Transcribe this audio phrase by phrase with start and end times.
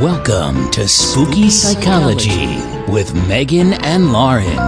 [0.00, 2.56] Welcome to Spooky Psychology
[2.90, 4.58] with Megan and Lauren.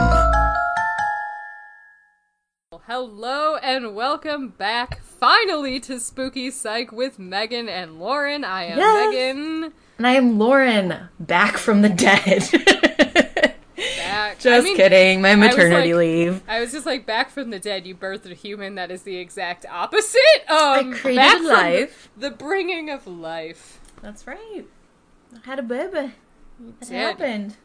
[2.86, 8.42] Hello and welcome back finally to Spooky Psych with Megan and Lauren.
[8.44, 9.10] I am Yes.
[9.14, 9.72] Megan.
[9.98, 12.48] And I am Lauren, back from the dead.
[13.98, 14.38] Back.
[14.40, 15.20] just I mean, kidding.
[15.20, 16.42] My was maternity like- leave.
[16.48, 17.86] I was just like back from the dead.
[17.86, 18.74] You birthed a human.
[18.76, 20.18] That is the exact opposite.
[20.48, 22.08] Um, created back life.
[22.16, 23.78] The, the bringing of life.
[24.02, 24.64] That's right.
[25.34, 26.14] I had a baby.
[26.80, 27.56] It happened.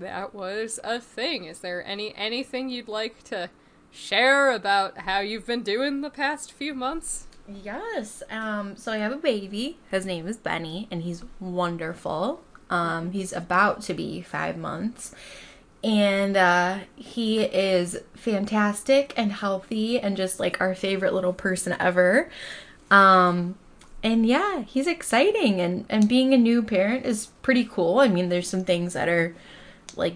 [0.00, 1.44] That was a thing.
[1.44, 3.50] Is there any anything you'd like to
[3.90, 7.26] share about how you've been doing the past few months?
[7.48, 8.22] Yes.
[8.30, 8.76] Um.
[8.76, 9.78] So I have a baby.
[9.90, 12.42] His name is Benny, and he's wonderful.
[12.70, 13.12] Um.
[13.12, 15.14] He's about to be five months,
[15.82, 22.30] and uh, he is fantastic and healthy, and just like our favorite little person ever.
[22.90, 23.56] Um.
[24.02, 27.98] And yeah, he's exciting, and and being a new parent is pretty cool.
[27.98, 29.34] I mean, there's some things that are
[29.96, 30.14] like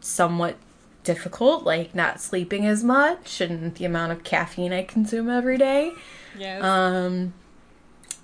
[0.00, 0.56] somewhat
[1.02, 5.92] difficult, like not sleeping as much and the amount of caffeine I consume every day.
[6.36, 6.62] Yes.
[6.62, 7.34] Um,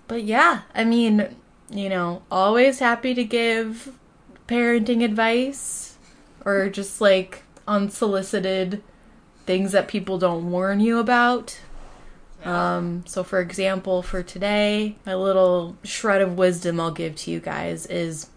[0.08, 1.36] but yeah, I mean,
[1.70, 3.92] you know, always happy to give
[4.48, 5.96] parenting advice
[6.44, 8.82] or just like unsolicited
[9.46, 11.60] things that people don't warn you about.
[12.44, 17.40] Um, so for example, for today, my little shred of wisdom I'll give to you
[17.40, 18.30] guys is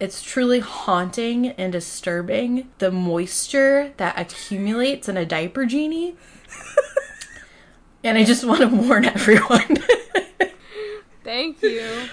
[0.00, 6.16] it's truly haunting and disturbing the moisture that accumulates in a diaper genie.
[8.04, 9.76] and I just want to warn everyone.
[11.24, 12.08] Thank you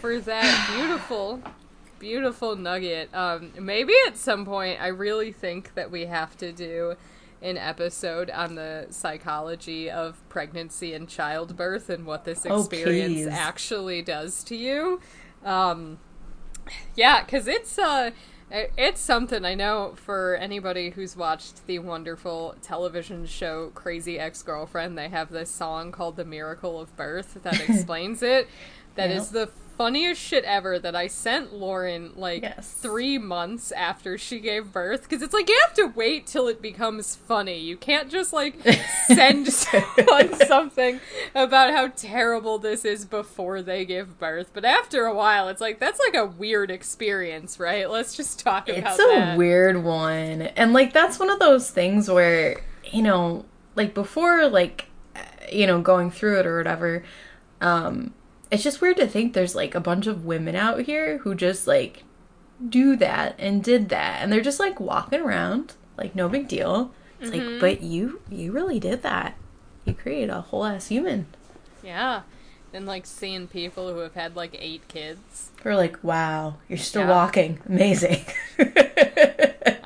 [0.00, 1.42] for that beautiful,
[1.98, 3.12] beautiful nugget.
[3.12, 6.94] Um, maybe at some point, I really think that we have to do
[7.46, 13.26] an episode on the psychology of pregnancy and childbirth and what this Oh, experience please.
[13.28, 15.00] actually does to you.
[15.44, 15.98] Um,
[16.96, 18.10] yeah, because it's uh,
[18.50, 24.98] it's something I know for anybody who's watched the wonderful television show Crazy Ex Girlfriend.
[24.98, 28.48] They have this song called "The Miracle of Birth" that explains it.
[28.96, 29.48] That is the
[29.78, 30.78] funniest shit ever.
[30.78, 32.70] That I sent Lauren like Yes.
[32.72, 36.62] three months after she gave birth because it's like you have to wait till it
[36.62, 37.58] becomes funny.
[37.58, 38.54] You can't just like
[39.06, 40.98] send someone something
[41.34, 44.50] about how terrible this is before they give birth.
[44.54, 47.90] But after a while, it's like that's like a weird experience, right?
[47.90, 48.92] Let's just talk about that.
[48.94, 49.36] It's a that.
[49.38, 50.40] weird one.
[50.42, 54.86] And like that's one of those things where, you know, like before like
[55.52, 57.04] you know, going through it or whatever,
[57.60, 58.14] um
[58.50, 61.66] it's just weird to think there's like a bunch of women out here who just
[61.66, 62.04] like
[62.68, 66.92] do that and did that and they're just like walking around like no big deal.
[67.20, 67.50] It's Mm-hmm.
[67.52, 69.36] like, but you you really did that.
[69.84, 71.26] You created a whole ass human.
[71.82, 72.22] Yeah.
[72.72, 75.50] And like seeing people who have had like eight kids.
[75.64, 77.08] We're like, wow, you're still Yeah.
[77.10, 77.58] walking.
[77.68, 78.24] Amazing.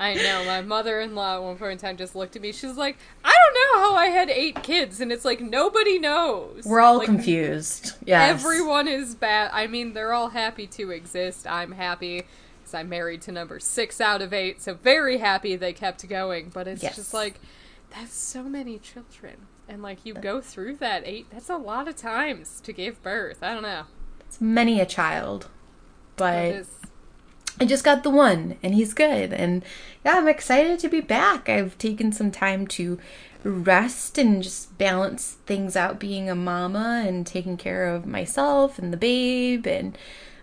[0.01, 0.43] I know.
[0.45, 2.51] My mother in law at one point in time just looked at me.
[2.51, 4.99] She's like, I don't know how I had eight kids.
[4.99, 6.63] And it's like, nobody knows.
[6.65, 7.93] We're all Like, confused.
[8.05, 8.39] Yes.
[8.43, 9.51] Everyone is bad.
[9.53, 11.45] I mean, they're all happy to exist.
[11.45, 12.23] I'm happy
[12.59, 14.61] because I'm married to number six out of eight.
[14.61, 16.49] So very happy they kept going.
[16.53, 16.95] But it's Yes.
[16.95, 17.39] just like,
[17.95, 19.47] that's so many children.
[19.69, 23.43] And like, you go through that eight, that's a lot of times to give birth.
[23.43, 23.83] I don't know.
[24.21, 25.47] It's many a child.
[26.17, 26.65] But
[27.61, 29.31] I just got the one, and he's good.
[29.31, 29.63] And
[30.03, 31.47] yeah, I'm excited to be back.
[31.47, 32.97] I've taken some time to
[33.43, 38.91] rest and just balance things out being a mama and taking care of myself and
[38.91, 39.95] the babe and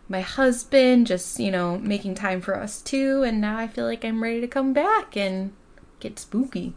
[0.09, 3.25] my husband, just, you know, making time for us too.
[3.25, 5.53] And now I feel like I'm ready to come back and
[5.99, 6.75] get spooky.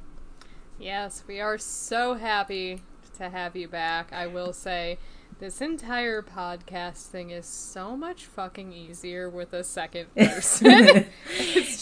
[0.79, 2.81] Yes, we are so happy
[3.19, 4.11] to have you back.
[4.11, 4.97] I will say
[5.41, 11.07] this entire podcast thing is so much fucking easier with a second person.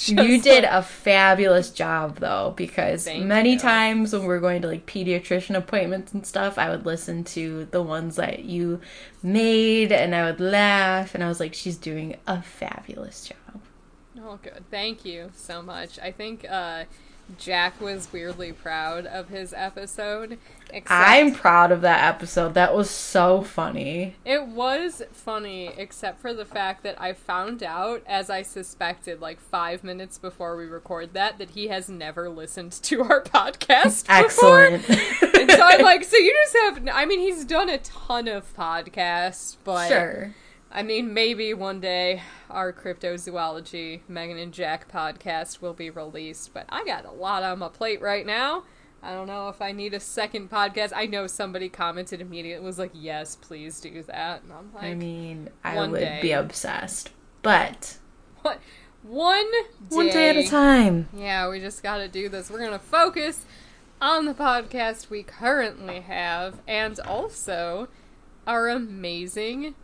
[0.08, 3.60] You did like- a fabulous job though because Thank many you.
[3.60, 7.82] times when we're going to like pediatrician appointments and stuff i would listen to the
[7.82, 8.80] ones that you
[9.22, 13.62] made and i would laugh and i was like she's doing a fabulous job
[14.22, 14.64] Oh, good.
[14.70, 15.98] Thank you so much.
[16.00, 16.84] I think uh,
[17.38, 20.38] Jack was weirdly proud of his episode.
[20.88, 26.46] I'm proud of that episode that was so funny It was funny, except for the
[26.46, 31.40] fact that I found out, as I suspected, like five minutes before we record that,
[31.40, 34.06] that he has never listened to our podcast.
[34.08, 34.66] before.
[34.66, 36.88] excellent and so I'm like, so you just have.
[36.94, 40.34] I mean, he's done a ton of podcasts, but sure
[40.72, 46.54] I mean, maybe one day our cryptozoology Megan and Jack podcast will be released.
[46.54, 48.64] But I got a lot on my plate right now.
[49.02, 50.92] I don't know if I need a second podcast.
[50.96, 54.94] I know somebody commented immediately was like, "Yes, please do that." And I'm like, I
[54.94, 56.20] mean, I would day.
[56.22, 57.12] be obsessed.
[57.42, 57.98] But
[58.42, 58.60] what?
[59.02, 59.96] One day.
[59.96, 61.08] one day at a time.
[61.14, 62.52] Yeah, we just got to do this.
[62.52, 63.46] We're going to focus
[64.02, 67.88] on the podcast we currently have and also
[68.46, 69.76] our amazing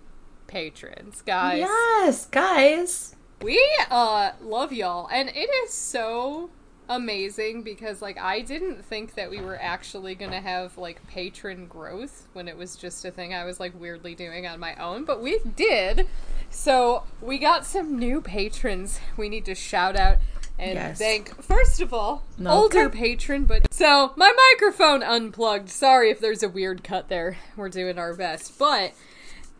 [0.48, 1.60] patrons, guys.
[1.60, 3.16] Yes, guys.
[3.42, 3.62] We
[3.92, 6.50] uh love y'all and it is so
[6.88, 11.66] amazing because like I didn't think that we were actually going to have like patron
[11.68, 15.04] growth when it was just a thing I was like weirdly doing on my own,
[15.04, 16.08] but we did.
[16.52, 20.18] So, we got some new patrons we need to shout out
[20.58, 20.98] and Yes.
[21.00, 22.50] thank first of all Okay.
[22.50, 27.68] older patron but so my microphone unplugged sorry if there's a weird cut there we're
[27.68, 28.94] doing our best but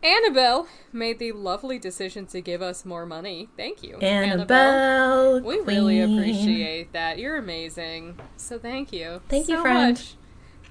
[0.06, 5.40] annabelle made the lovely decision to give us more money thank you Annabelle.
[5.40, 6.18] we really Queen.
[6.18, 9.94] appreciate that you're amazing so thank you Thank you, friend.
[9.96, 10.14] much.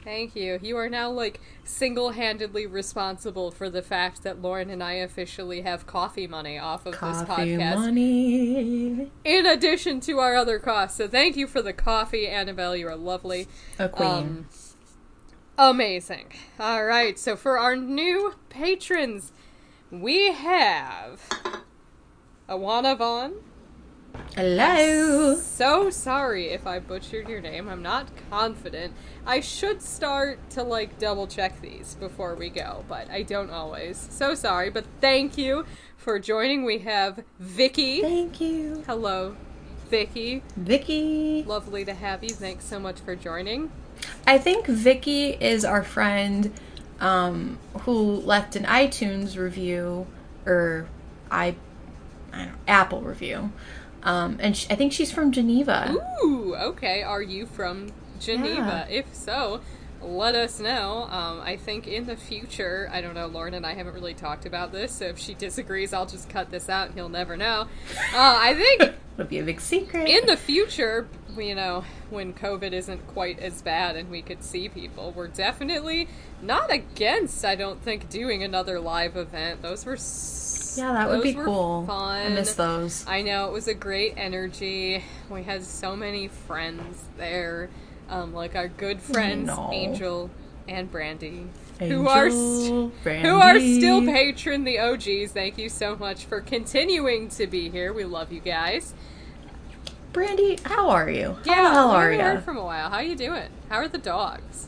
[0.03, 0.59] Thank you.
[0.61, 5.87] You are now like single-handedly responsible for the fact that Lauren and I officially have
[5.87, 9.11] coffee money off of this Coffee podcast money.
[9.23, 10.97] in addition to our other costs.
[10.97, 12.75] So thank you for the coffee, Annabelle.
[12.75, 13.47] You are lovely.
[13.79, 14.07] A queen.
[14.09, 14.47] Um,
[15.57, 16.31] amazing.
[16.60, 17.18] All right.
[17.18, 19.31] So for our new patrons,
[19.92, 21.22] we have
[22.50, 23.34] Awana Vaughn.
[24.36, 25.36] Hello.
[25.36, 27.68] So sorry if I butchered your name.
[27.68, 28.94] I'm not confident.
[29.25, 34.07] I should start to like double check these before we go, but I don't always.
[34.12, 35.66] So sorry, but thank you
[35.98, 36.63] for joining.
[36.63, 38.02] We have Vicky.
[38.02, 38.84] Thank you.
[38.86, 39.36] Hello,
[39.90, 40.44] Vicky.
[40.56, 41.44] Vicky.
[41.44, 42.30] Lovely to have you.
[42.30, 43.72] Thanks so much for joining.
[44.28, 46.52] I think Vicky is our friend
[47.00, 50.07] um, who left an iTunes review
[50.46, 50.88] or
[51.30, 51.56] I,
[52.31, 53.52] I don't know, Apple review.
[54.04, 55.96] Um, and sh I think she's from Geneva.
[56.24, 57.02] Ooh, okay.
[57.02, 58.88] Are you from Geneva?
[58.90, 59.62] If so,
[60.06, 61.04] let us know.
[61.10, 64.46] Um, I think in the future, I don't know, Lauren and I haven't really talked
[64.46, 67.68] about this, so if she disagrees, I'll just cut this out and he'll never know.
[68.13, 70.10] Uh, I think It'll be a big secret.
[70.10, 71.07] in the future,
[71.38, 76.10] you know, when COVID isn't quite as bad and we could see people, we're definitely
[76.42, 79.62] not against, I don't think, doing another live event.
[79.62, 81.86] Those were s- yeah, that would be cool.
[81.86, 82.25] Fun.
[82.25, 83.06] I miss those.
[83.07, 85.02] I know it was a great energy.
[85.30, 87.69] We had so many friends there,
[88.10, 89.69] um, like our good friends No.
[89.74, 90.30] Angel
[90.68, 91.48] and Brandy,
[91.80, 92.94] Angel, who are st-
[93.24, 95.31] who are still patron the OGs.
[95.31, 97.94] Thank you so much for continuing to be here.
[97.94, 98.94] We love you guys.
[100.13, 101.38] Brandy, how are you?
[101.44, 102.42] Yeah, how are heard you?
[102.42, 102.90] from a while.
[102.90, 103.50] How you doing?
[103.69, 104.68] How are the dogs?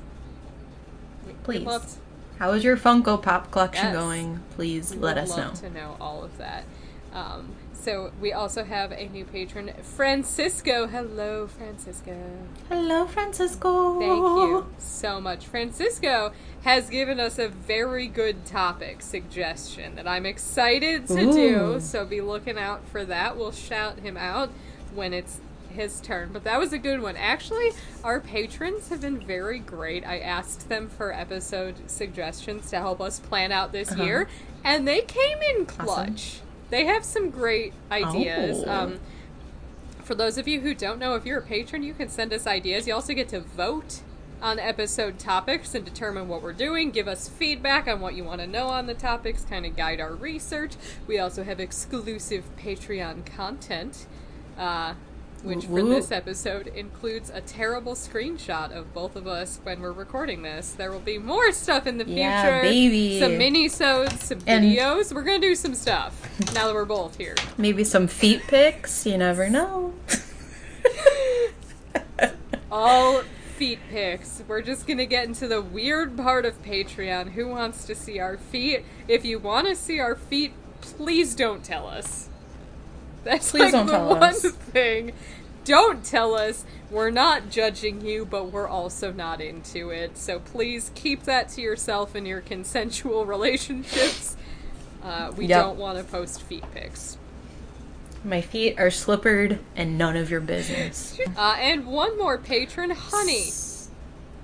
[1.44, 1.66] Please.
[1.66, 2.00] love to-
[2.40, 3.96] How is your Funko Pop collection Yes.
[3.96, 4.40] going?
[4.52, 5.52] Please We let us know.
[5.52, 6.66] to know all of that.
[7.14, 7.54] Um,
[7.88, 10.88] so we also have a new patron, Francisco.
[10.88, 12.14] Hello, Francisco.
[12.68, 13.98] Hello, Francisco.
[13.98, 15.46] Thank you so much.
[15.48, 21.80] Francisco has given us a very good topic suggestion that I'm excited to do.
[21.80, 23.38] So be looking out for that.
[23.38, 24.50] We'll shout him out
[24.94, 25.40] when it's
[25.70, 26.32] his turn.
[26.34, 27.16] But that was a good one.
[27.16, 27.72] Actually,
[28.04, 30.06] our patrons have been very great.
[30.06, 34.04] I asked them for episode suggestions to help us plan out this Uh-huh.
[34.04, 34.28] year,
[34.62, 36.42] and they came in clutch.
[36.70, 38.64] They have some great ideas.
[38.66, 38.72] Oh.
[38.72, 39.00] Um,
[40.04, 42.48] for those of you who don't know, if you're a patron, you can send us
[42.48, 42.88] ideas.
[42.88, 44.02] You also get to vote
[44.42, 48.40] on episode topics and determine what we're doing, give us feedback on what you want
[48.40, 50.74] to know on the topics, kind of guide our research.
[51.08, 54.06] We also have exclusive Patreon content,
[54.58, 54.94] uh,
[55.44, 60.42] which for this episode includes a terrible screenshot of both of us when we're recording
[60.42, 60.72] this.
[60.72, 62.20] There will be more stuff in the future.
[62.20, 63.20] Yeah, baby.
[63.20, 65.14] Some mini-sodes, some And- videos.
[65.14, 66.22] We're going to do some stuff
[66.54, 67.36] now that we're both here.
[67.58, 69.06] Maybe some feet pics.
[69.06, 69.94] You never know.
[72.72, 73.22] all
[73.58, 74.44] feet pics.
[74.48, 77.32] We're just gonna get into the weird part of Patreon.
[77.32, 78.86] Who wants to see our feet?
[79.08, 82.30] If you want to see our feet, please don't tell us.
[83.28, 84.42] That's Please like don't the tell one us.
[84.46, 85.12] thing.
[85.66, 86.64] Don't tell us.
[86.90, 90.18] We're not judging you, but we're also not into it.
[90.18, 94.38] So please keep that to yourself in your consensual relationships.
[95.04, 95.62] Uh, we Yep.
[95.62, 97.18] don't want to post feet pics.
[98.24, 101.20] My feet are slippered and none of your business.
[101.38, 103.52] Uh, and one more patron, Honey.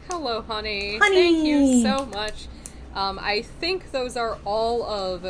[0.10, 0.98] Hello, honey.
[1.00, 1.16] Honey.
[1.16, 2.48] Thank you so much.
[2.94, 5.26] Um, I think those are all of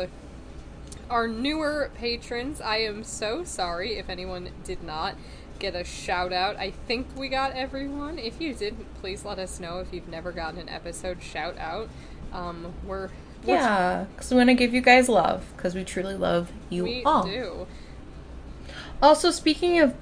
[1.10, 2.60] our newer patrons.
[2.60, 5.16] I am so sorry if anyone did not
[5.58, 6.56] get a shout out.
[6.56, 8.18] I think we got everyone.
[8.18, 11.88] If you didn't, please let us know if you've never gotten an episode shout out.
[12.32, 13.08] Um, we're,
[13.44, 16.84] we're Yeah, because we want to give you guys love because we truly love you
[16.84, 17.24] we all.
[17.24, 17.66] do.
[19.00, 19.94] Also, speaking of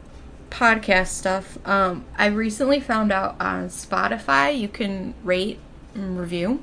[0.52, 1.58] podcast stuff.
[1.66, 5.58] Um, I recently found out on Spotify you can rate
[5.94, 6.62] and review.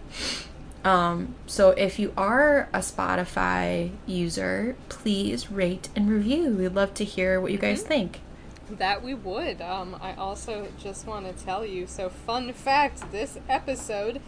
[0.83, 6.51] Um, so if you are a Spotify user, please rate and review.
[6.51, 8.21] We'd love to hear what you guys think.
[8.69, 9.61] That we would.
[9.61, 11.87] Um, I also just want to tell you.
[11.87, 14.21] So, fun fact: this episode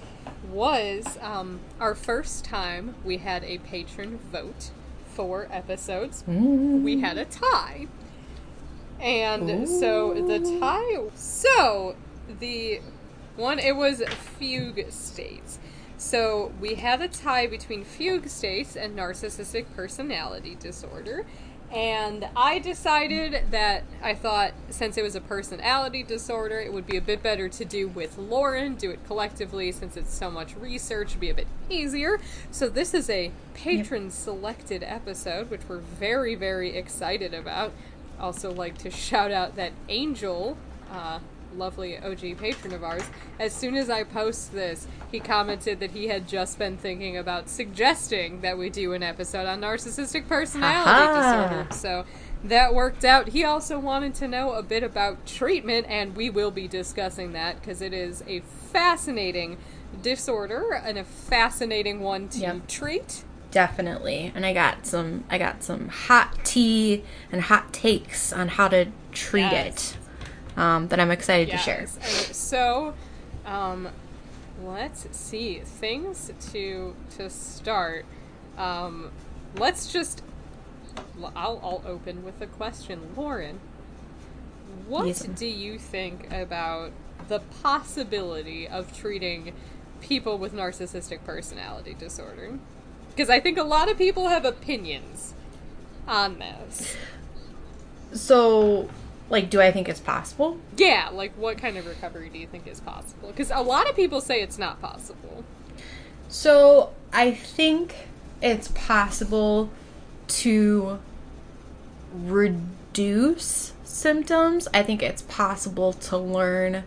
[0.51, 4.71] was um, our first time we had a patron vote
[5.13, 6.23] for episodes.
[6.83, 7.87] We had a tie,
[8.99, 11.15] and so the tie.
[11.15, 11.95] So
[12.39, 12.81] the
[13.35, 14.01] one it was
[14.37, 15.59] fugue states.
[16.01, 21.27] So we have a tie between fugue states and narcissistic personality disorder.
[21.71, 26.97] And I decided that I thought since it was a personality disorder, it would be
[26.97, 31.19] a bit better to do with Lauren, do it collectively since it's so much research,
[31.19, 32.19] be a bit easier.
[32.49, 37.73] So this is a patron selected episode, which we're very, very excited about.
[38.19, 40.57] Also, like to shout out that Angel,
[40.91, 41.19] uh,
[41.55, 43.03] lovely OG patron of ours,
[43.39, 47.49] as soon as I post this, he commented that he had just been thinking about
[47.49, 51.13] suggesting that we do an episode on narcissistic personality Aha.
[51.13, 51.67] disorder.
[51.71, 52.05] So
[52.43, 53.29] that worked out.
[53.29, 57.59] He also wanted to know a bit about treatment, and we will be discussing that
[57.59, 59.57] because it is a fascinating
[60.01, 62.67] disorder and a fascinating one to Yep.
[62.67, 63.23] treat.
[63.51, 64.31] Definitely.
[64.33, 68.87] And I got some I got some hot tea and hot takes on how to
[69.11, 69.93] treat Yes.
[69.93, 70.00] it.
[70.57, 71.81] Um, that I'm excited to share.
[71.81, 71.95] Yes.
[72.27, 72.93] And so,
[73.45, 73.87] um,
[74.63, 78.05] let's see things to to start.
[78.57, 79.11] Um,
[79.55, 80.23] let's just.
[81.35, 83.59] I'll I'll open with a question, Lauren.
[84.87, 85.21] What Yes.
[85.23, 86.91] do you think about
[87.27, 89.53] the possibility of treating
[90.01, 92.59] people with narcissistic personality disorder?
[93.09, 95.33] Because I think a lot of people have opinions
[96.07, 96.95] on this.
[98.13, 98.89] So,
[99.31, 100.57] like, do I think it's possible?
[100.75, 103.29] Yeah, like what kind of recovery do you think is possible?
[103.29, 105.45] Because a lot of people say it's not possible.
[106.27, 107.95] So, I think
[108.41, 109.69] it's possible
[110.27, 110.99] to
[112.13, 114.67] reduce symptoms.
[114.73, 116.83] I think it's possible to learn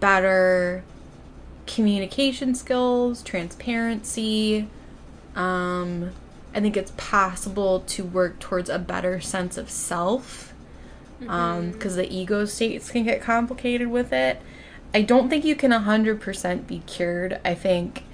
[0.00, 0.82] better
[1.66, 4.68] communication skills, transparency.
[5.34, 6.12] Um,
[6.54, 10.53] I think it's possible to work towards a better sense of self
[11.18, 14.40] because the ego states can get complicated with it.
[14.92, 17.40] I don't think you can 100% be cured.
[17.44, 18.04] I think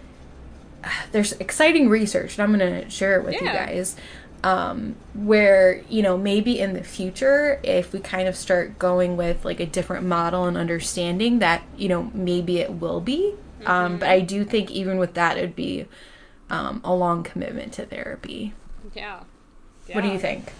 [1.13, 3.97] there's exciting research, and I'm going to share it with you guys.
[4.43, 9.45] Um, where, you know, maybe in the future, if we kind of start going with
[9.45, 13.35] like a different model and understanding that, you know, maybe it will be.
[13.67, 15.87] Um, but I do think even with that, it'd be
[16.49, 18.55] um, a long commitment to therapy.
[19.87, 19.95] Yeah.
[19.95, 20.53] What do you think?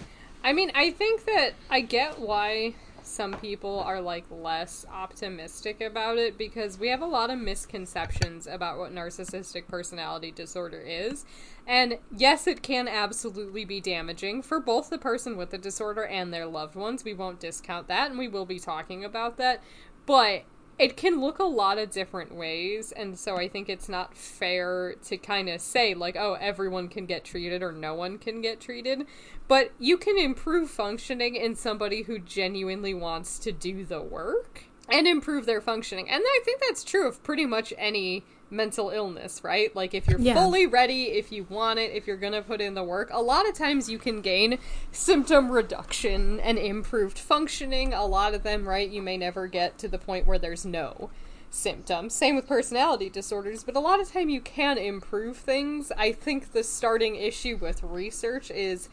[0.43, 6.17] I mean, I think that I get why some people are like less optimistic about
[6.17, 11.25] it because we have a lot of misconceptions about what narcissistic personality disorder is.
[11.67, 16.33] And yes, it can absolutely be damaging for both the person with the disorder and
[16.33, 17.03] their loved ones.
[17.03, 19.61] We won't discount that, and we will be talking about that.
[20.05, 20.43] But
[20.81, 24.95] it can look a lot of different ways, and so I think it's not fair
[25.03, 28.59] to kind of say, like, oh, everyone can get treated or no one can get
[28.59, 29.05] treated.
[29.47, 35.07] But you can improve functioning in somebody who genuinely wants to do the work and
[35.07, 36.09] improve their functioning.
[36.09, 39.75] And I think that's true of pretty much any mental illness, right?
[39.75, 40.33] Like if you're Yeah.
[40.35, 43.21] fully ready, if you want it, if you're going to put in the work, a
[43.21, 44.59] lot of times you can gain
[44.91, 47.93] symptom reduction and improved functioning.
[47.93, 51.09] A lot of them, right, you may never get to the point where there's no
[51.49, 52.13] symptoms.
[52.13, 55.91] Same with personality disorders, but a lot of time you can improve things.
[55.97, 58.89] I think the starting issue with research is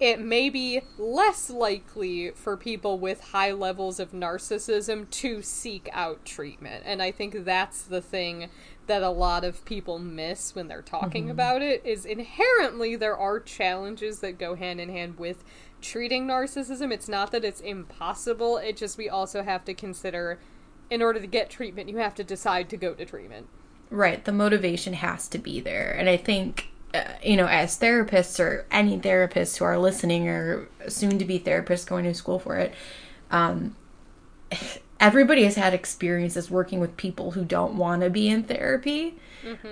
[0.00, 6.24] it may be less likely for people with high levels of narcissism to seek out
[6.24, 6.82] treatment.
[6.86, 8.48] And I think that's the thing
[8.86, 13.38] that a lot of people miss when they're talking about it is inherently there are
[13.38, 15.44] challenges that go hand in hand with
[15.80, 16.92] treating narcissism.
[16.92, 20.38] It's not that it's impossible, it just we also have to consider
[20.90, 23.46] in order to get treatment, you have to decide to go to treatment.
[23.90, 25.92] Right, the motivation has to be there.
[25.92, 30.68] And I think, uh, you know, as therapists or any therapists who are listening or
[30.88, 32.74] soon to be therapists going to school for it,
[33.30, 33.76] um,
[35.00, 39.16] everybody has had experiences working with people who don't want to be in therapy.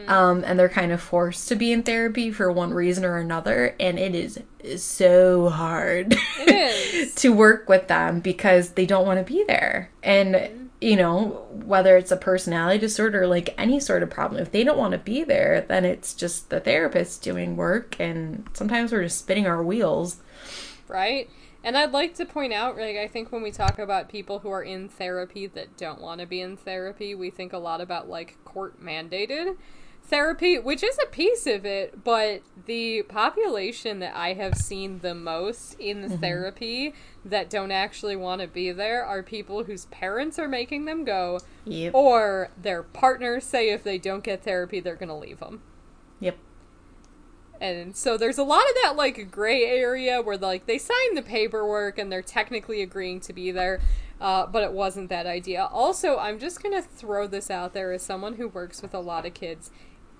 [0.09, 3.77] Um, and they're kind of forced to be in therapy for one reason or another.
[3.79, 6.17] And it is so hard
[7.17, 9.91] to work with them because they don't want to be there.
[10.03, 14.65] And, you know, whether it's a personality disorder like any sort of problem, if they
[14.65, 17.97] don't want to be there, then it's just the therapist doing work.
[18.01, 20.17] And sometimes we're just spinning our wheels.
[20.89, 21.29] right?
[21.69, 24.49] And I'd like to point out, like, I think when we talk about people who
[24.49, 28.09] are in therapy that don't want to be in therapy, we think a lot about,
[28.09, 29.55] like, court mandated
[30.03, 35.15] therapy, which is a piece of it, but the population that I have seen the
[35.15, 36.17] most in Mm-hmm.
[36.17, 41.05] therapy that don't actually want to be there are people whose parents are making them
[41.05, 41.95] go, Yep.
[41.95, 45.61] or their partners say if they don't get therapy, they're going to leave them.
[46.21, 46.39] Yep.
[47.61, 51.23] And so there's a lot of that like gray area where like they sign the
[51.23, 53.81] paperwork and they're technically agreeing to be there,
[54.21, 55.65] uh, but it wasn't that idea.
[55.65, 59.27] Also, I'm just gonna throw this out there as someone who works with a lot
[59.27, 59.71] of kids.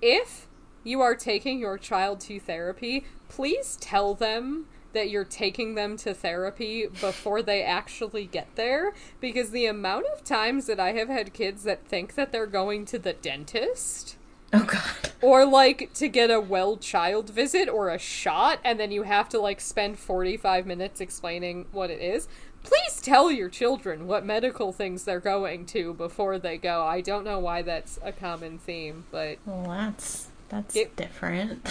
[0.01, 0.47] If
[0.83, 6.13] you are taking your child to therapy, please tell them that you're taking them to
[6.13, 11.33] therapy before they actually get there because the amount of times that I have had
[11.33, 14.17] kids that think that they're going to the dentist
[14.51, 15.11] Oh god.
[15.21, 19.29] or like to get a well child visit or a shot and then you have
[19.29, 22.27] to like spend 45 minutes explaining what it is
[22.63, 27.23] please tell your children what medical things they're going to before they go i don't
[27.23, 31.63] know why that's a common theme but Well, that's that's different.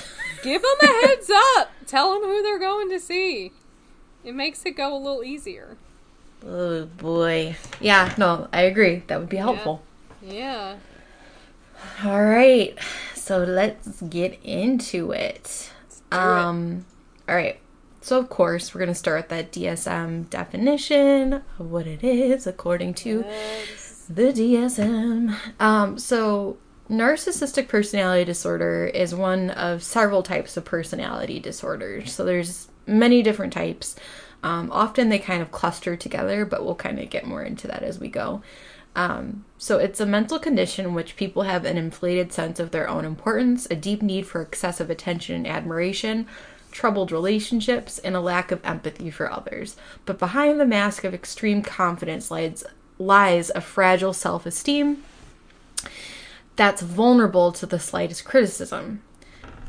[0.44, 3.50] give them a heads up tell them who they're going to see
[4.24, 5.76] it makes it go a little easier
[6.46, 7.56] oh boy.
[7.80, 8.14] Yeah.
[8.16, 9.02] No, I agree.
[9.08, 9.82] That would be helpful.
[10.22, 10.76] yeah
[12.04, 12.78] All right.
[13.14, 15.70] So let's get into it.
[16.10, 16.20] do it.
[16.20, 16.84] Um
[17.28, 17.58] all right.
[18.00, 22.46] So of course, we're going to start with that DSM definition of what it is
[22.46, 24.06] according to Yes.
[24.08, 25.34] the DSM.
[25.60, 26.56] Um so
[26.88, 32.12] narcissistic personality disorder is one of several types of personality disorders.
[32.12, 33.94] So there's many different types.
[34.42, 37.82] Um, often they kind of cluster together, but we'll kind of get more into that
[37.82, 38.40] as we go.
[38.96, 42.88] Um, so it's a mental condition in which people have an inflated sense of their
[42.88, 46.26] own importance, a deep need for excessive attention and admiration,
[46.72, 49.76] troubled relationships, and a lack of empathy for others.
[50.04, 52.64] But behind the mask of extreme confidence lies,
[52.98, 55.04] lies a fragile self esteem
[56.56, 59.02] that's vulnerable to the slightest criticism.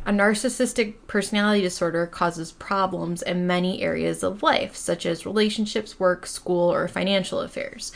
[0.06, 6.26] A narcissistic personality disorder causes problems in many areas of life, such as relationships, work,
[6.26, 7.92] school, or financial affairs.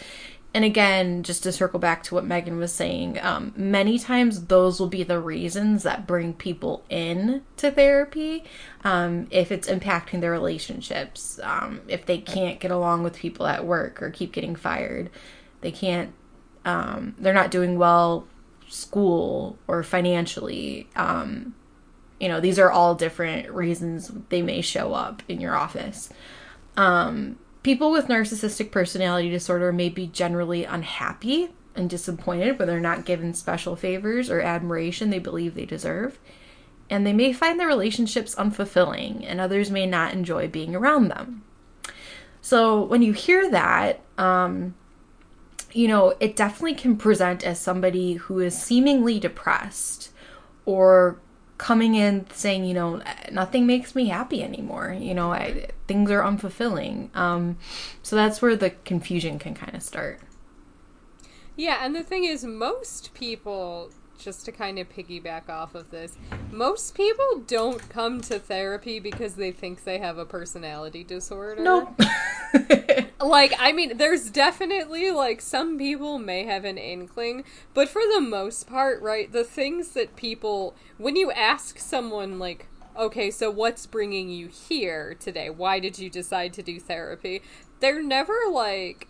[0.53, 4.79] And again, just to circle back to what Megan was saying, um, many times those
[4.79, 8.43] will be the reasons that bring people in to therapy
[8.83, 13.65] um, if it's impacting their relationships, um, if they can't get along with people at
[13.65, 15.09] work or keep getting fired,
[15.61, 16.13] they can't,
[16.65, 18.27] um, they're not doing well
[18.67, 20.87] school or financially.
[20.95, 21.55] Um,
[22.19, 26.09] you know, these are all different reasons they may show up in your office.
[26.77, 33.05] Um, people with narcissistic personality disorder may be generally unhappy and disappointed when they're not
[33.05, 36.19] given special favors or admiration they believe they deserve.
[36.89, 41.43] And they may find their relationships unfulfilling, and others may not enjoy being around them.
[42.41, 44.75] So, when you hear that, um,
[45.71, 50.11] you know, it definitely can present as somebody who is seemingly depressed
[50.65, 51.19] or
[51.63, 54.97] coming in saying, you know, nothing makes me happy anymore.
[54.99, 57.15] You know, I, things are unfulfilling.
[57.15, 57.57] Um,
[58.01, 60.19] so that's where the confusion can kind of start.
[61.55, 66.17] Yeah, and the thing is, most people, just to kind of piggyback off of this,
[66.51, 71.61] most people don't come to therapy because they think they have a personality disorder.
[71.61, 71.99] Nope.
[73.23, 78.19] Like, I mean, there's definitely, like, some people may have an inkling, but for the
[78.19, 83.85] most part, right, the things that people, when you ask someone, like, okay, so what's
[83.85, 85.49] bringing you here today?
[85.49, 87.41] Why did you decide to do therapy?
[87.79, 89.07] They're never like,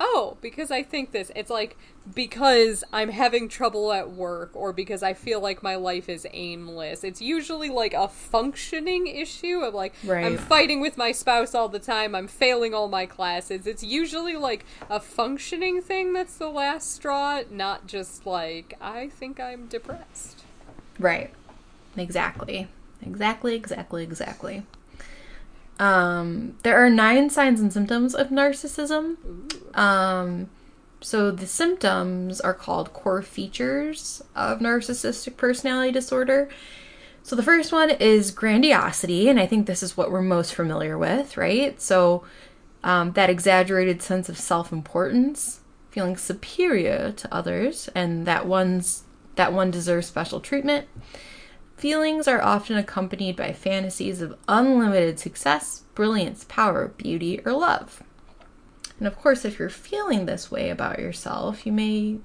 [0.00, 1.30] oh, because I think this.
[1.36, 1.76] It's like,
[2.14, 7.04] because I'm having trouble at work or because I feel like my life is aimless.
[7.04, 11.78] It's usually like a functioning issue of like, I'm fighting with my spouse all the
[11.78, 13.66] time, I'm failing all my classes.
[13.66, 19.38] It's usually like a functioning thing that's the last straw, not just like, I think
[19.38, 20.42] I'm depressed.
[20.98, 21.32] Right.
[21.96, 22.68] Exactly.
[23.04, 24.62] Exactly, exactly, exactly.
[25.78, 29.16] Um, there are nine signs and symptoms of narcissism.
[29.76, 30.48] Um,
[31.02, 36.48] so the symptoms are called core features of narcissistic personality disorder.
[37.22, 40.98] So the first one is grandiosity, and I think this is what we're most familiar
[40.98, 41.80] with, right?
[41.80, 42.24] So
[42.82, 45.60] um, that exaggerated sense of self-importance,
[45.90, 49.04] feeling superior to others, and that one's
[49.36, 50.88] that one deserves special treatment.
[51.76, 58.02] Feelings are often accompanied by fantasies of unlimited success, brilliance, power, beauty, or love.
[59.02, 62.20] And of course, if you're feeling this way about yourself, you may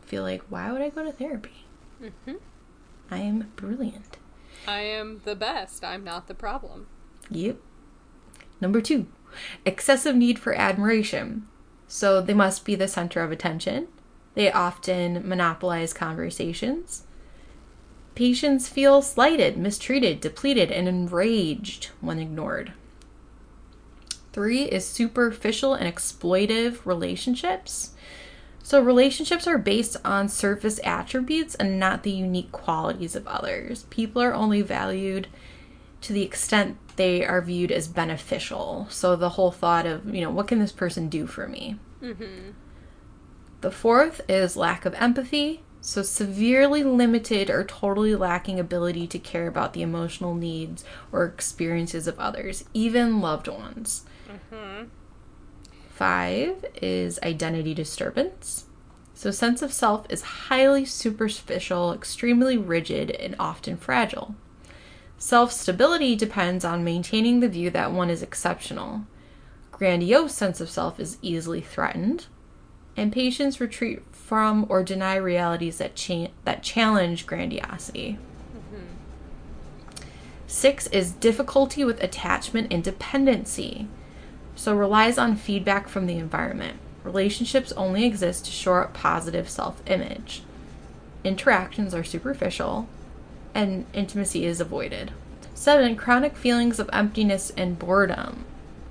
[0.00, 1.64] feel like, why would I go to therapy?
[2.00, 2.36] Mm-hmm.
[3.10, 4.16] I am brilliant.
[4.68, 6.86] I am the best, I'm not the problem.
[7.32, 7.56] Yep.
[8.60, 9.08] Number two,
[9.64, 11.48] excessive need for admiration.
[11.88, 13.88] So they must be the center of attention.
[14.34, 17.06] They often monopolize conversations.
[18.14, 22.72] Patients feel slighted, mistreated, depleted, and enraged when ignored.
[24.32, 27.92] Three is superficial and exploitive relationships.
[28.62, 33.84] So, relationships are based on surface attributes and not the unique qualities of others.
[33.84, 35.28] People are only valued
[36.02, 38.86] to the extent they are viewed as beneficial.
[38.90, 41.78] So, the whole thought of, you know, what can this person do for me?
[42.02, 42.50] Mm-hmm.
[43.62, 45.62] The fourth is lack of empathy.
[45.80, 52.06] So, severely limited or totally lacking ability to care about the emotional needs or experiences
[52.06, 54.04] of others, even loved ones.
[54.52, 54.84] Mm-hmm.
[55.90, 58.66] Five is identity disturbance.
[59.14, 64.36] So, sense of self is highly superficial, extremely rigid, and often fragile.
[65.18, 69.02] Self stability depends on maintaining the view that one is exceptional.
[69.72, 72.26] Grandiose sense of self is easily threatened,
[72.96, 78.18] and patients retreat from or deny realities that cha- that challenge grandiosity.
[78.56, 78.84] Mm-hmm.
[80.46, 83.88] Six is difficulty with attachment and dependency
[84.58, 86.78] so relies on feedback from the environment.
[87.04, 90.42] Relationships only exist to shore up positive self image.
[91.22, 92.88] Interactions are superficial,
[93.54, 95.12] and intimacy is avoided.
[95.54, 98.44] Seven, chronic feelings of emptiness and boredom.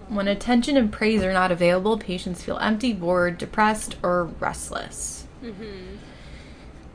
[0.08, 5.25] When attention and praise are not available, patients feel empty, bored, depressed, or restless.
[5.43, 5.97] Mm-hmm.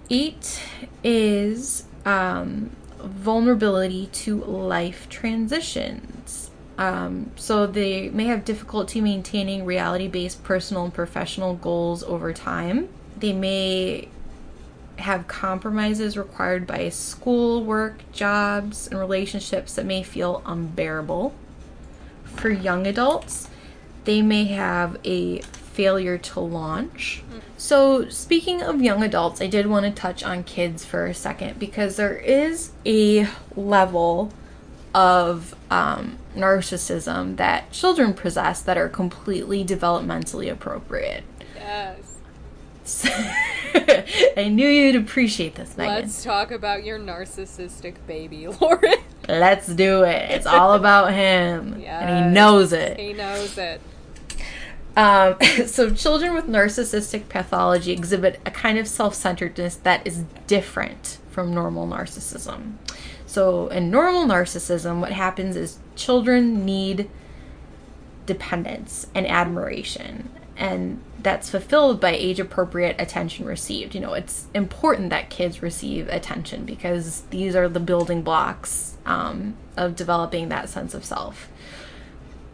[0.09, 0.61] Eight
[1.05, 6.12] is um, vulnerability to life transitions.
[6.83, 12.89] Um, so they may have difficulty maintaining reality based personal and professional goals over time.
[13.17, 14.09] They may
[14.99, 21.33] have compromises required by school, work, jobs, and relationships that may feel unbearable.
[22.25, 23.49] For young adults,
[24.03, 27.23] they may have a failure to launch.
[27.57, 31.61] So, speaking of young adults, I did want to touch on kids for a second
[31.61, 34.33] because there is a level
[34.95, 41.25] of um, narcissism that children possess that are completely developmentally appropriate.
[41.55, 42.19] Yes.
[44.37, 45.95] I knew you'd appreciate this, Megan.
[45.95, 48.99] Let's talk about your narcissistic baby, Lauren.
[49.29, 50.31] Let's do it.
[50.31, 51.81] It's all about him.
[51.81, 52.03] Yes.
[52.03, 52.99] And he knows it.
[52.99, 53.81] He knows it.
[54.97, 61.19] Um, so, children with narcissistic pathology exhibit a kind of self centeredness that is different
[61.31, 62.75] from normal narcissism.
[63.33, 67.09] So, in normal narcissism, what happens is children need
[68.27, 73.95] dependence and admiration, and that's fulfilled by age appropriate attention received.
[73.95, 79.55] You know, it's important that kids receive attention because these are the building blocks um,
[79.79, 81.49] of developing that sense of self.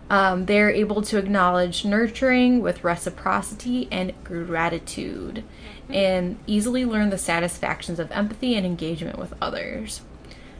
[0.09, 5.43] Um, they're able to acknowledge nurturing with reciprocity and gratitude
[5.89, 10.03] and easily learn the satisfactions of empathy and engagement with others.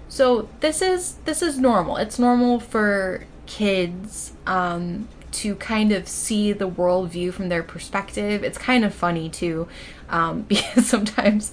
[0.09, 1.97] So this is this is normal.
[1.97, 8.43] It's normal for kids um, to kind of see the world view from their perspective.
[8.43, 9.69] It's kind of funny too,
[10.09, 11.53] um, because sometimes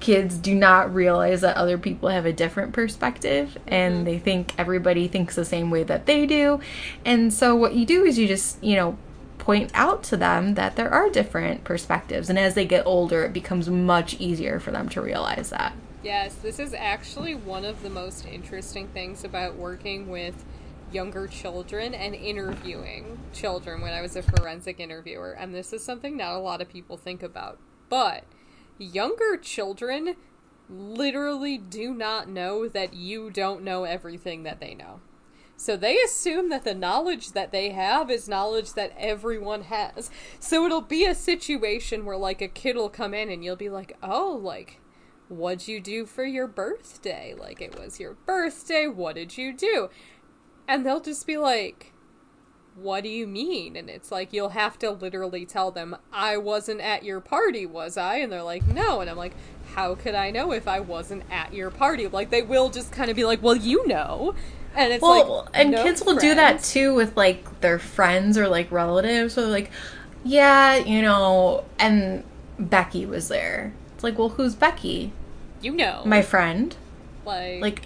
[0.00, 4.04] kids do not realize that other people have a different perspective and mm-hmm.
[4.04, 6.60] they think everybody thinks the same way that they do.
[7.04, 8.98] And so what you do is you just, you know,
[9.38, 12.28] point out to them that there are different perspectives.
[12.28, 15.72] And as they get older, it becomes much easier for them to realize that.
[16.06, 20.44] Yes, this is actually one of the most interesting things about working with
[20.92, 25.32] younger children and interviewing children when I was a forensic interviewer.
[25.32, 27.58] And this is something not a lot of people think about.
[27.88, 28.22] But
[28.78, 30.14] younger children
[30.70, 35.00] literally do not know that you don't know everything that they know.
[35.56, 40.12] So they assume that the knowledge that they have is knowledge that everyone has.
[40.38, 43.70] So it'll be a situation where like a kid will come in and you'll be
[43.70, 44.78] like, "Oh, like
[45.28, 47.34] what'd you do for your birthday?
[47.38, 49.90] Like, it was your birthday, what did you do?
[50.68, 51.92] And they'll just be like,
[52.74, 53.76] what do you mean?
[53.76, 57.96] And it's like, you'll have to literally tell them, I wasn't at your party, was
[57.96, 58.16] I?
[58.16, 59.00] And they're like, no.
[59.00, 59.34] And I'm like,
[59.74, 62.06] how could I know if I wasn't at your party?
[62.06, 64.34] Like, they will just kind of be like, well, you know.
[64.74, 68.36] And it's well, like, and no kids will do that too with like their friends
[68.36, 69.32] or like relatives.
[69.32, 69.70] So like,
[70.22, 72.24] yeah, you know, and
[72.58, 73.72] Becky was there.
[73.96, 75.10] It's like, well, who's Becky?
[75.62, 76.02] You know.
[76.04, 76.76] My friend.
[77.24, 77.62] Like.
[77.62, 77.82] Like,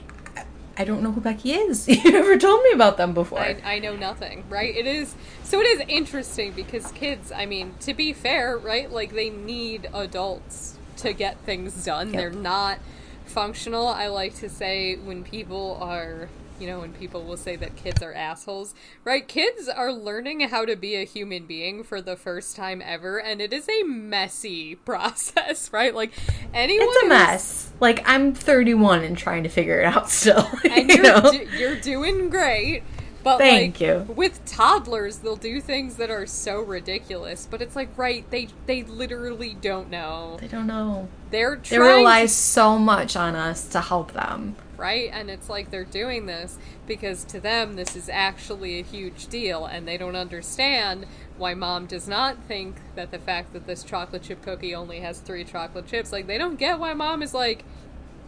[0.77, 1.87] I don't know who Becky is.
[2.05, 3.39] you never told me about them before.
[3.39, 4.75] I, I know nothing, right?
[4.75, 5.15] It is.
[5.45, 8.91] So it is interesting because kids, I mean, to be fair, right?
[8.91, 12.13] Like, they need adults to get things done.
[12.13, 12.17] Yep.
[12.17, 12.81] They're not
[13.25, 13.87] functional.
[13.87, 16.29] I like to say when people are
[16.61, 19.27] you know, when people will say that kids are assholes, right?
[19.27, 23.41] Kids are learning how to be a human being for the first time ever, and
[23.41, 25.95] it is a messy process, right?
[25.95, 26.13] Like
[26.53, 27.73] anyone, It's a mess.
[27.81, 30.49] Like I'm 31 and trying to figure it out still.
[30.71, 32.83] and you do- you're doing great.
[33.23, 34.15] But Thank like you.
[34.15, 37.47] with toddlers, they'll do things that are so ridiculous.
[37.51, 38.25] But it's like, right?
[38.31, 40.39] They they literally don't know.
[40.41, 41.09] they don't know.
[41.31, 44.57] They're They rely to so much on us to help them.
[44.81, 45.11] Right?
[45.13, 49.67] And it's like they're doing this because to them this is actually a huge deal,
[49.67, 54.23] and they don't understand why mom does not think that the fact that this chocolate
[54.23, 57.65] chip cookie only has three chocolate chips, like they don't get why mom is like,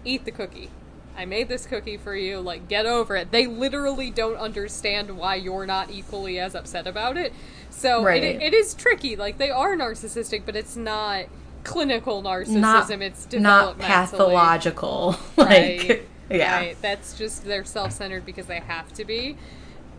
[0.04, 0.70] eat the cookie.
[1.16, 3.30] I made this cookie for you, like get over it.
[3.30, 7.32] They literally don't understand why you're not equally as upset about it.
[7.70, 8.22] So Right.
[8.22, 9.16] it, it is tricky.
[9.16, 11.26] Like they are narcissistic, but it's not
[11.64, 12.60] clinical narcissism.
[12.60, 15.16] Not it's not pathological.
[15.36, 16.08] Right.
[16.30, 16.56] Yeah.
[16.56, 16.76] Right.
[16.82, 19.36] That's just they're self centered because they have to be.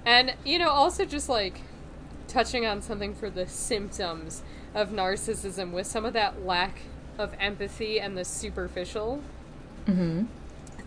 [0.06, 1.62] And, you know, also just like
[2.28, 4.42] touching on something for the symptoms
[4.74, 6.80] of narcissism with some of that lack
[7.18, 9.22] of empathy and the superficial
[9.86, 10.24] Mm-hmm.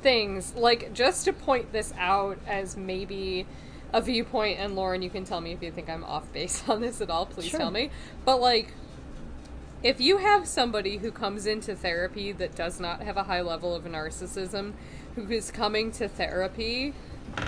[0.03, 0.55] things.
[0.55, 3.47] Like, just to point this out as maybe
[3.93, 6.81] a viewpoint, and Lauren, you can tell me if you think I'm off base on
[6.81, 7.61] this at all, please Sure.
[7.61, 7.91] tell me.
[8.25, 8.73] But, like,
[9.83, 13.75] if you have somebody who comes into therapy that does not have a high level
[13.75, 14.73] of narcissism,
[15.17, 16.95] who is coming to therapy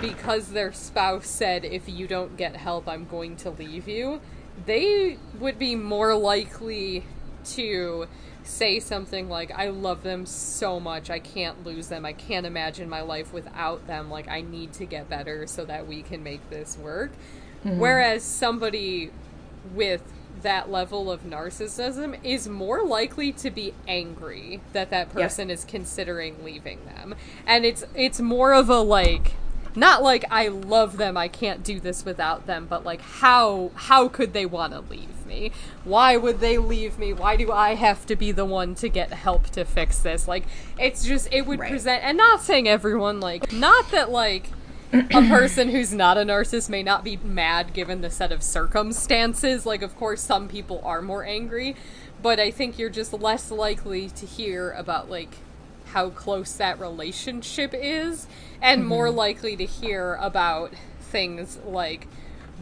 [0.01, 4.19] because their spouse said, if you don't get help, I'm going to leave you,
[4.65, 7.05] they would be more likely
[7.45, 8.07] to
[8.43, 12.89] say something like, I love them so much, I can't lose them, I can't imagine
[12.89, 16.49] my life without them, like, I need to get better so that we can make
[16.49, 17.11] this work.
[17.63, 17.79] Mm-hmm.
[17.79, 19.11] Whereas somebody
[19.73, 20.01] with
[20.41, 26.43] that level of narcissism is more likely to be angry that that person is considering
[26.43, 27.15] leaving them.
[27.45, 29.33] And it's it's more of a like
[29.75, 34.07] not like i love them i can't do this without them but like how how
[34.07, 35.51] could they want to leave me?
[35.83, 37.13] Why would they leave me?
[37.13, 40.27] Why do i have to be the one to get help to fix this?
[40.27, 40.45] Like
[40.79, 41.69] it's just it would Right.
[41.69, 44.49] present and not saying everyone like not that like
[44.91, 49.65] a person who's not a narcissist may not be mad given the set of circumstances.
[49.65, 51.75] Like, of course, some people are more angry,
[52.21, 55.35] but I think you're just less likely to hear about, like,
[55.87, 58.27] how close that relationship is,
[58.61, 59.17] and more mm-hmm.
[59.17, 62.07] likely to hear about things like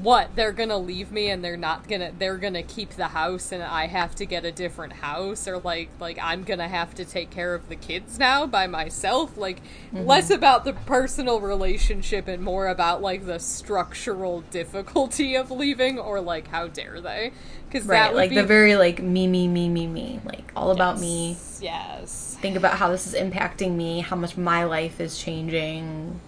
[0.02, 3.64] what they're gonna leave me and they're not gonna they're gonna keep the house and
[3.64, 7.30] i have to get a different house or like like i'm gonna have to take
[7.30, 10.06] care of the kids now by myself like mm-hmm.
[10.06, 16.22] less about the personal relationship and more about like the structural difficulty of leaving or
[16.22, 17.32] like how dare they
[17.68, 18.12] because that Right.
[18.14, 20.20] would Like be the very like me me me me me.
[20.24, 21.30] Like all about me.
[21.30, 26.20] Yes, yes Think about how this is impacting me, how much my life is changing,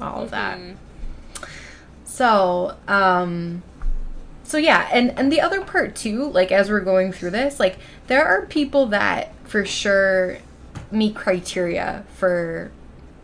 [0.00, 0.58] all of that.
[0.58, 0.76] Mm-hmm.
[2.14, 2.18] Mm-hmm.
[2.18, 3.62] So, um
[4.46, 7.78] so yeah, and and the other part too, like as we're going through this, like
[8.06, 10.38] there are people that for sure
[10.90, 12.70] meet criteria for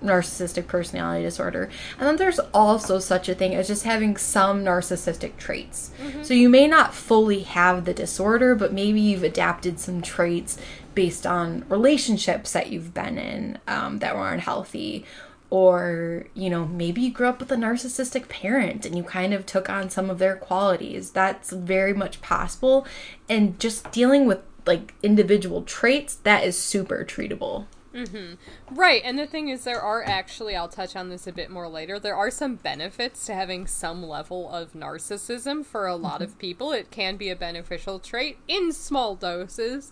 [0.02, 1.68] narcissistic personality disorder.
[1.98, 5.90] And then there's also such a thing as just having some narcissistic traits.
[6.22, 10.58] So you may not fully have the disorder, but maybe you've adapted some traits
[10.94, 15.04] based on relationships that you've been in um, that were unhealthy.
[15.50, 19.46] Or, you know, maybe you grew up with a narcissistic parent and you kind of
[19.46, 21.10] took on some of their qualities.
[21.10, 22.86] That's very much possible.
[23.28, 27.66] And just dealing with like individual traits, that is super treatable.
[27.92, 28.34] Mm-hmm.
[28.72, 31.68] Right, and the thing is, there are actually, I'll touch on this a bit more
[31.68, 36.24] later, there are some benefits to having some level of narcissism for a lot mm-hmm.
[36.24, 36.70] of people.
[36.70, 39.90] It can be a beneficial trait in small doses.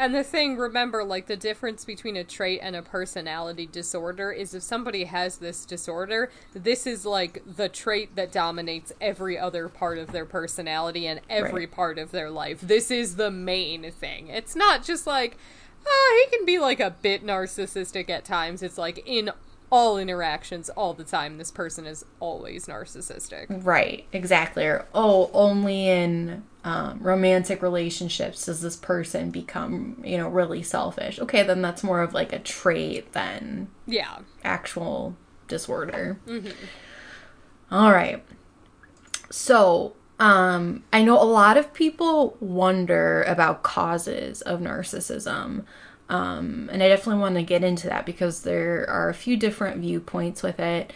[0.00, 4.54] And the thing, remember, like, the difference between a trait and a personality disorder is
[4.54, 9.98] if somebody has this disorder, this is like the trait that dominates every other part
[9.98, 11.70] of their personality and every Right.
[11.72, 12.60] part of their life.
[12.60, 14.28] This is the main thing.
[14.28, 15.36] It's not just like,
[15.84, 18.62] oh, he can be like a bit narcissistic at times.
[18.62, 19.32] It's like in
[19.70, 23.46] all interactions all the time, this person is always narcissistic.
[23.64, 24.64] Right, exactly.
[24.64, 31.18] Or, oh, only in um, romantic relationships does this person become, you know, really selfish.
[31.18, 34.18] Okay, then that's more of like a trait than Yeah.
[34.44, 35.16] actual
[35.48, 36.18] disorder.
[37.70, 38.24] All right.
[39.30, 45.64] So, um, I know a lot of people wonder about causes of narcissism.
[46.08, 49.80] Um, and I definitely want to get into that because there are a few different
[49.80, 50.92] viewpoints with it.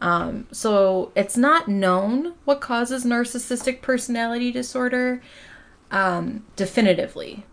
[0.00, 5.22] Um, so it's not known what causes narcissistic personality disorder
[5.90, 7.44] um, definitively.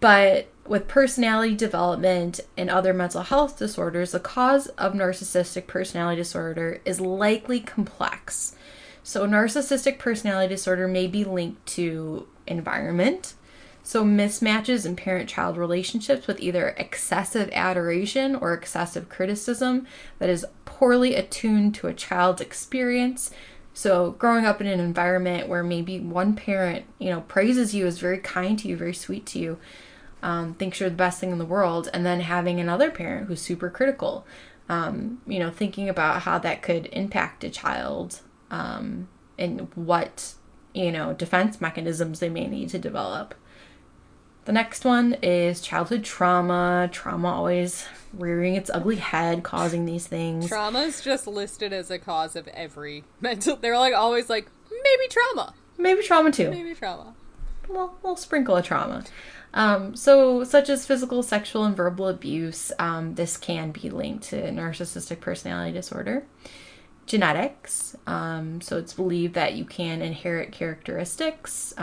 [0.00, 6.80] But with personality development and other mental health disorders, the cause of narcissistic personality disorder
[6.84, 8.54] is likely complex.
[9.02, 13.34] So, narcissistic personality disorder may be linked to environment,
[13.82, 19.86] so mismatches in parent child relationships with either excessive adoration or excessive criticism
[20.18, 23.30] that is poorly attuned to a child's experience.
[23.72, 27.98] So, growing up in an environment where maybe one parent, you know, praises you, is
[27.98, 29.58] very kind to you, very sweet to you,
[30.22, 33.40] um, thinks you're the best thing in the world, and then having another parent who's
[33.40, 34.26] super critical,
[34.68, 40.34] um, you know, thinking about how that could impact a child um, and what,
[40.74, 43.34] you know, defense mechanisms they may need to develop.
[44.46, 46.88] The next one is childhood trauma.
[46.92, 50.48] Trauma always rearing its ugly head, causing these things.
[50.48, 53.56] Trauma is just listed as a cause of every mental.
[53.56, 56.50] They're like always like maybe trauma, Maybe trauma too.
[56.50, 57.14] maybe trauma.
[57.68, 59.04] Well, we'll sprinkle a trauma.
[59.54, 64.36] Um, so, such as physical, sexual, and verbal abuse, um, this can be linked to
[64.50, 66.24] narcissistic personality disorder.
[67.06, 71.74] Genetics, um, so it's believed that you can inherit characteristics.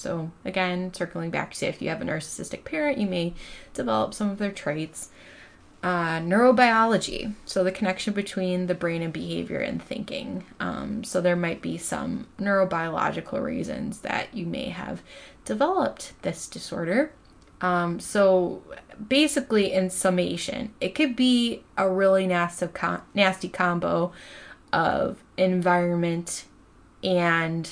[0.00, 3.34] So, again, circling back to if you have a narcissistic parent, you may
[3.74, 5.10] develop some of their traits.
[5.82, 10.44] Uh, neurobiology, so the connection between the brain and behavior and thinking.
[10.60, 15.02] Um, so, there might be some neurobiological reasons that you may have
[15.44, 17.12] developed this disorder.
[17.60, 18.62] Um, so
[19.08, 24.12] basically, in summation, it could be a really nasty, com- nasty combo
[24.72, 26.44] of environment
[27.02, 27.68] and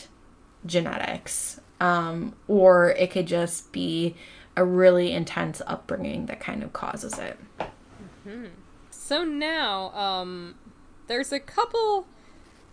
[0.66, 4.16] genetics, um, or it could just be
[4.56, 7.38] a really intense upbringing that kind of causes it.
[8.90, 10.56] So now, um,
[11.06, 12.06] there's a couple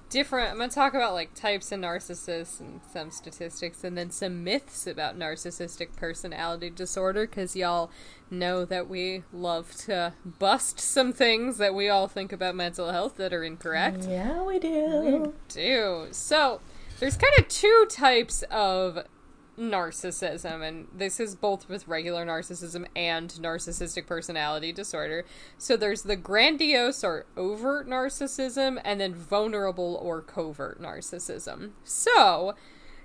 [0.09, 0.51] different.
[0.51, 4.85] I'm gonna talk about like types of narcissists and some statistics, and then some myths
[4.85, 7.89] about narcissistic personality disorder, because y'all
[8.29, 13.15] know that we love to bust some things that we all think about mental health
[13.17, 14.05] that are incorrect.
[14.09, 14.99] Yeah, we do.
[14.99, 16.07] We do.
[16.11, 16.59] So,
[16.99, 19.05] there's kind of two types of
[19.57, 25.25] narcissism, and this is both with regular narcissism and narcissistic personality disorder.
[25.57, 31.71] So, there's the grandiose or overt narcissism, and then vulnerable or covert narcissism.
[31.83, 32.55] So,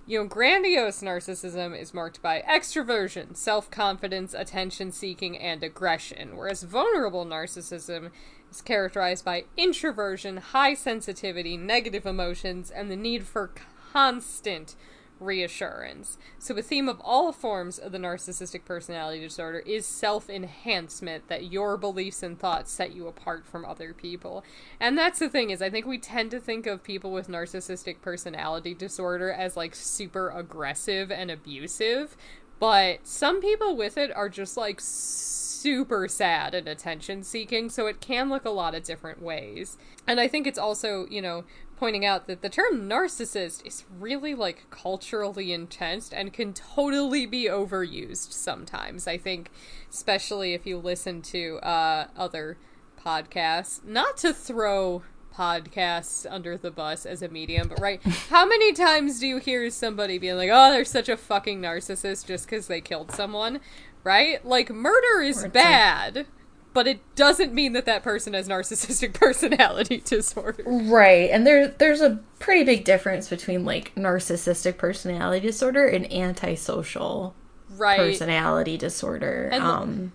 [0.06, 6.64] you know, grandiose narcissism is marked by extroversion, self confidence, attention seeking, and aggression, whereas
[6.64, 8.10] vulnerable narcissism
[8.50, 13.52] is characterized by introversion, high sensitivity, negative emotions, and the need for
[13.92, 14.76] constant
[15.20, 16.18] reassurance.
[16.38, 21.52] So, a theme of all forms of the narcissistic personality disorder is self enhancement, that
[21.52, 24.42] your beliefs and thoughts set you apart from other people.
[24.80, 28.00] And that's the thing is I think we tend to think of people with narcissistic
[28.00, 32.16] personality disorder as like super aggressive and abusive,
[32.58, 38.00] but some people with it are just like super sad and attention seeking, so it
[38.00, 39.76] can look a lot of different ways.
[40.06, 41.44] And I think it's also, you know,
[41.80, 47.44] pointing out that the term narcissist is really like culturally intense and can totally be
[47.44, 49.08] overused sometimes.
[49.08, 49.50] I think,
[49.90, 52.58] especially if you listen to uh, other
[53.02, 55.02] podcasts, not to throw
[55.34, 59.70] podcasts under the bus as a medium, but right, how many times do you hear
[59.70, 63.58] somebody being like, "Oh, they're such a fucking narcissist just because they killed someone,"
[64.04, 64.44] right?
[64.44, 66.26] Like murder is bad.
[66.72, 70.62] But it doesn't mean that that person has narcissistic personality disorder.
[70.64, 77.34] Right, and there there's a pretty big difference between like narcissistic personality disorder and antisocial
[77.68, 77.98] Right.
[77.98, 79.48] personality disorder.
[79.52, 80.12] And- um,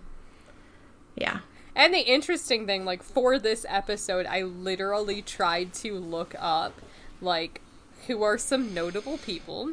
[1.14, 1.40] yeah.
[1.74, 6.80] And the interesting thing, like for this episode, I literally tried to look up
[7.20, 7.60] like
[8.06, 9.72] who are some notable people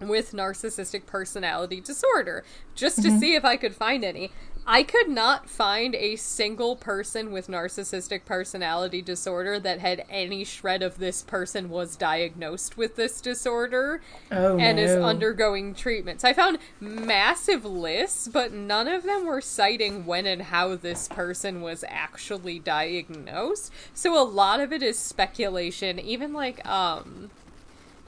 [0.00, 2.42] with narcissistic personality disorder
[2.74, 4.32] just to see if I could find any.
[4.66, 10.82] I could not find a single person with narcissistic personality disorder that had any shred
[10.82, 14.00] of this person was diagnosed with this disorder
[14.30, 16.24] Oh and is undergoing treatments.
[16.24, 21.60] I found massive lists, but none of them were citing when and how this person
[21.60, 23.70] was actually diagnosed.
[23.92, 25.98] So a lot of it is speculation.
[25.98, 27.30] Even like, um,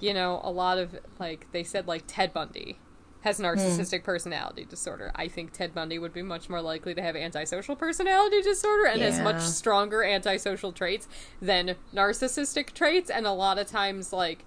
[0.00, 2.78] you know, a lot of like they said like Ted Bundy
[3.22, 3.44] has hmm.
[3.44, 5.10] narcissistic personality disorder.
[5.14, 9.02] I think Ted Bundy would be much more likely to have antisocial personality disorder and
[9.02, 11.08] has much stronger antisocial traits
[11.40, 13.10] than narcissistic traits.
[13.10, 14.44] And a lot of times, like,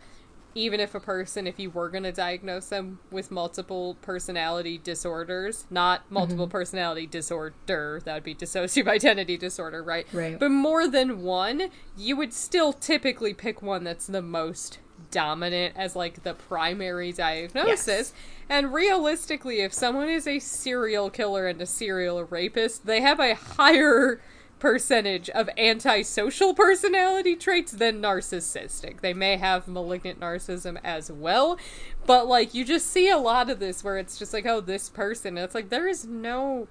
[0.56, 5.66] even if a person, if you were going to diagnose them with multiple personality disorders,
[5.70, 6.52] not multiple mm-hmm.
[6.52, 10.08] personality disorder, that would be dissociative identity disorder, right?
[10.12, 10.40] Right.
[10.40, 14.80] But more than one, you would still typically pick one that's the most
[15.12, 17.88] dominant as like the primary diagnosis.
[17.88, 18.14] Yes.
[18.50, 23.36] And realistically, if someone is a serial killer and a serial rapist, they have a
[23.36, 24.22] higher
[24.60, 29.02] percentage of antisocial personality traits than narcissistic.
[29.02, 31.58] They may have malignant narcissism as well,
[32.06, 34.90] but like you just see a lot of this where it's just like, oh, this
[34.90, 35.38] person.
[35.38, 36.68] And it's like there is no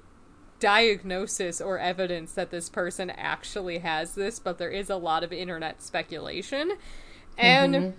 [0.61, 5.33] diagnosis or evidence that this person actually has this, but there is a lot of
[5.33, 6.73] internet speculation.
[7.37, 7.99] And Mm-hmm.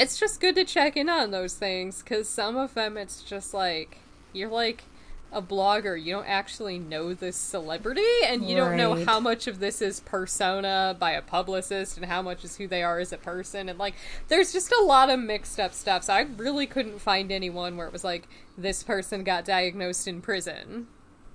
[0.00, 3.52] It's just good to check in on those things because some of them it's just
[3.52, 3.98] like
[4.32, 4.84] you're like
[5.32, 6.02] a blogger.
[6.02, 10.00] You don't actually know this celebrity and you don't know how much of this is
[10.00, 13.78] persona by a publicist and how much is who they are as a person and
[13.78, 13.94] like
[14.26, 16.02] there's just a lot of mixed up stuff.
[16.04, 18.26] So i really couldn't find anyone where it was like
[18.58, 20.88] this person got diagnosed in prison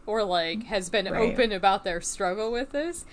[0.06, 1.32] or like has been Right.
[1.32, 3.06] open about their struggle with this.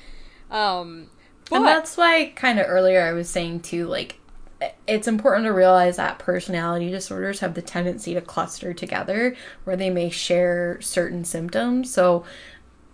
[0.50, 1.10] Um
[1.48, 4.18] but and that's why kind of earlier I was saying too like
[4.86, 9.90] it's important to realize that personality disorders have the tendency to cluster together where they
[9.90, 11.92] may share certain symptoms.
[11.92, 12.24] So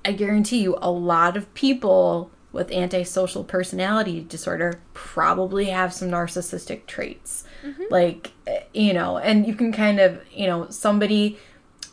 [0.05, 6.87] I guarantee you a lot of people with antisocial personality disorder probably have some narcissistic
[6.87, 7.45] traits.
[7.91, 11.39] Like, eh, you know, and you can kind of, you know, somebody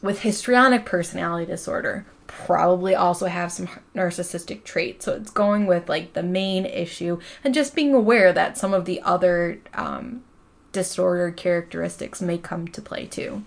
[0.02, 2.06] with histrionic personality disorder
[2.44, 5.06] probably also have some narcissistic traits.
[5.06, 8.86] So it's going with like the main issue and just being aware that some of
[8.86, 10.24] the other um,
[10.72, 13.44] disorder characteristics may come to play too.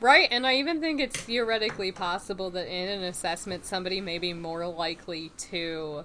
[0.00, 4.32] Right, and I even think it's theoretically possible that in an assessment somebody may be
[4.32, 6.04] more likely to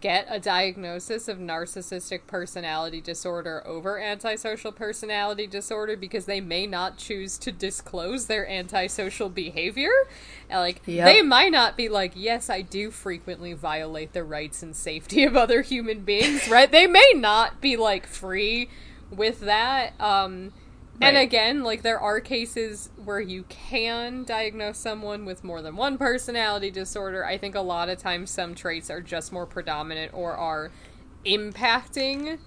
[0.00, 6.96] get a diagnosis of narcissistic personality disorder over antisocial personality disorder because they may not
[6.96, 9.92] choose to disclose their antisocial behavior.
[10.50, 11.06] Like Yep.
[11.06, 15.36] they might not be like, "Yes, I do frequently violate the rights and safety of
[15.36, 16.70] other human beings." right?
[16.70, 18.68] They may not be like free
[19.10, 19.92] with that.
[20.00, 20.52] Um
[21.00, 25.96] and again, like there are cases where you can diagnose someone with more than one
[25.98, 27.24] personality disorder.
[27.24, 30.70] I think a lot of times some traits are just more predominant or are
[31.24, 32.38] impacting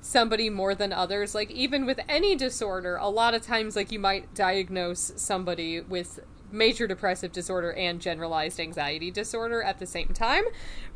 [0.00, 1.34] somebody more than others.
[1.34, 6.20] Like even with any disorder, a lot of times like you might diagnose somebody with
[6.52, 10.44] major depressive disorder and generalized anxiety disorder at the same time,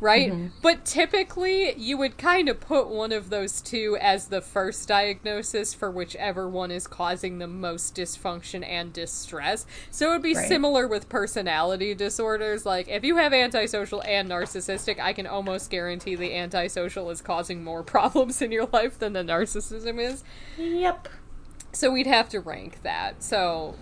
[0.01, 0.30] right?
[0.32, 0.46] Mm-hmm.
[0.62, 5.74] But typically you would kind of put one of those two as the first diagnosis
[5.74, 9.66] for whichever one is causing the most dysfunction and distress.
[9.90, 10.48] So it would be Right.
[10.48, 12.64] similar with personality disorders.
[12.64, 17.64] Like if you have antisocial and narcissistic, I can almost guarantee the antisocial is causing
[17.64, 20.22] more problems in your life than the narcissism is.
[20.57, 21.09] Yep.
[21.72, 23.22] So we'd have to rank that.
[23.22, 23.74] So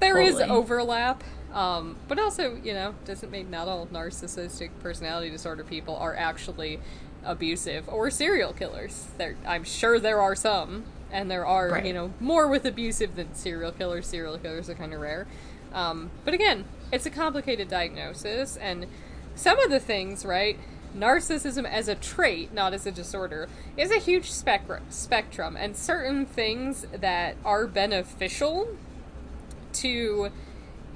[0.00, 0.50] there is Totally.
[0.50, 1.24] overlap.
[1.52, 6.80] Um, but also, you know, doesn't mean not all narcissistic personality disorder people are actually
[7.24, 9.06] abusive or serial killers.
[9.18, 11.86] There, I'm sure there are some, and there are, Right.
[11.86, 14.06] you know, more with abusive than serial killers.
[14.08, 15.26] Serial killers are kind of rare.
[15.72, 18.86] Um, but again, it's a complicated diagnosis, and
[19.36, 20.58] some of the things, right?
[20.96, 24.84] Narcissism as a trait, not as a disorder, is a huge spectrum.
[24.90, 28.76] Spectrum, and certain things that are beneficial
[29.74, 30.30] to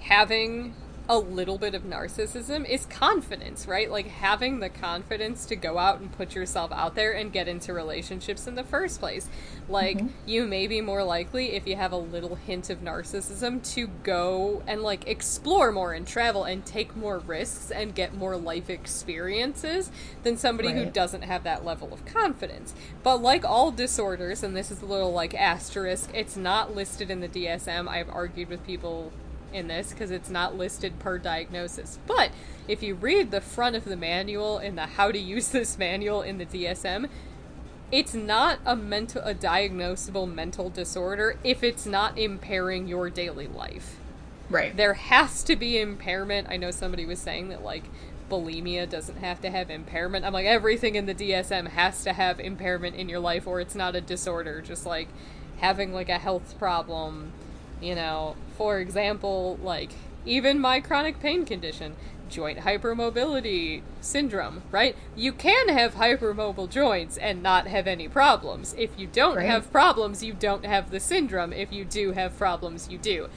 [0.00, 0.74] having
[1.08, 3.90] a little bit of narcissism is confidence, right?
[3.90, 7.72] Like having the confidence to go out and put yourself out there and get into
[7.72, 9.26] relationships in the first place.
[9.70, 10.08] Like mm-hmm.
[10.26, 14.62] you may be more likely if you have a little hint of narcissism to go
[14.66, 19.90] and like explore more and travel and take more risks and get more life experiences
[20.24, 22.74] than somebody who doesn't have that level of confidence.
[23.02, 27.20] But like all disorders, and this is a little like asterisk, it's not listed in
[27.20, 27.88] the DSM.
[27.88, 29.10] I've argued with people
[29.52, 31.98] in this because it's not listed per diagnosis.
[32.06, 32.30] But
[32.66, 36.22] if you read the front of the manual in the how to use this manual
[36.22, 37.08] in the DSM,
[37.90, 43.96] it's not a mental a diagnosable mental disorder if it's not impairing your daily life
[44.50, 44.76] Right.
[44.76, 46.48] there has to be impairment.
[46.50, 47.84] I know somebody was saying that like
[48.30, 50.24] bulimia doesn't have to have impairment.
[50.24, 53.74] I'm like everything in the DSM has to have impairment in your life or it's
[53.74, 54.60] not a disorder.
[54.60, 55.08] Just like
[55.58, 57.32] having like a health problem,
[57.80, 59.92] you know, for example, like
[60.26, 61.96] even my chronic pain condition,
[62.28, 64.94] joint hypermobility syndrome, right?
[65.16, 68.74] You can have hypermobile joints and not have any problems.
[68.76, 69.46] If you don't Right.
[69.46, 71.52] have problems, you don't have the syndrome.
[71.52, 73.28] If you do have problems, you do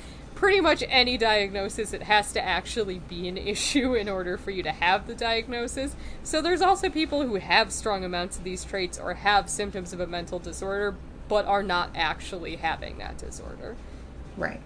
[0.42, 4.64] pretty much any diagnosis, it has to actually be an issue in order for you
[4.64, 5.96] to have the diagnosis.
[6.24, 10.00] So there's also people who have strong amounts of these traits or have symptoms of
[10.00, 10.96] a mental disorder,
[11.30, 13.76] but are not actually having that disorder.
[14.38, 14.62] Right.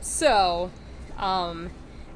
[0.00, 0.70] So,
[1.16, 1.70] um,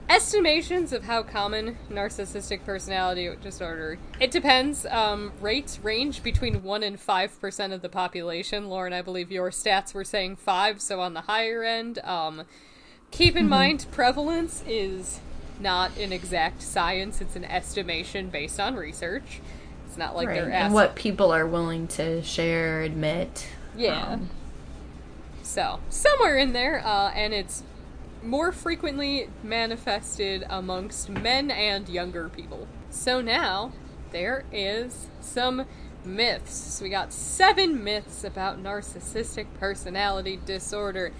[0.09, 6.99] estimations of how common narcissistic personality disorder it depends um, rates range between 1 and
[6.99, 11.22] 5% of the population lauren i believe your stats were saying 5 so on the
[11.22, 12.45] higher end um,
[13.11, 15.20] keep in mind prevalence is
[15.61, 19.41] not an exact science it's an estimation based on research
[19.87, 20.35] it's not like right.
[20.37, 23.47] they're and what people are willing to share, admit.
[23.76, 24.31] yeah Um,
[25.49, 27.62] So, somewhere in there, uh, and it's
[28.22, 32.68] more frequently manifested amongst men and younger people.
[32.90, 33.72] So now,
[34.11, 35.64] there is some
[36.05, 36.53] myths.
[36.55, 41.12] So we got seven myths about narcissistic personality disorder.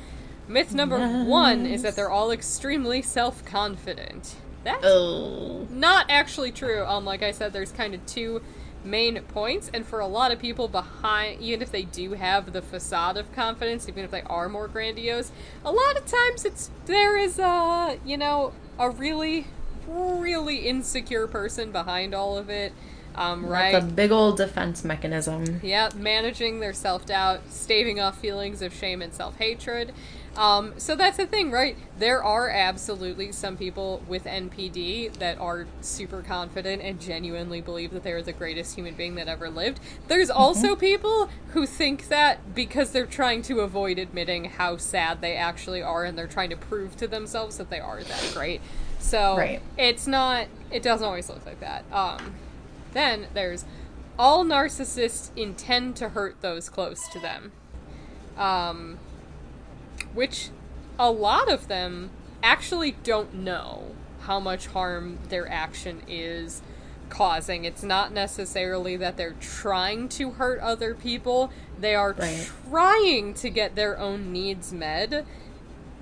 [0.47, 4.37] Myth number one is that they're all extremely self confident.
[4.63, 5.67] That's oh.
[5.71, 6.85] not actually true.
[6.85, 8.43] Um, like I said, there's kind of two
[8.89, 12.63] main points, and for a lot of people behind, even if they do have the
[12.63, 15.31] facade of confidence, even if they are more grandiose,
[15.65, 19.47] a lot of times it's there is a you know a really
[19.87, 22.73] really insecure person behind all of it.
[23.15, 23.73] Um, right.
[23.73, 25.61] That's a big old defense mechanism.
[25.63, 29.93] Yeah, managing their self doubt, staving off feelings of shame and self hatred.
[30.39, 31.77] Um, so that's the thing, right?
[31.99, 38.05] There are absolutely some people with NPD that are super confident and genuinely believe that
[38.05, 39.81] they're the greatest human being that ever lived.
[40.07, 45.35] There's also people who think that because they're trying to avoid admitting how sad they
[45.35, 48.61] actually are and they're trying to prove to themselves that they are that great.
[49.01, 49.61] So Right.
[49.77, 51.85] it's not, it doesn't always look like that.
[51.93, 52.35] Um,
[52.93, 53.65] then there's
[54.17, 57.51] all narcissists intend to hurt those close to them.
[58.37, 58.99] Um,
[60.15, 60.51] which
[60.99, 62.11] a lot of them
[62.43, 66.63] actually don't know how much harm their action is
[67.09, 67.65] causing.
[67.65, 71.51] It's not necessarily that they're trying to hurt other people,
[71.81, 72.51] they are Right.
[72.69, 75.25] trying to get their own needs met.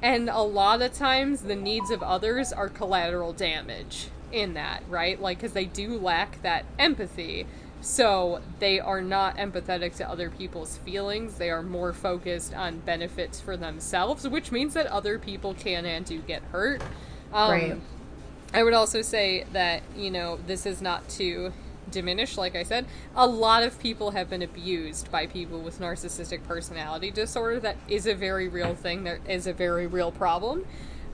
[0.03, 5.21] And a lot of times, the needs of others are collateral damage in that, right?
[5.21, 7.47] Like, because they do lack that empathy.
[7.87, 11.39] So they are not empathetic to other people's feelings.
[11.39, 16.05] They are more focused on benefits for themselves, which means that other people can and
[16.05, 16.83] do get hurt.
[17.33, 17.77] Um, Right.
[18.53, 21.53] I would also say that, you know, this is not to
[21.89, 22.87] diminish, like I said.
[23.15, 27.61] A lot of people have been abused by people with narcissistic personality disorder.
[27.61, 29.05] That is a very real thing.
[29.05, 30.67] There is a very real problem.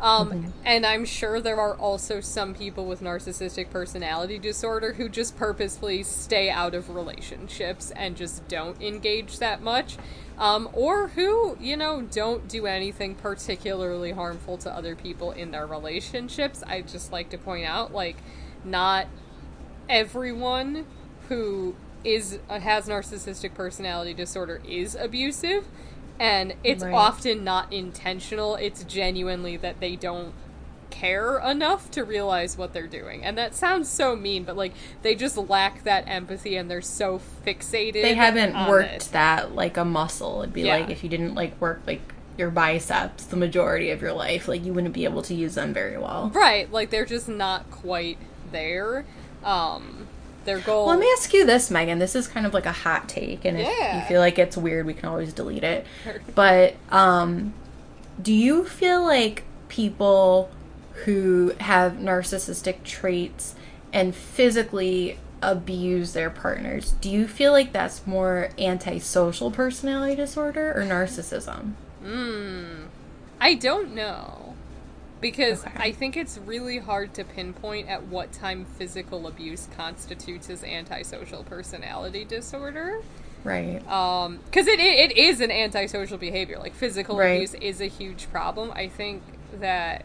[0.02, 5.36] Um, And I'm sure there are also some people with narcissistic personality disorder who just
[5.36, 9.96] purposefully stay out of relationships and just don't engage that much.
[10.38, 15.66] Um, or who, you know, don't do anything particularly harmful to other people in their
[15.66, 16.64] relationships.
[16.66, 18.16] I just like to point out, like,
[18.64, 19.06] not
[19.88, 20.86] everyone
[21.28, 25.66] who is uh, has narcissistic personality disorder is abusive
[26.22, 26.94] and it's Right.
[26.94, 30.32] often not intentional it's genuinely that they don't
[30.90, 35.14] care enough to realize what they're doing and that sounds so mean but like they
[35.14, 39.08] just lack that empathy and they're so fixated They haven't worked it.
[39.12, 40.42] that like a muscle.
[40.42, 40.76] It'd be Yeah.
[40.76, 42.00] like if you didn't like work like
[42.38, 45.72] your biceps the majority of your life, like you wouldn't be able to use them
[45.74, 46.30] very well.
[46.34, 48.18] right like they're just not quite
[48.52, 49.04] there
[49.44, 50.06] um
[50.44, 51.98] their goal Well, let me ask you this, Megan.
[51.98, 54.86] This is kind of like a hot take, and if you feel like it's weird,
[54.86, 55.86] we can always delete it.
[56.34, 57.54] But um,
[58.20, 60.50] do you feel like people
[61.04, 63.54] who have narcissistic traits
[63.92, 70.82] and physically abuse their partners, do you feel like that's more antisocial personality disorder or
[70.82, 71.72] narcissism?
[73.40, 74.41] I don't know.
[75.22, 75.72] Because Okay.
[75.76, 81.44] I think it's really hard to pinpoint at what time physical abuse constitutes as antisocial
[81.44, 83.00] personality disorder.
[83.44, 83.80] Right.
[83.90, 86.58] Um, because it, it it is an antisocial behavior.
[86.58, 87.36] Like physical Right.
[87.36, 88.70] abuse is a huge problem.
[88.72, 89.22] I think
[89.60, 90.04] that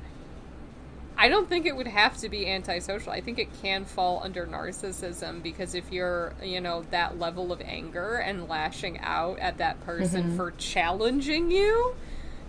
[1.19, 3.11] I don't think it would have to be antisocial.
[3.11, 7.59] I think it can fall under narcissism because if you're, you know, that level of
[7.61, 11.95] anger and lashing out at that person for challenging you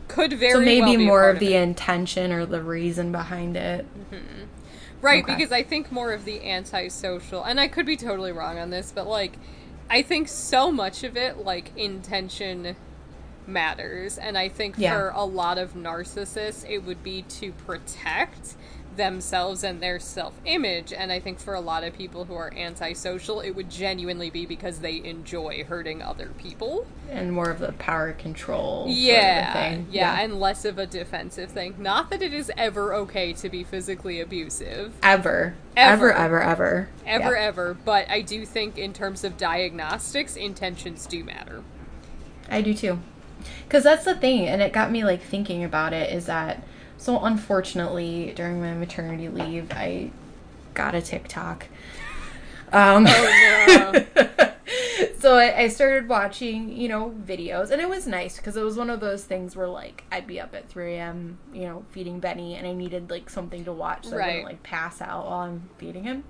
[0.08, 0.60] could very Mm-hmm.
[0.60, 3.86] so maybe well be more of the intention or the reason behind it.
[5.00, 5.34] Right, Okay.
[5.36, 8.90] because I think more of the antisocial, and I could be totally wrong on this,
[8.92, 9.38] but like,
[9.88, 12.74] I think so much of it, like, intention
[13.46, 14.18] matters.
[14.18, 14.94] And I think Yeah.
[14.94, 18.54] for a lot of narcissists, it would be to protect
[18.98, 20.92] themselves and their self image.
[20.92, 24.44] And I think for a lot of people who are antisocial, it would genuinely be
[24.44, 26.86] because they enjoy hurting other people.
[27.10, 28.82] And more of the power control.
[28.84, 31.76] sort of a Yeah, yeah, and less of a defensive thing.
[31.78, 34.92] Not that it is ever okay to be physically abusive.
[35.02, 35.54] Ever.
[35.74, 36.12] Ever.
[36.12, 36.88] Ever, ever, ever.
[37.06, 37.40] ever Yeah.
[37.42, 41.62] ever but i do think in terms of diagnostics intentions do matter
[42.50, 42.98] I do too.
[43.64, 46.62] Because that's the thing, and it got me like thinking about it is that
[46.98, 50.10] So unfortunately, during my maternity leave, I
[50.74, 51.66] got a TikTok.
[52.72, 54.52] Um, Oh no.
[55.18, 58.76] so I, I started watching, you know, videos, and it was nice because it was
[58.76, 62.20] one of those things where like I'd be up at 3 a.m., you know, feeding
[62.20, 64.26] Benny, and I needed like something to watch so I Right.
[64.26, 66.24] wouldn't like pass out while I'm feeding him.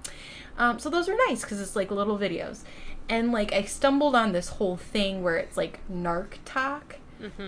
[0.59, 2.61] Um, so those were nice because it's like little videos,
[3.09, 6.97] and like I stumbled on this whole thing where it's like narc talk.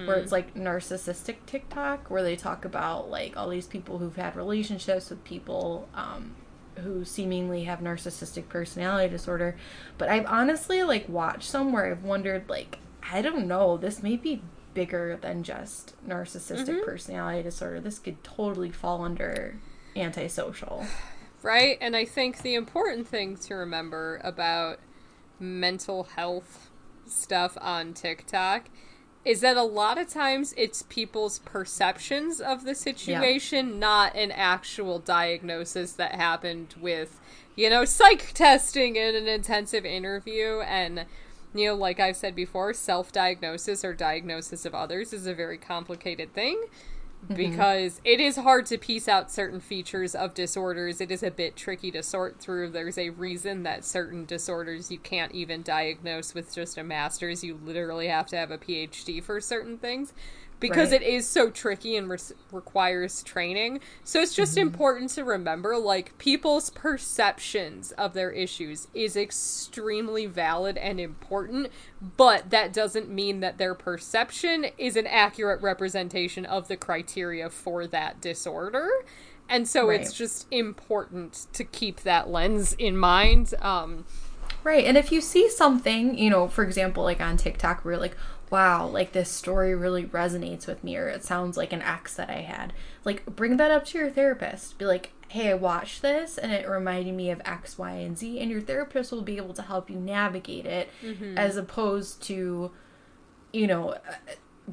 [0.07, 4.37] Where it's like narcissistic TikTok, where they talk about like all these people who've had
[4.37, 6.35] relationships with people um,
[6.79, 9.57] who seemingly have narcissistic personality disorder.
[9.99, 12.79] But I've honestly like watched some where I've wondered like
[13.12, 14.43] I don't know, this may be
[14.75, 17.81] bigger than just narcissistic personality disorder.
[17.81, 19.57] This could totally fall under
[19.97, 20.87] antisocial.
[21.43, 21.79] Right?
[21.81, 24.79] And I think the important thing to remember about
[25.39, 26.71] mental health
[27.07, 28.68] stuff on TikTok
[29.25, 34.99] is that a lot of times it's people's perceptions of the situation, not an actual
[34.99, 37.21] diagnosis that happened with,
[37.55, 40.61] you know, psych testing in an intensive interview.
[40.61, 41.05] And,
[41.55, 45.59] you know, like I've said before, self diagnosis or diagnosis of others is a very
[45.59, 46.64] complicated thing
[47.25, 47.35] Mm-hmm.
[47.35, 51.03] because it is hard to piece out certain features of disorders.
[51.03, 52.71] It is a bit tricky to sort through.
[52.71, 57.45] There's a reason that certain disorders you can't even diagnose with just a master's.
[57.45, 60.14] You literally have to have a PhD for certain things
[60.61, 61.03] because Right.
[61.03, 63.81] it is so tricky and res- requires training.
[64.05, 70.77] So it's just important to remember like people's perceptions of their issues is extremely valid
[70.77, 71.69] and important,
[72.17, 77.87] but that doesn't mean that their perception is an accurate representation of the criteria for
[77.87, 78.89] that disorder.
[79.49, 83.55] And so it's just important to keep that lens in mind.
[83.61, 84.05] Um,
[84.63, 84.85] Right.
[84.85, 88.17] And if you see something, you know, for example, like on TikTok, where you're like,
[88.51, 92.29] wow, like this story really resonates with me, or it sounds like an ex that
[92.29, 92.73] I had,
[93.05, 94.77] like bring that up to your therapist.
[94.79, 98.41] Be like, hey, I watched this and it reminded me of X, Y, and Z.
[98.41, 100.91] And your therapist will be able to help you navigate it
[101.39, 102.73] as opposed to,
[103.53, 103.99] you know, uh,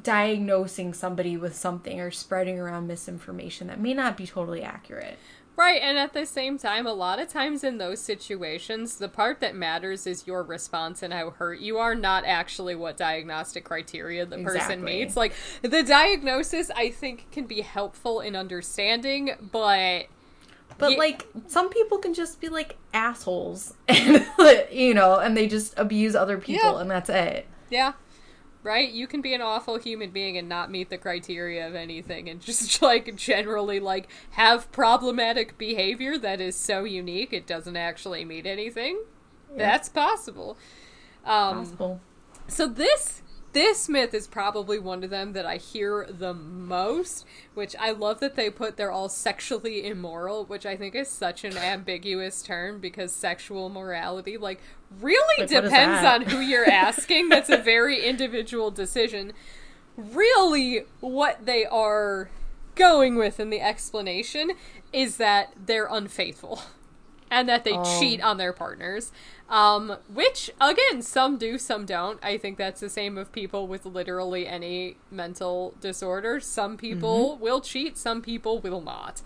[0.02, 5.18] diagnosing somebody with something or spreading around misinformation that may not be totally accurate.
[5.58, 9.40] Right, and at the same time, a lot of times in those situations, the part
[9.40, 14.24] that matters is your response and how hurt you are, not actually what diagnostic criteria
[14.24, 14.76] the person Exactly.
[14.84, 15.16] meets.
[15.16, 15.32] Like,
[15.62, 20.06] the diagnosis, I think, can be helpful in understanding, but.
[20.78, 24.24] But Ye- like some people can just be like assholes and
[24.70, 26.80] you know, and they just abuse other people Yeah.
[26.82, 27.48] and that's it.
[27.68, 27.94] Yeah.
[28.68, 28.90] Right?
[28.90, 32.38] You can be an awful human being and not meet the criteria of anything and
[32.48, 38.44] just like generally like have problematic behavior that is so unique it doesn't actually meet
[38.44, 39.00] anything.
[39.56, 40.58] That's possible.
[41.24, 42.00] Um Possible.
[42.46, 43.22] So this
[43.54, 48.20] this myth is probably one of them that I hear the most, which I love
[48.20, 52.78] that they put they're all sexually immoral, which I think is such an ambiguous term
[52.78, 54.60] because sexual morality like
[55.00, 57.28] really Like, depends on who you're asking.
[57.28, 59.32] That's a very individual decision.
[59.96, 62.30] Really what they are
[62.74, 64.52] going with in the explanation
[64.92, 66.62] is that they're unfaithful
[67.30, 67.98] and that they Oh.
[68.00, 69.10] cheat on their partners.
[69.50, 72.22] Um, which again, some do, some don't.
[72.22, 76.38] I think that's the same of people with literally any mental disorder.
[76.38, 77.42] Some people Mm-hmm.
[77.42, 79.22] will cheat, some people will not.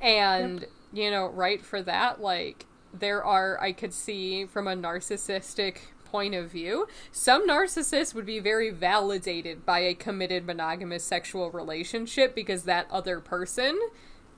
[0.00, 2.66] And you know, right for that, like
[3.00, 8.38] there are I could see from a narcissistic point of view, some narcissists would be
[8.38, 13.76] very validated by a committed monogamous sexual relationship because that other person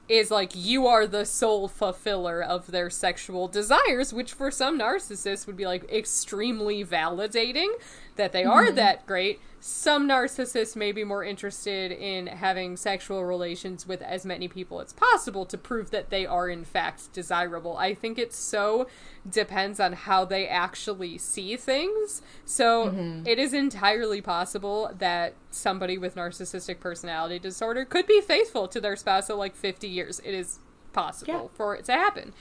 [0.09, 5.47] is like you are the sole fulfiller of their sexual desires, which for some narcissists
[5.47, 7.69] would be like extremely validating
[8.17, 9.41] that they are that great.
[9.61, 14.93] Some narcissists may be more interested in having sexual relations with as many people as
[14.93, 17.77] possible to prove that they are in fact desirable.
[17.77, 18.87] I think it so
[19.29, 22.23] depends on how they actually see things.
[22.45, 28.81] So it is entirely possible that somebody with narcissistic personality disorder could be faithful to
[28.81, 30.21] their spouse for like 50 years.
[30.25, 30.61] It is
[30.93, 31.57] possible Yeah.
[31.57, 32.33] for it to happen.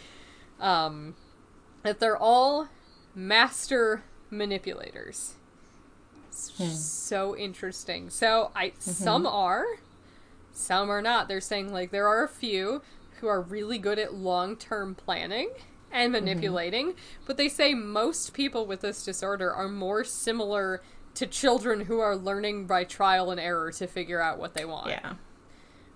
[0.60, 1.16] Um,
[1.84, 2.70] that they're all
[3.16, 5.36] master manipulators.
[6.36, 8.10] It's So interesting.
[8.10, 8.92] So I mm-hmm.
[8.92, 9.66] some are,
[10.52, 11.28] some are not.
[11.28, 12.82] They're saying like there are a few
[13.22, 15.50] who are really good at long-term planning
[15.92, 16.26] and mm-hmm.
[16.26, 16.94] manipulating,
[17.26, 20.82] but they say most people with this disorder are more similar
[21.16, 24.90] to children who are learning by trial and error to figure out what they want.
[24.90, 25.14] Yeah.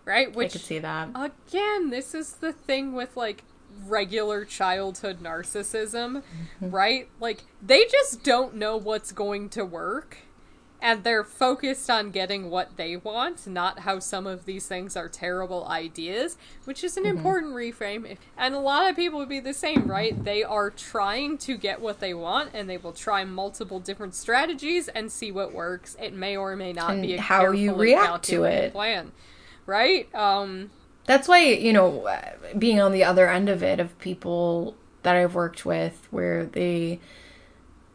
[0.06, 0.34] Right?
[0.34, 1.10] Which I could see that.
[1.14, 3.44] again, this is the thing with like
[3.86, 6.70] regular childhood narcissism, mm-hmm.
[6.72, 7.10] right?
[7.20, 10.20] Like they just don't know what's going to work.
[10.82, 15.10] And they're focused on getting what they want, not how some of these things are
[15.10, 17.18] terrible ideas, which is an Mm-hmm.
[17.18, 18.18] important reframe.
[18.38, 20.22] And a lot of people would be the same, right?
[20.24, 24.88] They are trying to get what they want, and they will try multiple different strategies
[24.88, 25.96] and see what works.
[26.00, 28.74] It may or may not And be a how you react to it.
[28.74, 29.12] plan,
[29.66, 30.14] right?
[30.16, 30.72] Um,
[31.06, 32.08] That's why, you know,
[32.58, 37.00] being on the other end of it, of people that I've worked with where they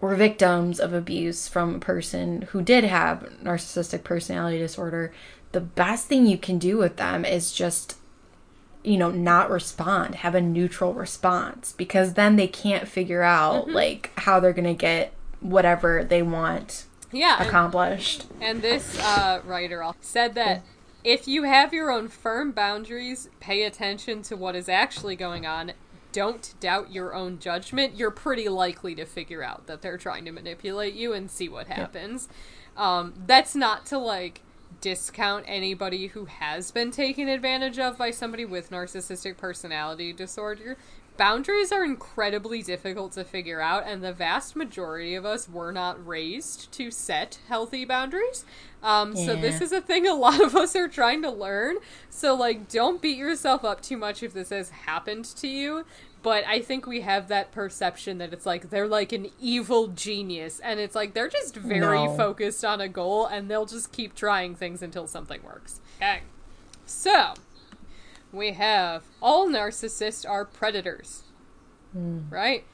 [0.05, 5.12] were victims of abuse from a person who did have narcissistic personality disorder,
[5.52, 7.96] the best thing you can do with them is just,
[8.82, 14.12] you know, not respond, have a neutral response, because then they can't figure out, like,
[14.16, 18.26] how they're to get whatever they want yeah, accomplished.
[18.40, 20.62] And this uh, writer said that
[21.02, 25.72] if you have your own firm boundaries, pay attention to what is actually going on,
[26.14, 30.30] don't doubt your own judgment, you're pretty likely to figure out that they're trying to
[30.30, 32.28] manipulate you and see what happens.
[32.76, 34.40] Um, that's not to like
[34.80, 40.76] discount anybody who has been taken advantage of by somebody with narcissistic personality disorder.
[41.16, 46.04] Boundaries are incredibly difficult to figure out, and the vast majority of us were not
[46.04, 48.44] raised to set healthy boundaries.
[48.85, 51.78] Um, So, this is a thing a lot of us are trying to learn.
[52.11, 55.85] So, like, don't beat yourself up too much if this has happened to you.
[56.22, 60.59] But I think we have that perception that it's like they're like an evil genius,
[60.61, 62.16] and it's like they're just very No.
[62.16, 65.80] focused on a goal, and they'll just keep trying things until something works.
[65.99, 66.22] Okay.
[66.87, 67.35] So,
[68.32, 71.24] we have all narcissists are predators.
[71.95, 72.64] Right?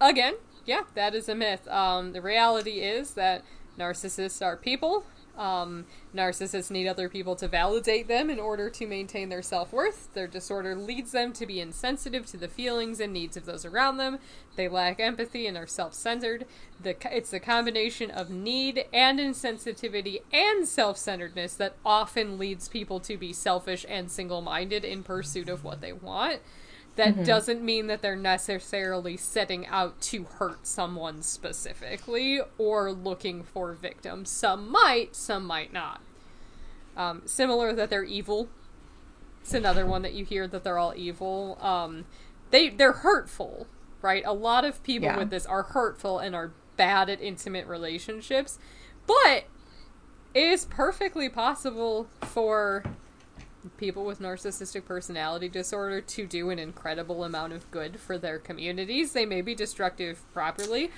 [0.00, 0.34] Again,
[0.66, 1.68] yeah, that is a myth.
[1.68, 3.44] Um, the reality is that
[3.78, 5.04] narcissists are people.
[5.40, 10.12] Um, narcissists need other people to validate them in order to maintain their self worth.
[10.12, 13.96] Their disorder leads them to be insensitive to the feelings and needs of those around
[13.96, 14.18] them.
[14.56, 16.44] They lack empathy and are self centered.
[16.84, 23.16] It's the combination of need and insensitivity and self centeredness that often leads people to
[23.16, 26.40] be selfish and single minded in pursuit of what they want
[27.00, 33.72] that doesn't mean that they're necessarily setting out to hurt someone specifically or looking for
[33.72, 34.30] victims.
[34.30, 36.00] Some might, some might not.
[36.96, 38.48] Um, similar that they're evil.
[39.40, 41.56] It's another one that you hear that they're all evil.
[41.60, 42.04] Um,
[42.50, 43.66] they they're hurtful,
[44.02, 44.22] right?
[44.26, 45.18] A lot of people Yeah.
[45.18, 48.58] with this are hurtful and are bad at intimate relationships,
[49.06, 49.44] but
[50.34, 52.84] it is perfectly possible for
[53.76, 59.12] people with narcissistic personality disorder to do an incredible amount of good for their communities.
[59.12, 60.90] They may be destructive properly,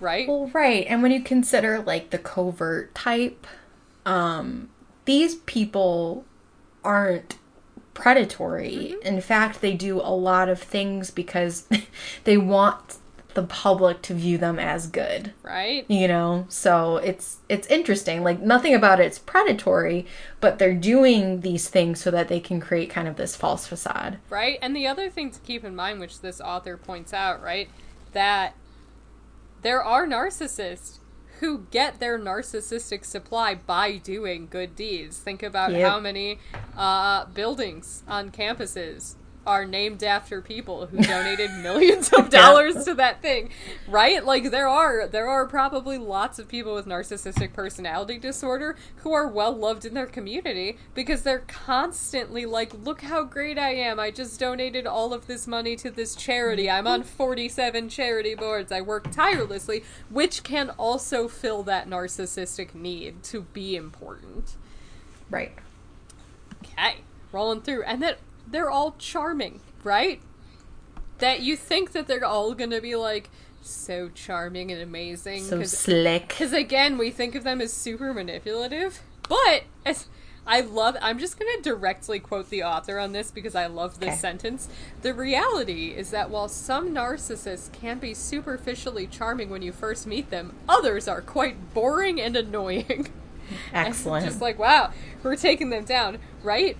[0.00, 0.28] right?
[0.28, 0.86] Well, right.
[0.88, 3.46] And when you consider like the covert type,
[4.04, 4.70] um,
[5.04, 6.24] these people
[6.84, 7.38] aren't
[7.94, 8.96] predatory.
[9.02, 11.66] In fact, they do a lot of things because
[12.24, 12.96] they want
[13.34, 15.32] the public to view them as good.
[15.42, 15.84] right?
[15.88, 18.22] You know, so it's it's interesting.
[18.22, 20.06] Like nothing about it's predatory,
[20.40, 24.18] but they're doing these things so that they can create kind of this false facade.
[24.28, 24.58] Right?
[24.62, 27.68] And the other thing to keep in mind, which this author points out, right,
[28.12, 28.54] that
[29.62, 30.98] there are narcissists
[31.40, 35.18] who get their narcissistic supply by doing good deeds.
[35.18, 35.88] Think about Yep.
[35.90, 36.38] how many
[36.76, 39.14] uh, buildings on campuses
[39.46, 43.50] are named after people who donated millions of dollars to that thing
[43.90, 44.24] right?
[44.24, 49.26] Like there are there are probably lots of people with narcissistic personality disorder who are
[49.26, 53.98] well loved in their community because they're constantly like look how great i am.
[53.98, 56.70] I just donated all of this money to this charity.
[56.70, 57.08] I'm on mm-hmm.
[57.08, 58.72] 47 charity boards.
[58.72, 64.56] I work tirelessly which can also fill that narcissistic need to be important.
[65.28, 65.52] Right.
[66.62, 66.98] Okay,
[67.32, 68.18] rolling through, and that
[68.50, 70.20] they're all charming, right?
[71.18, 73.30] That you think that they're all gonna be like
[73.62, 75.44] so charming and amazing.
[75.44, 76.30] So slick.
[76.38, 80.06] Cause, again, we think of them as super manipulative, but as
[80.46, 80.96] I love.
[81.02, 84.16] I'm just gonna directly quote the author on this because I love this Okay.
[84.16, 84.68] sentence.
[85.02, 90.30] The reality is that while some narcissists can be superficially charming when you first meet
[90.30, 93.08] them, others are quite boring and annoying.
[93.72, 94.24] Excellent.
[94.24, 94.92] Just like, wow,
[95.22, 96.76] we're taking them down, right?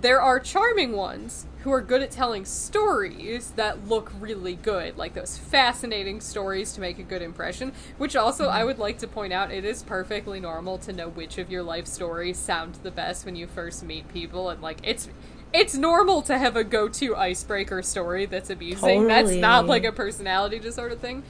[0.00, 5.12] There are charming ones who are good at telling stories that look really good, like
[5.12, 7.72] those fascinating stories to make a good impression.
[7.98, 8.66] Which also, I mm-hmm.
[8.66, 11.86] would like to point out, it is perfectly normal to know which of your life
[11.86, 15.08] stories sound the best when you first meet people, and like it's.
[15.52, 19.08] It's normal to have a go-to icebreaker story that's amusing.
[19.08, 21.24] That's not like a personality disorder thing.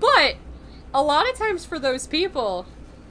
[0.00, 0.36] But
[0.94, 2.64] a lot of times for those people,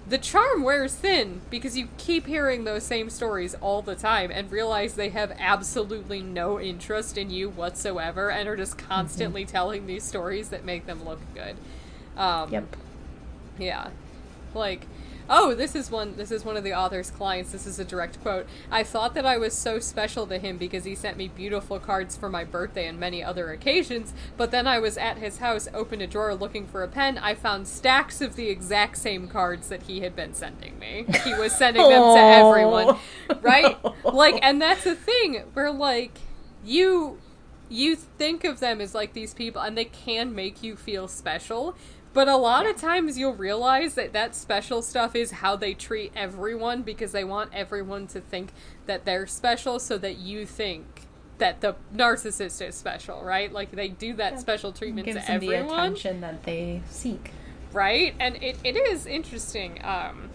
[0.09, 4.51] the charm wears thin because you keep hearing those same stories all the time and
[4.51, 10.03] realize they have absolutely no interest in you whatsoever and are just constantly telling these
[10.03, 11.55] stories that make them look good.
[12.17, 12.75] Um, yep.
[13.59, 13.89] yeah.
[14.55, 14.87] Like,
[15.29, 16.15] Oh, this is one.
[16.15, 17.51] This is one of the author's clients.
[17.51, 18.47] This is a direct quote.
[18.71, 22.17] I thought that I was so special to him because he sent me beautiful cards
[22.17, 24.13] for my birthday and many other occasions.
[24.37, 27.17] But then I was at his house, opened a drawer looking for a pen.
[27.17, 31.05] I found stacks of the exact same cards that he had been sending me.
[31.23, 32.97] He was sending them to everyone,
[33.41, 33.77] right?
[34.03, 35.43] Like, and that's the thing.
[35.53, 36.17] Where like
[36.63, 37.19] you
[37.69, 41.75] you think of them as like these people, and they can make you feel special
[42.13, 46.11] but a lot of times you'll realize that that special stuff is how they treat
[46.15, 48.51] everyone because they want everyone to think
[48.87, 50.85] that they're special so that you think
[51.37, 53.51] that the narcissist is special, right?
[53.51, 54.39] Like they do that yeah.
[54.39, 55.67] special treatment Gives to everyone.
[55.67, 57.31] the attention that they seek.
[57.71, 58.15] Right?
[58.19, 59.79] And it, it is interesting.
[59.83, 60.29] Um,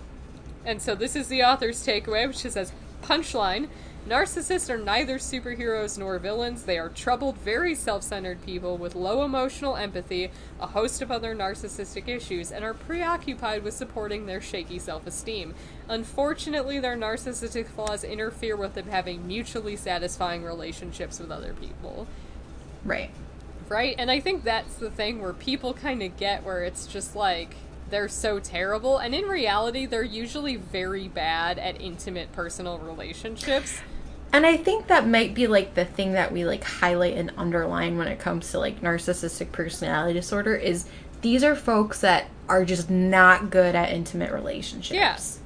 [0.65, 2.73] and so this is the author's takeaway, which says
[3.03, 3.69] punchline
[4.07, 6.65] Narcissists are neither superheroes nor villains.
[6.65, 10.31] They are troubled, very self centered people with low emotional empathy,
[10.61, 15.55] a host of other narcissistic issues, and are preoccupied with supporting their shaky self esteem.
[15.89, 22.07] Unfortunately, their narcissistic flaws interfere with them having mutually satisfying relationships with other people.
[22.85, 23.11] Right.
[23.71, 23.95] Right?
[23.99, 27.57] And I think that's the thing where people kind of get where it's just like,
[27.91, 33.79] they're so terrible and in reality they're usually very bad at intimate personal relationships
[34.35, 37.97] and I think that might be like the thing that we like highlight and underline
[37.97, 40.87] when it comes to like narcissistic personality disorder is
[41.23, 44.91] these are folks that are just not good at intimate relationships.
[44.91, 45.39] Yes.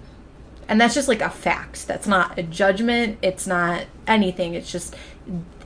[0.68, 1.86] And that's just like a fact.
[1.86, 3.18] That's not a judgment.
[3.20, 4.54] It's not anything.
[4.54, 4.96] It's just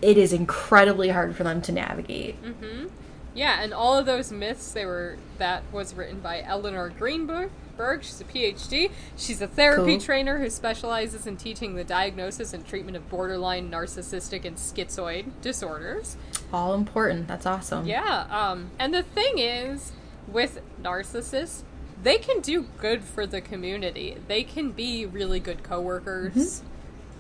[0.01, 2.43] it is incredibly hard for them to navigate.
[2.43, 2.89] Mm-hmm.
[3.35, 8.05] Yeah, and all of those myths they were that was written by Elinor Greenberg Berg.
[8.05, 8.91] She's a PhD.
[9.16, 10.01] She's a therapy cool.
[10.01, 16.16] trainer who specializes in teaching the diagnosis and treatment of borderline narcissistic and schizoid disorders.
[16.53, 17.28] All important.
[17.28, 17.87] That's awesome.
[17.87, 18.26] Yeah.
[18.30, 19.93] Um, and the thing is,
[20.28, 21.62] with narcissists,
[22.03, 24.16] they can do good for the community.
[24.28, 26.33] They can be really good coworkers.
[26.35, 26.66] Mm-hmm.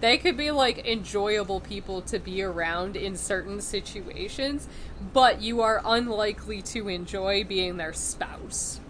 [0.02, 4.68] They could be like enjoyable people to be around in certain situations,
[5.14, 8.80] but you are unlikely to enjoy being their spouse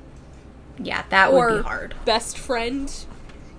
[0.78, 1.94] yeah, that would be hard.
[2.04, 2.92] Best friend,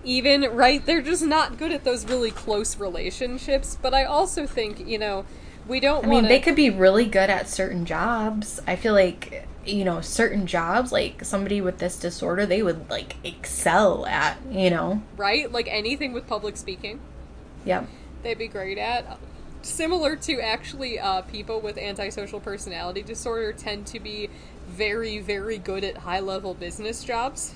[0.04, 0.86] even, right?
[0.86, 3.78] They're just not good at those really close relationships.
[3.82, 5.26] But I also think, you know,
[5.68, 6.22] we don't I wanna...
[6.22, 8.60] mean, they could be really good at certain jobs.
[8.68, 13.16] I feel like, you know, certain jobs, like somebody with this disorder, they would, like,
[13.24, 15.01] excel at, you know?
[15.16, 15.51] Right?
[15.51, 16.99] Like anything with public speaking.
[17.66, 17.88] Yep.
[18.24, 19.18] They'd be great at.
[19.61, 24.30] Similar to actually, uh, people with antisocial personality disorder tend to be
[24.68, 27.55] very, very good at high level business jobs.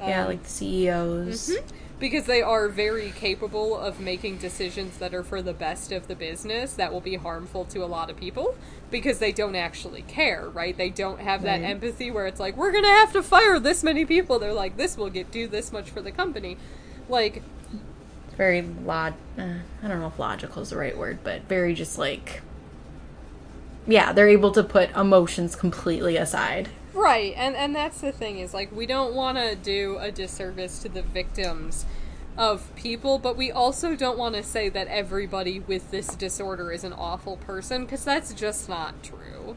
[0.00, 1.50] Yeah, um, like the CEOs.
[1.50, 1.76] Mm-hmm.
[1.98, 6.14] Because they are very capable of making decisions that are for the best of the
[6.14, 8.54] business that will be harmful to a lot of people
[8.88, 10.76] because they don't actually care, right?
[10.76, 11.70] They don't have that right.
[11.70, 14.38] empathy where it's like, we're going to have to fire this many people.
[14.38, 16.56] They're like, this will get do this much for the company.
[17.08, 17.42] Like,
[18.38, 19.12] very log.
[19.36, 22.40] Uh, I don't know if logical is the right word, but very just like
[23.86, 26.68] yeah, they're able to put emotions completely aside.
[26.94, 30.78] Right, and and that's the thing is like we don't want to do a disservice
[30.80, 31.84] to the victims
[32.36, 36.84] of people, but we also don't want to say that everybody with this disorder is
[36.84, 39.56] an awful person because that's just not true.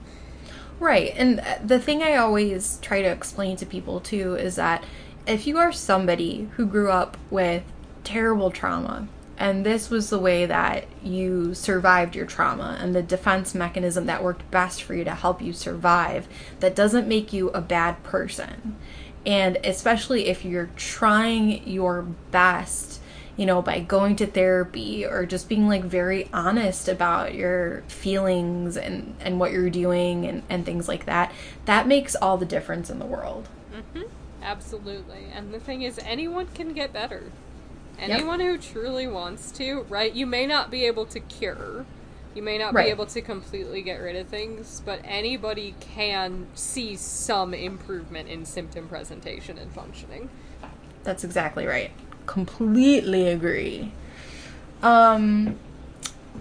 [0.79, 4.83] Right, and the thing I always try to explain to people too is that
[5.27, 7.63] if you are somebody who grew up with
[8.03, 13.55] terrible trauma, and this was the way that you survived your trauma and the defense
[13.55, 16.27] mechanism that worked best for you to help you survive.
[16.59, 18.75] That doesn't make you a bad person.
[19.25, 23.01] And especially if you're trying your best,
[23.35, 28.77] you know, by going to therapy or just being like very honest about your feelings
[28.77, 31.31] and, and what you're doing and, and things like that,
[31.65, 33.47] that makes all the difference in the world.
[33.73, 34.03] Mm-hmm.
[34.43, 35.25] Absolutely.
[35.33, 37.23] And the thing is, anyone can get better.
[38.01, 38.49] Anyone yep.
[38.49, 40.11] who truly wants to, right?
[40.11, 41.85] You may not be able to cure,
[42.33, 42.85] you may not right.
[42.85, 48.45] be able to completely get rid of things, but anybody can see some improvement in
[48.45, 50.29] symptom presentation and functioning.
[51.03, 51.91] That's exactly right.
[52.25, 53.91] Completely agree.
[54.81, 55.59] Um,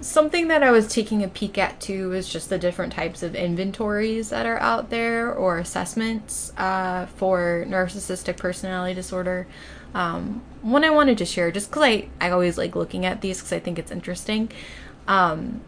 [0.01, 3.35] something that I was taking a peek at too is just the different types of
[3.35, 9.47] inventories that are out there or assessments uh, for narcissistic personality disorder.
[9.95, 13.39] Um, one I wanted to share, just because I, I always like looking at these
[13.39, 14.51] because I think it's interesting.
[15.09, 15.63] Um,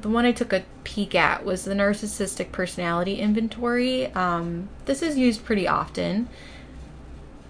[0.00, 4.06] the one I took a peek at was the Narcissistic Personality Inventory.
[4.12, 6.28] Um, this is used pretty often.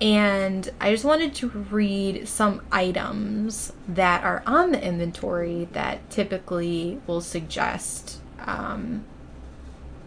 [0.01, 7.01] And I just wanted to read some items that are on the inventory that typically
[7.07, 9.05] will suggest um,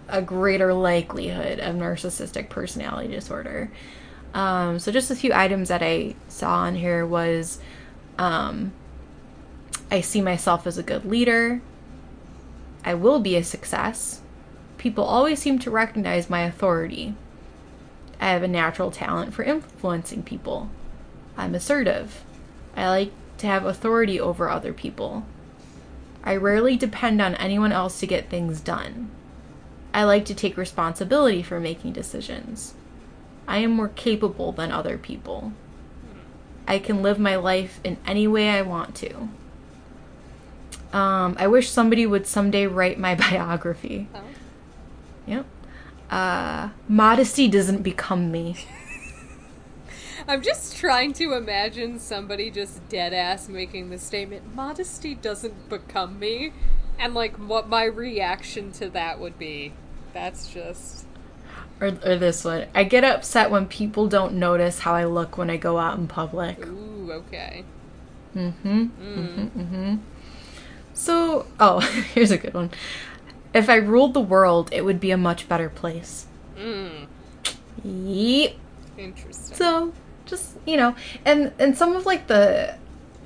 [0.07, 3.69] a greater likelihood of narcissistic personality disorder.
[4.33, 7.59] Um, so just a few items that I saw on here was
[8.17, 8.71] um,
[9.89, 11.61] I see myself as a good leader.
[12.85, 14.21] I will be a success.
[14.77, 17.13] People always seem to recognize my authority.
[18.19, 20.69] I have a natural talent for influencing people.
[21.37, 22.23] I'm assertive.
[22.75, 25.25] I like to have authority over other people.
[26.23, 29.09] I rarely depend on anyone else to get things done.
[29.93, 32.75] I like to take responsibility for making decisions.
[33.51, 35.51] I am more capable than other people.
[36.65, 39.27] I can live my life in any way I want to.
[40.93, 44.07] Um, I wish somebody would someday write my biography.
[44.15, 44.21] Oh.
[45.27, 45.45] Yep.
[46.09, 48.55] Uh, modesty doesn't become me.
[50.29, 56.17] I'm just trying to imagine somebody just dead ass making the statement, modesty doesn't become
[56.17, 56.53] me,
[56.97, 59.73] and like what my reaction to that would be.
[60.13, 61.05] That's just.
[61.81, 62.67] Or, or this one.
[62.75, 66.07] I get upset when people don't notice how I look when I go out in
[66.07, 66.63] public.
[66.65, 67.63] Ooh, okay.
[68.35, 68.69] Mm-hmm.
[68.69, 69.59] Mm-hmm.
[69.59, 69.95] Mm-hmm.
[70.93, 71.79] So, oh,
[72.13, 72.69] here's a good one.
[73.53, 76.27] If I ruled the world, it would be a much better place.
[76.57, 77.07] Mm,
[77.83, 78.53] Yep.
[78.97, 79.55] interesting.
[79.55, 79.93] So,
[80.25, 82.75] just you know, and and some of like the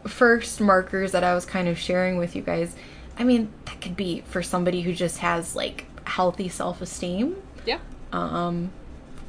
[0.07, 2.75] first markers that I was kind of sharing with you guys.
[3.19, 7.35] I mean, that could be for somebody who just has like healthy self-esteem,
[7.65, 7.79] yeah.
[8.11, 8.71] Um,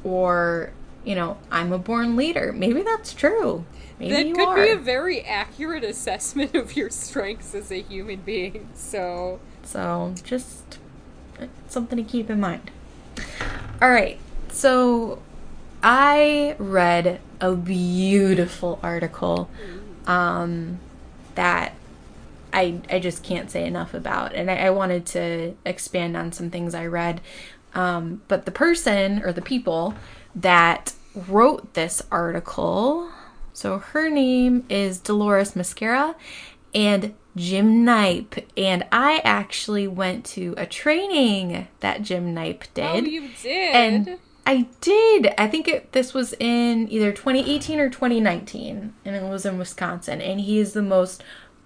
[0.03, 0.71] or
[1.03, 2.51] you know, I'm a born leader.
[2.51, 3.63] Maybe that's true.
[3.97, 4.55] Maybe That could are.
[4.61, 8.67] be a very accurate assessment of your strengths as a human being.
[8.75, 10.79] So, So just
[11.67, 12.71] something to keep in mind.
[13.81, 14.19] All right.
[14.51, 15.21] So
[15.81, 19.49] I read a beautiful article
[20.07, 20.79] um,
[21.35, 21.73] that
[22.51, 26.49] I I just can't say enough about, and I, I wanted to expand on some
[26.49, 27.21] things I read.
[27.77, 29.93] Um, but the person or the people
[30.35, 33.11] that wrote this article,
[33.53, 36.15] so her name is Dolores Mosquera
[36.73, 43.03] and Jim Knipe, and I actually went to a training that Jim Knipe did.
[43.03, 43.75] oh, you did.
[43.75, 45.33] And I did.
[45.37, 50.19] I think it, this was in either 2018 or 2019, and it was in Wisconsin.
[50.19, 51.23] And he is the most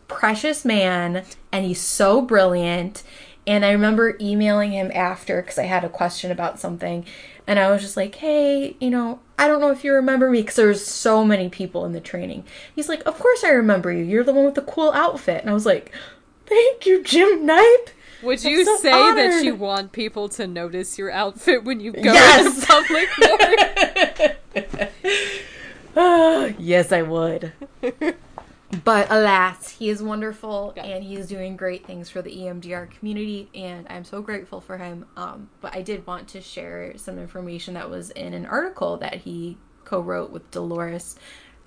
[0.10, 3.04] precious man, and he's so brilliant.
[3.48, 7.06] And I remember emailing him after because I had a question about something,
[7.48, 10.42] and I was just like, "Hey, you know, I don't know if you remember me
[10.42, 12.44] because there's so many people in the training."
[12.76, 14.04] He's like, "Of course I remember you.
[14.04, 15.92] You're the one with the cool outfit." And I was like,
[16.46, 17.90] "Thank you, Jim Knipe."
[18.22, 21.92] Would I'm you so say that you want people to notice your outfit when you
[21.94, 22.46] go Yes.
[22.56, 23.10] into public
[25.96, 25.98] more?
[25.98, 27.52] Ah, yes, I would.
[28.84, 30.84] but alas, he is wonderful Yeah.
[30.84, 34.78] and he is doing great things for the EMDR community, and I'm so grateful for
[34.78, 35.06] him.
[35.18, 39.16] Um, but I did want to share some information that was in an article that
[39.16, 41.16] he co wrote with Dolores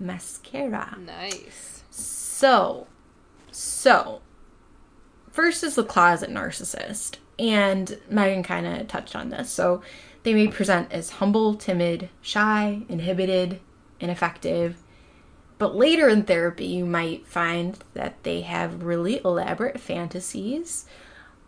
[0.03, 0.99] Mosquera.
[1.05, 1.85] nice.
[1.91, 2.87] So,
[3.51, 4.21] so
[5.31, 9.51] first is the closet narcissist, and Megan kind of touched on this.
[9.51, 9.83] So,
[10.23, 13.61] they may present as humble, timid, shy, inhibited,
[14.01, 14.77] ineffective.
[15.65, 20.85] But later in therapy, you might find that they have really elaborate fantasies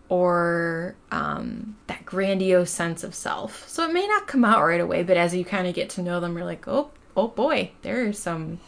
[0.08, 3.68] or um, that grandiose sense of self.
[3.68, 6.02] So it may not come out right away, but as you kind of get to
[6.02, 8.58] know them, you're like, oh, oh boy, there are some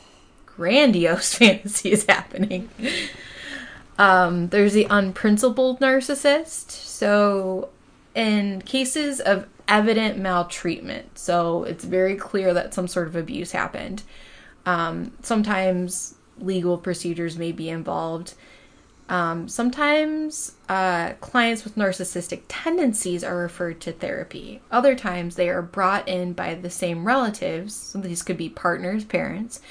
[0.44, 2.68] grandiose fantasies happening.
[3.98, 6.72] Um, there's the unprincipled narcissist.
[6.72, 7.70] So,
[8.14, 14.02] in cases of evident maltreatment, so it's very clear that some sort of abuse happened.
[14.68, 18.34] Um, sometimes legal procedures may be involved.
[19.08, 24.60] Um, sometimes uh, clients with narcissistic tendencies are referred to therapy.
[24.70, 29.04] Other times they are brought in by the same relatives, so these could be partners,
[29.04, 29.62] parents,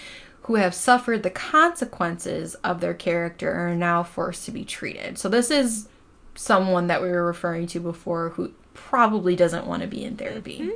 [0.44, 5.20] who have suffered the consequences of their character and are now forced to be treated.
[5.20, 5.90] So this is
[6.34, 10.72] someone that we were referring to before who probably doesn't want to be in therapy.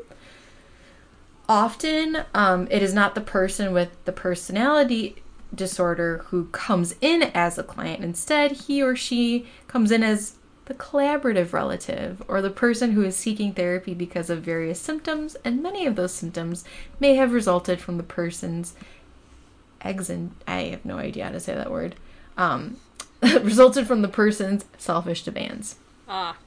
[1.51, 5.21] Often, um, it is not the person with the personality
[5.53, 8.05] disorder who comes in as a client.
[8.05, 10.35] Instead, he or she comes in as
[10.67, 15.61] the collaborative relative or the person who is seeking therapy because of various symptoms, and
[15.61, 16.63] many of those symptoms
[17.01, 18.73] may have resulted from the person's
[19.81, 20.29] exin.
[20.47, 21.97] I have no idea how to say that word.
[22.37, 22.77] Um,
[23.21, 25.75] resulted from the person's selfish demands.
[26.07, 26.37] Ah.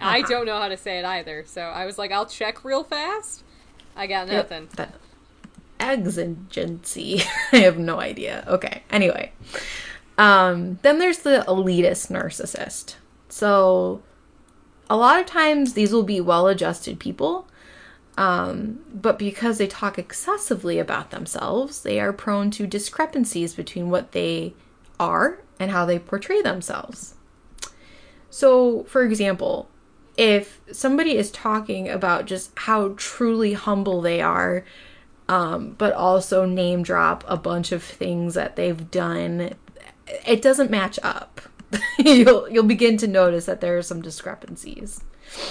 [0.00, 2.84] I don't know how to say it either, so I was like, I'll check real
[2.84, 3.42] fast.
[3.96, 4.68] I got Yep, nothing.
[4.76, 4.94] that
[5.80, 7.22] exigency.
[7.52, 8.44] I have no idea.
[8.46, 8.82] Okay.
[8.90, 9.32] Anyway.
[10.18, 12.96] Um, then there's the elitist narcissist.
[13.28, 14.02] So
[14.88, 17.48] a lot of times these will be well adjusted people.
[18.18, 24.12] Um, but because they talk excessively about themselves, they are prone to discrepancies between what
[24.12, 24.52] they
[25.00, 27.14] are and how they portray themselves.
[28.28, 29.68] So, for example,
[30.16, 34.64] if somebody is talking about just how truly humble they are,
[35.28, 39.54] um, but also name drop a bunch of things that they've done,
[40.26, 41.40] it doesn't match up.
[41.98, 45.02] you'll you'll begin to notice that there are some discrepancies.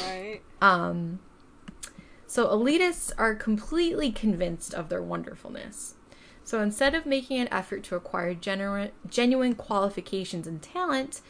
[0.06, 0.42] Right.
[0.62, 1.20] Um,
[2.28, 5.96] so elitists are completely convinced of their wonderfulness.
[6.44, 11.22] So instead of making an effort to acquire genuine, genuine qualifications and talent,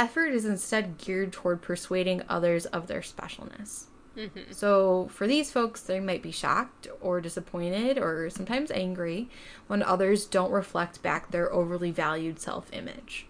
[0.00, 3.84] effort is instead geared toward persuading others of their specialness.
[4.16, 4.50] Mm-hmm.
[4.50, 9.28] So for these folks, they might be shocked or disappointed or sometimes angry
[9.66, 13.26] when others don't reflect back their overly valued self image.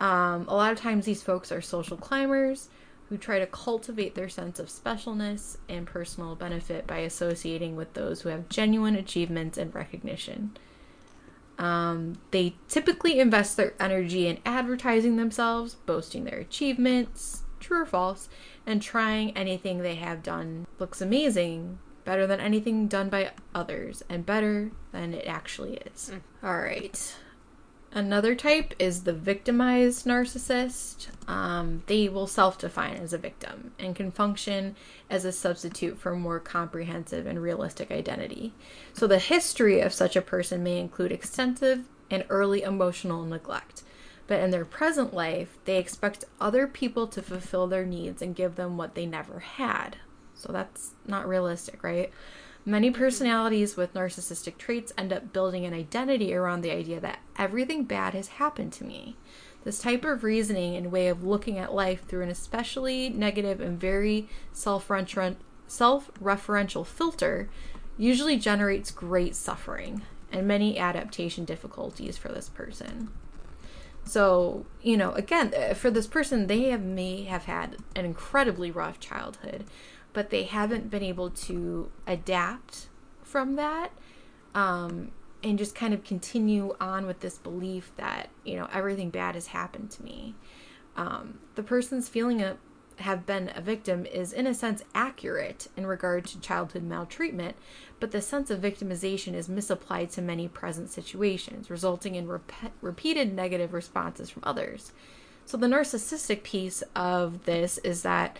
[0.00, 2.68] Um, a lot of times, these folks are social climbers
[3.08, 8.20] who try to cultivate their sense of specialness and personal benefit by associating with those
[8.20, 10.56] who have genuine achievements and recognition.
[11.60, 18.30] Um, they typically invest their energy in advertising themselves, boasting their achievements, true or false,
[18.66, 24.24] and trying anything they have done looks amazing, better than anything done by others, and
[24.24, 26.10] better than it actually is.
[26.42, 27.14] All right.
[27.92, 31.08] Another type is the victimized narcissist.
[31.26, 34.76] Um, they will self define as a victim and can function
[35.08, 38.52] as a substitute for more comprehensive and realistic identity.
[38.92, 43.82] So, the history of such a person may include extensive and early emotional neglect,
[44.28, 48.54] but in their present life, they expect other people to fulfill their needs and give
[48.54, 49.96] them what they never had.
[50.34, 52.12] So, that's not realistic, right?
[52.66, 57.84] Many personalities with narcissistic traits end up building an identity around the idea that everything
[57.84, 59.16] bad has happened to me.
[59.64, 63.80] This type of reasoning and way of looking at life through an especially negative and
[63.80, 67.48] very self referential filter
[67.96, 70.02] usually generates great suffering
[70.32, 73.10] and many adaptation difficulties for this person.
[74.04, 78.70] So, you know, again, uh, for this person, they have, may have had an incredibly
[78.70, 79.64] rough childhood
[80.12, 82.88] but they haven't been able to adapt
[83.22, 83.92] from that
[84.54, 85.10] um,
[85.42, 89.48] and just kind of continue on with this belief that you know everything bad has
[89.48, 90.34] happened to me.
[90.96, 92.58] Um, the person's feeling of
[92.98, 97.56] have been a victim is in a sense accurate in regard to childhood maltreatment
[97.98, 103.34] but the sense of victimization is misapplied to many present situations resulting in rep- repeated
[103.34, 104.92] negative responses from others.
[105.44, 108.38] So the narcissistic piece of this is that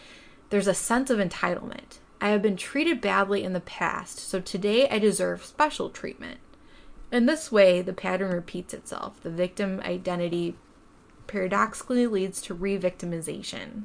[0.51, 1.99] there's a sense of entitlement.
[2.21, 6.39] I have been treated badly in the past, so today I deserve special treatment.
[7.11, 9.21] In this way, the pattern repeats itself.
[9.23, 10.57] The victim identity
[11.27, 13.85] paradoxically leads to re victimization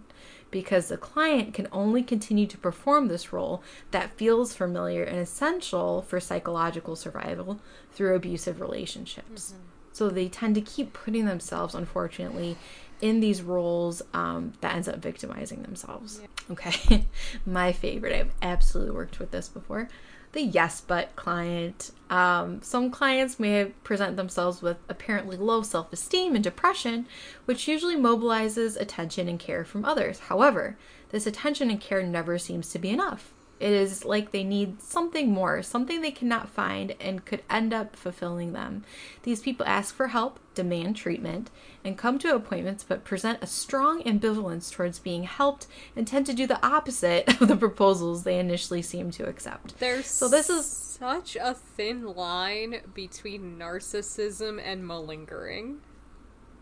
[0.51, 6.01] because the client can only continue to perform this role that feels familiar and essential
[6.01, 7.59] for psychological survival
[7.91, 9.51] through abusive relationships.
[9.51, 9.61] Mm-hmm.
[9.91, 12.57] So they tend to keep putting themselves, unfortunately,
[13.01, 16.21] in these roles um, that ends up victimizing themselves.
[16.21, 16.27] Yeah.
[16.51, 17.05] Okay,
[17.45, 18.13] my favorite.
[18.13, 19.89] I've absolutely worked with this before.
[20.33, 21.91] The yes but client.
[22.09, 27.07] Um, some clients may present themselves with apparently low self esteem and depression,
[27.45, 30.19] which usually mobilizes attention and care from others.
[30.19, 30.77] However,
[31.09, 33.31] this attention and care never seems to be enough.
[33.59, 37.95] It is like they need something more, something they cannot find and could end up
[37.95, 38.83] fulfilling them.
[39.23, 41.49] These people ask for help, demand treatment,
[41.83, 46.33] and come to appointments but present a strong ambivalence towards being helped and tend to
[46.33, 49.79] do the opposite of the proposals they initially seem to accept.
[49.79, 55.77] There's so this is such a thin line between narcissism and malingering.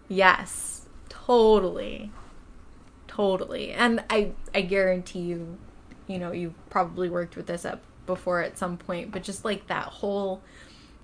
[0.07, 2.11] Yes, totally.
[3.07, 3.71] Totally.
[3.71, 5.57] And I I guarantee you
[6.07, 9.67] you know, you've probably worked with this up before at some point, but just like
[9.67, 10.41] that whole,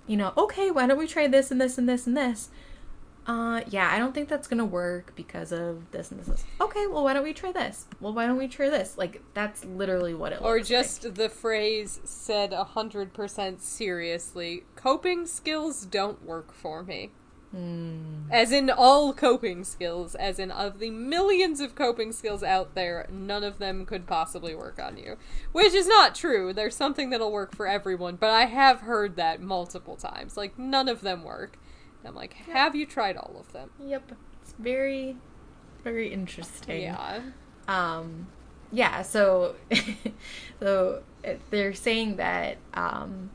[0.06, 2.50] you know, okay, why don't we try this and this and this and this?
[3.26, 6.26] Uh, yeah, I don't think that's gonna work because of this and this.
[6.26, 6.44] this.
[6.60, 7.86] Okay, well, why don't we try this?
[8.00, 8.96] Well, why don't we try this?
[8.96, 10.40] Like, that's literally what it.
[10.42, 11.14] Or just like.
[11.14, 17.10] the phrase said a hundred percent seriously: coping skills don't work for me.
[17.54, 18.30] Mm.
[18.30, 23.08] As in all coping skills, as in of the millions of coping skills out there,
[23.10, 25.16] none of them could possibly work on you.
[25.52, 26.52] Which is not true.
[26.52, 30.36] There's something that'll work for everyone, but I have heard that multiple times.
[30.36, 31.58] Like, none of them work.
[31.98, 33.70] And I'm like, have you tried all of them?
[33.84, 34.12] Yep.
[34.42, 35.16] It's very,
[35.82, 36.82] very interesting.
[36.82, 37.20] Yeah.
[37.66, 38.28] Um,
[38.70, 39.56] yeah, so,
[40.60, 41.02] so
[41.50, 43.30] they're saying that, um,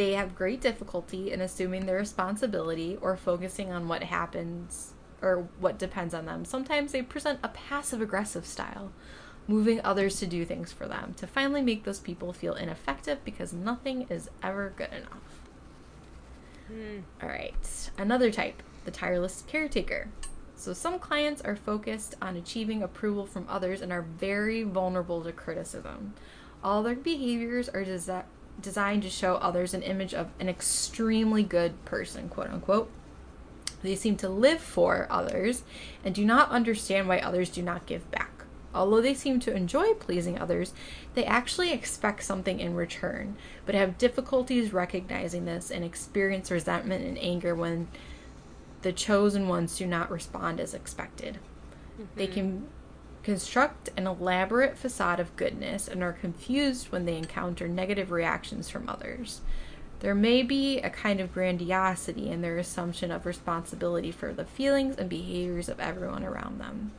[0.00, 5.78] they have great difficulty in assuming their responsibility or focusing on what happens or what
[5.78, 6.42] depends on them.
[6.46, 8.92] Sometimes they present a passive aggressive style,
[9.46, 13.52] moving others to do things for them, to finally make those people feel ineffective because
[13.52, 15.42] nothing is ever good enough.
[16.68, 17.00] Hmm.
[17.22, 20.08] All right, another type, the tireless caretaker.
[20.56, 25.32] So some clients are focused on achieving approval from others and are very vulnerable to
[25.32, 26.14] criticism.
[26.64, 28.24] All their behaviors are desi-
[28.60, 32.90] designed to show others an image of an extremely good person, quote unquote.
[33.82, 35.62] They seem to live for others
[36.04, 38.44] and do not understand why others do not give back.
[38.74, 40.72] Although they seem to enjoy pleasing others,
[41.14, 43.36] they actually expect something in return,
[43.66, 47.88] but have difficulties recognizing this and experience resentment and anger when
[48.82, 51.38] the chosen ones do not respond as expected.
[52.14, 52.34] They mm-hmm.
[52.34, 52.68] can
[53.22, 58.88] construct an elaborate facade of goodness and are confused when they encounter negative reactions from
[58.88, 59.40] others.
[60.00, 64.96] There may be a kind of grandiosity in their assumption of responsibility for the feelings
[64.96, 66.92] and behaviors of everyone around them.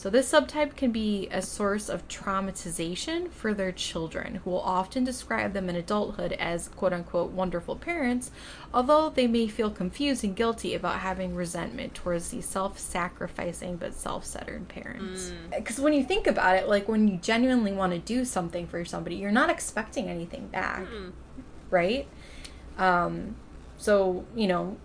[0.00, 5.04] So, this subtype can be a source of traumatization for their children, who will often
[5.04, 8.30] describe them in adulthood as quote unquote wonderful parents,
[8.72, 13.92] although they may feel confused and guilty about having resentment towards these self sacrificing but
[13.92, 15.32] self centered parents.
[15.54, 18.82] Because when you think about it, like when you genuinely want to do something for
[18.86, 20.86] somebody, you're not expecting anything back,
[21.68, 22.08] right?
[22.78, 23.36] Um,
[23.76, 24.78] so, you know,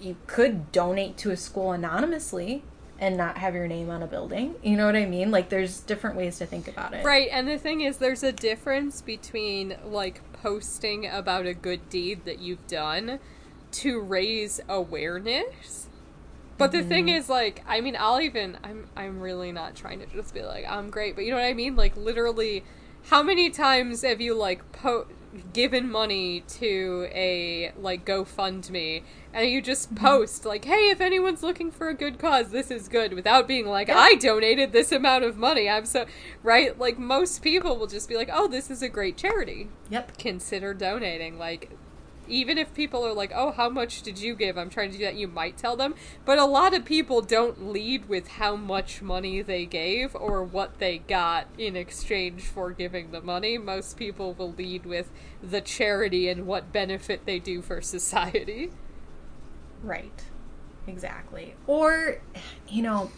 [0.00, 2.64] you could donate to a school anonymously
[2.98, 4.54] and not have your name on a building.
[4.62, 5.30] You know what I mean?
[5.30, 7.04] Like there's different ways to think about it.
[7.04, 12.24] Right, and the thing is, there's a difference between like posting about a good deed
[12.24, 13.18] that you've done
[13.72, 15.88] to raise awareness.
[16.58, 17.16] But the thing mm-hmm.
[17.16, 20.64] is, like, I mean, I'll even I'm I'm really not trying to just be like
[20.66, 21.76] I'm great, but you know what I mean?
[21.76, 22.64] Like, literally,
[23.04, 25.06] how many times have you like po-
[25.52, 29.02] given money to a like GoFundMe
[29.36, 32.88] and you just post like, "Hey, if anyone's looking for a good cause, this is
[32.88, 36.06] good," without being like, "I donated this amount of money." I'm so
[36.42, 36.76] right.
[36.78, 40.16] Like most people will just be like, "Oh, this is a great charity." Yep.
[40.16, 41.38] Consider donating.
[41.38, 41.70] Like,
[42.26, 45.04] even if people are like, "Oh, how much did you give?" I'm trying to do
[45.04, 45.16] that.
[45.16, 45.94] You might tell them,
[46.24, 50.78] but a lot of people don't lead with how much money they gave or what
[50.78, 53.58] they got in exchange for giving the money.
[53.58, 55.10] Most people will lead with
[55.42, 58.70] the charity and what benefit they do for society.
[59.82, 60.24] Right.
[60.86, 61.54] Exactly.
[61.66, 62.18] Or,
[62.68, 63.10] you know,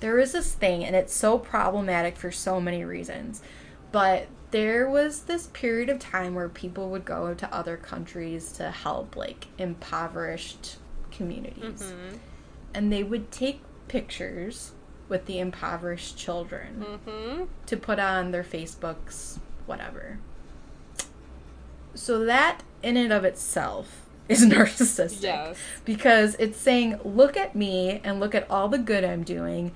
[0.00, 3.42] there is this thing, and it's so problematic for so many reasons.
[3.92, 8.70] But there was this period of time where people would go to other countries to
[8.70, 10.76] help, like, impoverished
[11.10, 11.94] communities.
[12.74, 14.72] And they would take pictures
[15.08, 20.18] with the impoverished children hmm to put on their Facebooks, whatever.
[21.94, 25.22] So that in and of itself is narcissistic.
[25.22, 25.58] Yes.
[25.84, 29.72] Because it's saying, look at me and look at all the good I'm doing,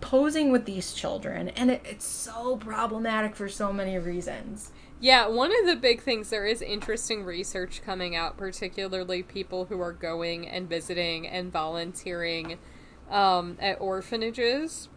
[0.00, 1.48] posing with these children.
[1.50, 4.72] And it, it's so problematic for so many reasons.
[5.00, 9.80] Yeah, one of the big things there is interesting research coming out, particularly people who
[9.80, 12.58] are going and visiting and volunteering
[13.10, 14.88] um, at orphanages,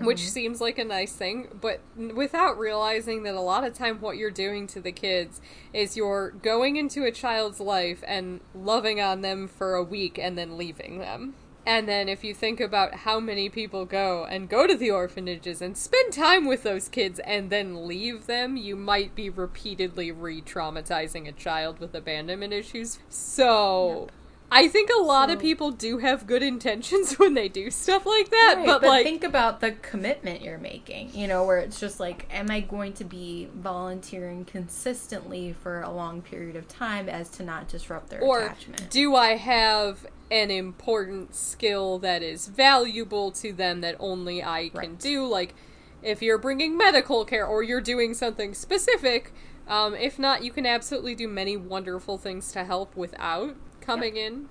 [0.00, 0.28] which mm-hmm.
[0.28, 4.30] seems like a nice thing, but without realizing that a lot of time what you're
[4.30, 5.40] doing to the kids
[5.72, 10.36] is you're going into a child's life and loving on them for a week and
[10.36, 11.34] then leaving them.
[11.66, 15.60] And then if you think about how many people go and go to the orphanages
[15.60, 21.28] and spend time with those kids and then leave them, you might be repeatedly re-traumatizing
[21.28, 23.00] a child with abandonment issues.
[23.10, 24.08] So
[24.50, 28.30] I think a lot of people do have good intentions when they do stuff like
[28.30, 32.00] that, Right, but, like think about the commitment you're making, you know, where it's just
[32.00, 37.28] like, am I going to be volunteering consistently for a long period of time as
[37.30, 38.90] to not disrupt their or attachment?
[38.90, 44.94] do I have an important skill that is valuable to them that only I can
[44.96, 45.26] do?
[45.26, 45.54] Like,
[46.02, 49.32] if you're bringing medical care or you're doing something specific,
[49.66, 53.56] um, if not, you can absolutely do many wonderful things to help without
[53.88, 54.48] coming in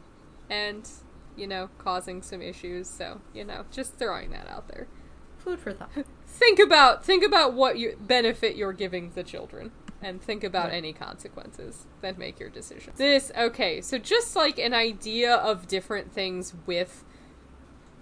[0.49, 0.89] and,
[1.35, 2.89] you know, causing some issues.
[2.89, 4.87] So, you know, just throwing that out there.
[5.37, 5.91] Food for thought.
[6.25, 10.93] Think about think about what you benefit you're giving the children and think about any
[10.93, 16.53] consequences then make your decision this okay so just like an idea of different things
[16.65, 17.03] with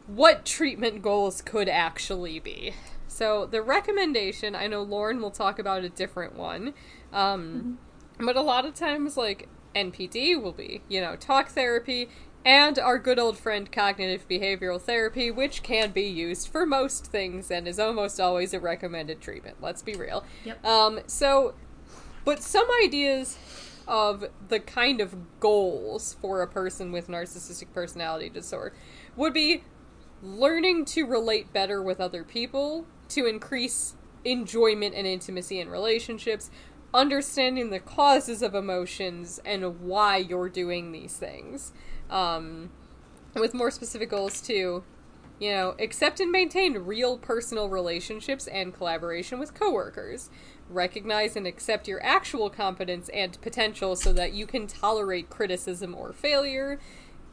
[0.07, 2.73] what treatment goals could actually be
[3.07, 6.73] so the recommendation i know lauren will talk about a different one
[7.13, 7.77] um,
[8.19, 12.09] but a lot of times like npd will be you know talk therapy
[12.45, 17.49] and our good old friend cognitive behavioral therapy, which can be used for most things
[17.49, 19.57] and is almost always a recommended treatment.
[19.59, 20.23] Let's be real.
[20.45, 20.63] Yep.
[20.63, 21.55] Um, so,
[22.23, 23.39] but some ideas
[23.87, 28.75] of the kind of goals for a person with narcissistic personality disorder
[29.15, 29.63] would be
[30.21, 36.49] learning to relate better with other people to increase enjoyment and intimacy in relationships,
[36.95, 41.73] understanding the causes of emotions and why you're doing these things.
[42.09, 42.71] Um,
[43.35, 44.83] with more specific goals, too,
[45.39, 50.29] you know, accept and maintain real personal relationships and collaboration with coworkers.
[50.69, 56.13] Recognize and accept your actual competence and potential so that you can tolerate criticism or
[56.13, 56.79] failure.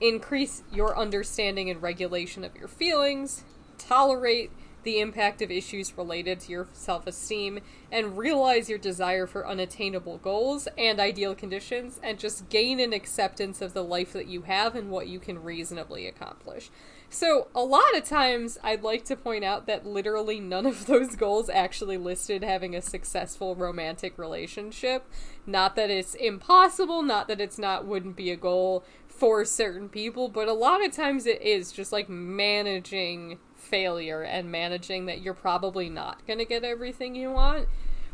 [0.00, 3.44] Increase your understanding and regulation of your feelings.
[3.78, 4.50] Tolerate
[4.82, 7.60] the impact of issues related to your self esteem,
[7.90, 13.60] and realize your desire for unattainable goals and ideal conditions, and just gain an acceptance
[13.60, 16.70] of the life that you have and what you can reasonably accomplish.
[17.14, 21.14] So, a lot of times, I'd like to point out that literally none of those
[21.14, 25.06] goals actually listed having a successful romantic relationship.
[25.46, 30.28] Not that it's impossible, not that it's not wouldn't be a goal for certain people,
[30.28, 33.38] but a lot of times it is just like managing
[33.72, 37.66] failure and managing that you're probably not going to get everything you want.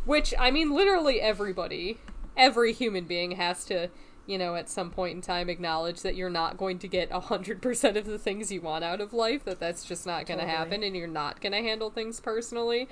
[0.05, 1.99] Which, I mean, literally everybody,
[2.37, 3.91] every human being has to
[4.29, 7.97] you know, at some point in time acknowledge that you're not going to get 100%
[7.97, 10.59] of the things you want out of life, that that's just not going to totally.
[10.59, 12.89] happen, and you're not going to handle things personally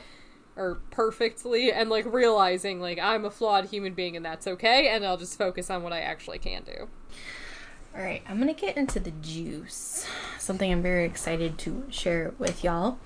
[0.56, 5.04] or perfectly, and like realizing, like, I'm a flawed human being and that's okay, and
[5.04, 6.88] I'll just focus on what I actually can do.
[7.96, 10.06] All right, I'm going to get into the juice,
[10.38, 12.98] something I'm very excited to share with y'all.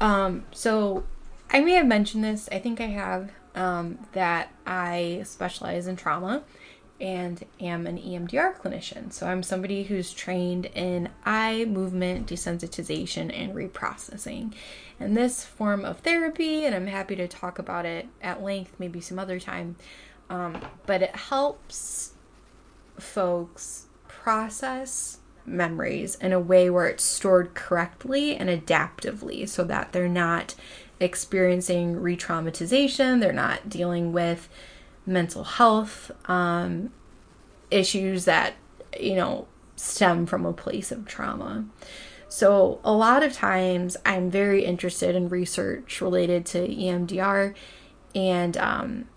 [0.00, 1.04] Um, so,
[1.48, 6.42] I may have mentioned this, I think I have, um, that I specialize in trauma
[7.00, 9.10] and am an EMDR clinician.
[9.14, 14.52] So I'm somebody who's trained in eye movement desensitization and reprocessing.
[15.00, 19.00] And this form of therapy, and I'm happy to talk about it at length, maybe
[19.00, 19.76] some other time,
[20.28, 22.12] um, but it helps
[22.98, 23.86] folks
[24.28, 30.54] process memories in a way where it's stored correctly and adaptively so that they're not
[31.00, 34.50] experiencing re traumatization, they're not dealing with
[35.06, 36.92] mental health um,
[37.70, 38.52] issues that,
[39.00, 41.64] you know, stem from a place of trauma.
[42.28, 47.54] So, a lot of times I'm very interested in research related to EMDR.
[48.14, 49.08] And um,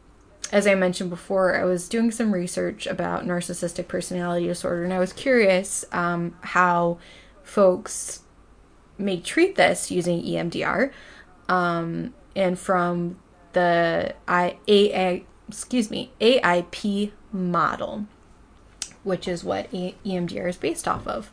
[0.52, 5.00] as I mentioned before, I was doing some research about narcissistic personality disorder, and I
[5.00, 6.98] was curious um, how
[7.44, 8.24] folks
[8.98, 10.92] may treat this using EMDR.
[11.48, 13.18] Um, and from
[13.54, 18.06] the I, A, excuse me, AIP model,
[19.04, 21.32] which is what EMDR is based off of.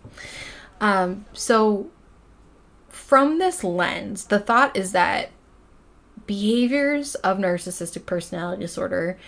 [0.80, 1.88] Um, so,
[2.88, 5.30] from this lens, the thought is that
[6.28, 9.18] behaviors of narcissistic personality disorder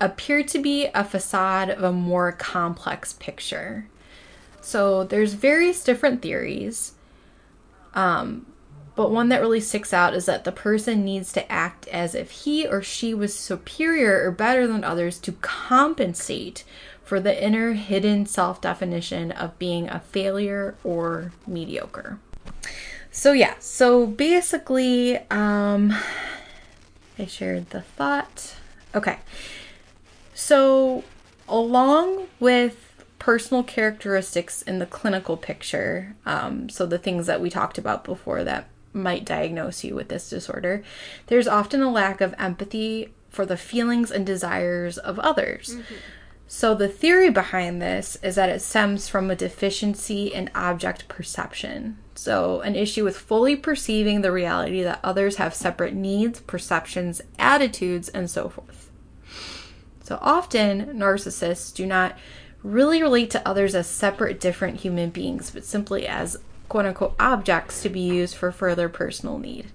[0.00, 3.88] appear to be a facade of a more complex picture.
[4.62, 6.92] So, there's various different theories.
[7.94, 8.46] Um,
[8.94, 12.30] but one that really sticks out is that the person needs to act as if
[12.30, 16.64] he or she was superior or better than others to compensate
[17.04, 22.18] for the inner hidden self definition of being a failure or mediocre.
[23.18, 25.92] So, yeah, so basically, um,
[27.18, 28.54] I shared the thought.
[28.94, 29.18] Okay,
[30.34, 31.02] so
[31.48, 37.76] along with personal characteristics in the clinical picture, um, so the things that we talked
[37.76, 40.84] about before that might diagnose you with this disorder,
[41.26, 45.70] there's often a lack of empathy for the feelings and desires of others.
[45.74, 45.94] Mm-hmm.
[46.46, 51.98] So, the theory behind this is that it stems from a deficiency in object perception.
[52.18, 58.08] So, an issue with fully perceiving the reality that others have separate needs, perceptions, attitudes,
[58.08, 58.90] and so forth.
[60.02, 62.18] So, often narcissists do not
[62.64, 66.36] really relate to others as separate, different human beings, but simply as
[66.68, 69.66] quote unquote objects to be used for further personal need.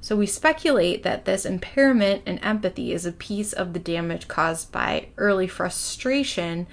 [0.00, 4.70] So we speculate that this impairment in empathy is a piece of the damage caused
[4.70, 6.68] by early frustration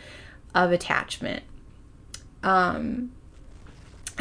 [0.53, 1.44] of attachment.
[2.44, 3.14] Um,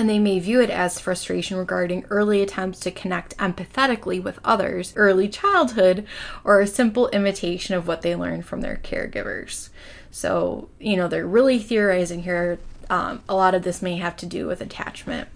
[0.01, 4.95] and they may view it as frustration regarding early attempts to connect empathetically with others,
[4.97, 6.07] early childhood,
[6.43, 9.69] or a simple imitation of what they learned from their caregivers.
[10.11, 12.59] So, you know, they're really theorizing here
[12.89, 15.29] um, a lot of this may have to do with attachment.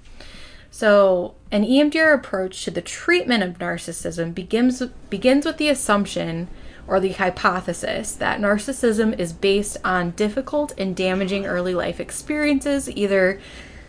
[0.70, 6.48] So, an EMDR approach to the treatment of narcissism begins begins with the assumption
[6.86, 13.40] or the hypothesis that narcissism is based on difficult and damaging early life experiences, either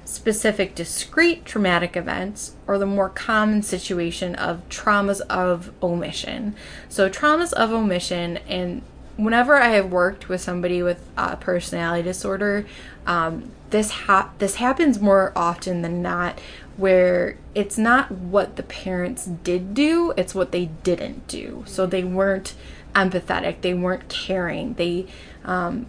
[0.06, 6.56] specific discrete traumatic events or the more common situation of traumas of omission.
[6.88, 8.82] So, traumas of omission and
[9.18, 12.66] whenever I have worked with somebody with a personality disorder,
[13.06, 16.40] um, this ha- this happens more often than not,
[16.78, 21.64] where it's not what the parents did do, it's what they didn't do.
[21.66, 22.54] So they weren't
[22.94, 25.08] empathetic, they weren't caring, they
[25.44, 25.88] um,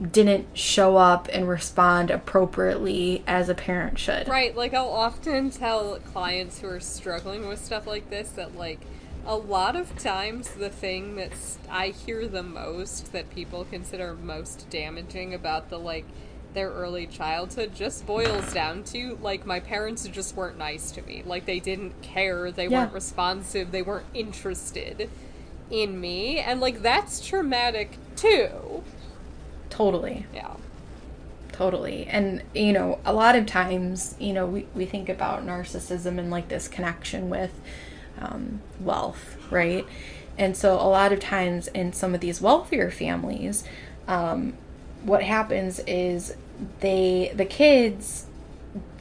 [0.00, 4.28] didn't show up and respond appropriately as a parent should.
[4.28, 8.80] Right, like I'll often tell clients who are struggling with stuff like this that like
[9.26, 11.32] a lot of times the thing that
[11.70, 16.06] I hear the most that people consider most damaging about the like
[16.54, 21.22] their early childhood just boils down to like my parents just weren't nice to me.
[21.26, 22.80] Like they didn't care, they Yeah.
[22.84, 25.10] weren't responsive, they weren't interested
[25.70, 28.82] in me and like that's traumatic too.
[29.80, 30.26] Totally.
[30.34, 30.56] Yeah.
[31.52, 32.04] Totally.
[32.04, 36.30] And, you know, a lot of times, you know, we, we think about narcissism and
[36.30, 37.50] like this connection with
[38.20, 39.86] um, wealth, right?
[40.36, 43.64] And so a lot of times in some of these wealthier families,
[44.06, 44.52] um,
[45.02, 46.36] what happens is
[46.80, 48.26] they, the kids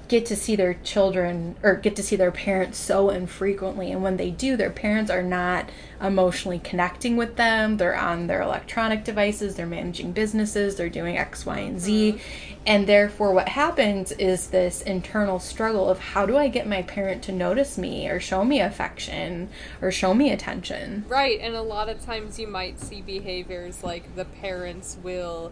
[0.09, 4.17] get to see their children or get to see their parents so infrequently and when
[4.17, 5.69] they do their parents are not
[6.01, 11.45] emotionally connecting with them they're on their electronic devices they're managing businesses they're doing x
[11.45, 12.53] y and z mm-hmm.
[12.65, 17.21] and therefore what happens is this internal struggle of how do i get my parent
[17.23, 19.49] to notice me or show me affection
[19.81, 21.05] or show me attention?
[21.07, 25.51] Right, and a lot of times you might see behaviors like the parents will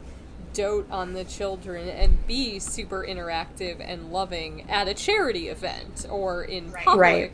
[0.57, 6.43] dote on the children and be super interactive and loving at a charity event or
[6.43, 6.99] in public.
[6.99, 7.31] Right.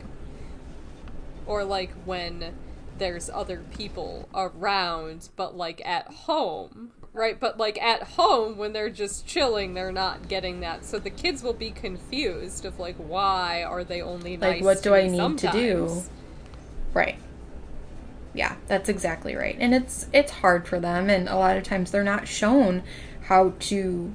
[1.46, 2.54] Or like when
[2.98, 6.92] there's other people around, but like at home.
[7.14, 10.84] Right, but like at home when they're just chilling, they're not getting that.
[10.84, 14.84] So the kids will be confused of like why are they only Like, nice what
[14.84, 16.04] do me I need to do?
[16.94, 17.20] Right.
[18.34, 19.56] Yeah, that's exactly right.
[19.60, 22.84] And it's it's hard for them and a lot of times they're not shown
[23.24, 24.14] how to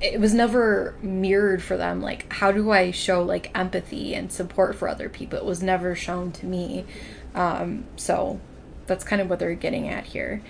[0.00, 4.74] it was never mirrored for them like how do I show like empathy and support
[4.74, 5.38] for other people?
[5.38, 6.86] It was never shown to me.
[7.34, 8.40] Um so
[8.86, 10.42] that's kind of what they're getting at here.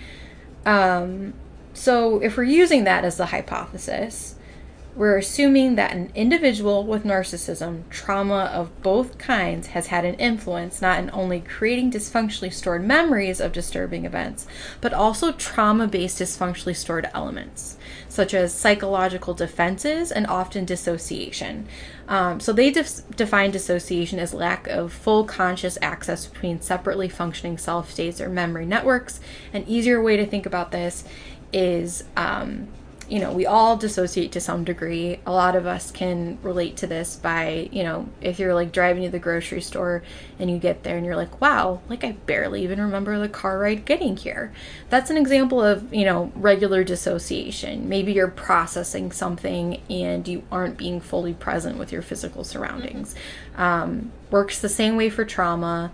[0.65, 1.33] Um
[1.73, 4.35] so if we're using that as the hypothesis,
[4.97, 10.81] we're assuming that an individual with narcissism, trauma of both kinds, has had an influence
[10.81, 14.47] not in only creating dysfunctionally stored memories of disturbing events,
[14.81, 17.77] but also trauma based dysfunctionally stored elements,
[18.09, 21.67] such as psychological defenses and often dissociation.
[22.07, 27.59] Um, so they def- define dissociation as lack of full conscious access between separately functioning
[27.59, 29.19] self states or memory networks.
[29.53, 31.03] An easier way to think about this
[31.53, 32.67] is um,
[33.09, 35.19] you know, we all dissociate to some degree.
[35.25, 39.03] A lot of us can relate to this by, you know, if you're like driving
[39.03, 40.03] to the grocery store
[40.39, 43.59] and you get there and you're like, wow, like I barely even remember the car
[43.59, 44.51] ride getting here.
[44.89, 47.87] That's an example of, you know, regular dissociation.
[47.87, 53.15] Maybe you're processing something and you aren't being fully present with your physical surroundings.
[53.55, 55.93] Um, works the same way for trauma,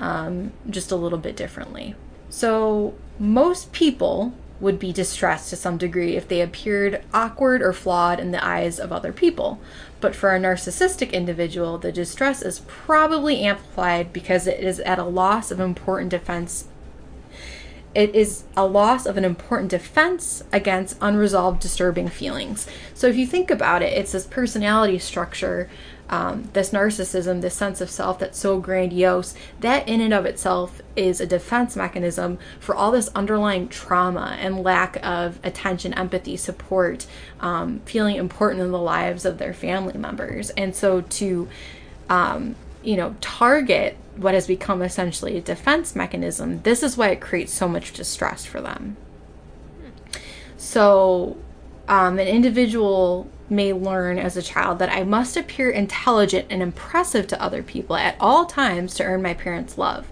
[0.00, 1.94] um, just a little bit differently.
[2.30, 8.20] So, most people would be distressed to some degree if they appeared awkward or flawed
[8.20, 9.60] in the eyes of other people.
[10.00, 15.04] But for a narcissistic individual, the distress is probably amplified because it is at a
[15.04, 16.66] loss of important defense.
[17.94, 22.66] It is a loss of an important defense against unresolved disturbing feelings.
[22.92, 25.70] So if you think about it, it's this personality structure
[26.10, 30.82] um, this narcissism, this sense of self that's so grandiose, that in and of itself
[30.96, 37.06] is a defense mechanism for all this underlying trauma and lack of attention, empathy, support,
[37.40, 40.50] um, feeling important in the lives of their family members.
[40.50, 41.48] And so to,
[42.10, 47.20] um, you know, target what has become essentially a defense mechanism, this is why it
[47.20, 48.96] creates so much distress for them.
[50.56, 51.36] So,
[51.88, 57.26] um, an individual may learn as a child that I must appear intelligent and impressive
[57.28, 60.06] to other people at all times to earn my parents' love.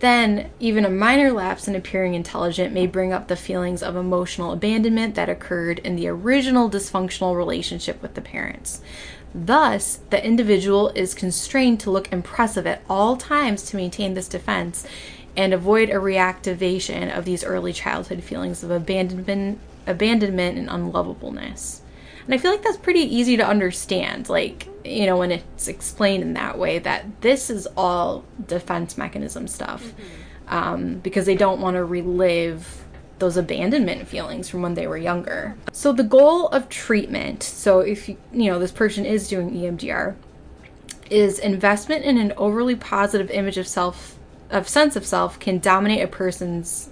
[0.00, 4.52] Then, even a minor lapse in appearing intelligent may bring up the feelings of emotional
[4.52, 8.82] abandonment that occurred in the original dysfunctional relationship with the parents.
[9.34, 14.86] Thus, the individual is constrained to look impressive at all times to maintain this defense
[15.36, 21.80] and avoid a reactivation of these early childhood feelings of abandonment, abandonment and unlovableness.
[22.26, 26.22] And I feel like that's pretty easy to understand, like, you know, when it's explained
[26.22, 29.92] in that way, that this is all defense mechanism stuff.
[30.48, 32.84] Um, because they don't want to relive
[33.18, 35.56] those abandonment feelings from when they were younger.
[35.72, 40.14] So the goal of treatment, so if you, you know, this person is doing EMDR,
[41.10, 44.18] is investment in an overly positive image of self
[44.50, 46.88] of sense of self can dominate a person's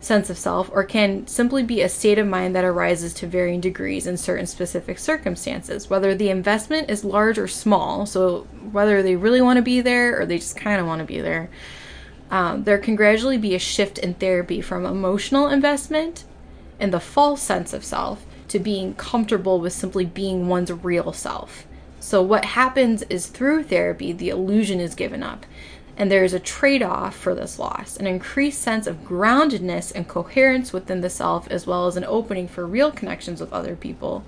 [0.00, 3.60] sense of self or can simply be a state of mind that arises to varying
[3.60, 8.06] degrees in certain specific circumstances, whether the investment is large or small.
[8.06, 11.06] So, whether they really want to be there or they just kind of want to
[11.06, 11.48] be there,
[12.30, 16.24] um, there can gradually be a shift in therapy from emotional investment
[16.78, 21.66] and the false sense of self to being comfortable with simply being one's real self.
[22.00, 25.46] So, what happens is through therapy, the illusion is given up
[25.96, 30.06] and there is a trade off for this loss an increased sense of groundedness and
[30.06, 34.24] coherence within the self, as well as an opening for real connections with other people,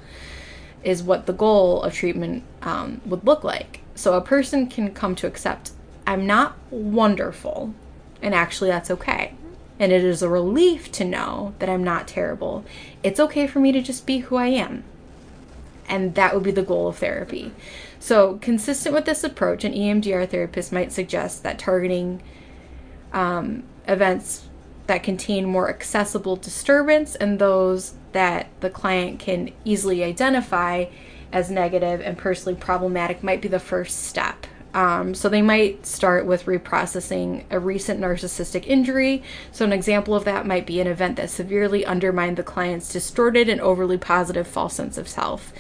[0.83, 3.81] is what the goal of treatment um, would look like.
[3.95, 5.73] So a person can come to accept,
[6.07, 7.75] I'm not wonderful,
[8.23, 9.35] and actually that's okay.
[9.81, 12.65] And it is a relief to know that I'm not terrible.
[13.03, 14.85] It's okay for me to just be who I am.
[15.89, 17.53] And that would be the goal of therapy.
[18.01, 22.23] So, consistent with this approach, an EMDR therapist might suggest that targeting
[23.13, 24.49] um, events
[24.87, 30.87] that contain more accessible disturbance and those that the client can easily identify
[31.33, 34.47] as negative and personally problematic might be the first step.
[34.75, 39.23] Um, so they might start with reprocessing a recent narcissistic injury.
[39.51, 43.49] So an example of that might be an event that severely undermined the client's distorted
[43.49, 45.53] and overly positive false sense of self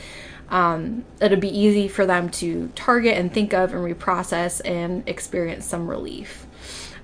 [0.51, 5.67] um, it'll be easy for them to target and think of and reprocess and experience
[5.67, 6.47] some relief.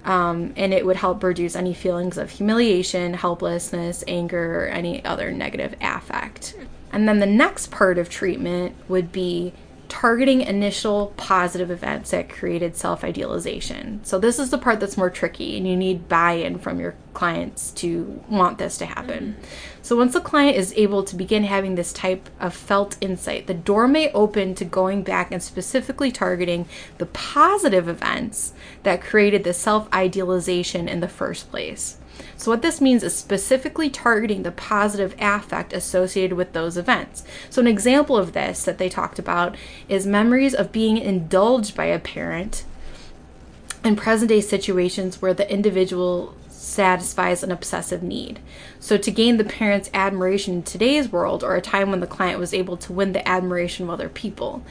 [0.05, 5.33] Um, and it would help reduce any feelings of humiliation, helplessness, anger, or any other
[5.33, 6.55] negative affect.
[6.93, 9.55] And then the next part of treatment would be
[9.89, 14.01] targeting initial positive events that created self idealization.
[14.05, 16.95] So, this is the part that's more tricky, and you need buy in from your
[17.13, 19.35] clients to want this to happen.
[19.39, 19.45] Mm-hmm.
[19.83, 23.55] So, once the client is able to begin having this type of felt insight, the
[23.55, 26.67] door may open to going back and specifically targeting
[26.99, 28.53] the positive events
[28.83, 31.99] that created the self idealization in the first place.
[32.37, 37.25] So, what this means is specifically targeting the positive affect associated with those events.
[37.51, 39.57] So, an example of this that they talked about
[39.89, 42.65] is memories of being indulged by a parent
[43.85, 48.41] in present day situations where the individual satisfies an obsessive need.
[48.81, 52.39] So, to gain the parent's admiration in today's world, or a time when the client
[52.39, 54.65] was able to win the admiration of other people.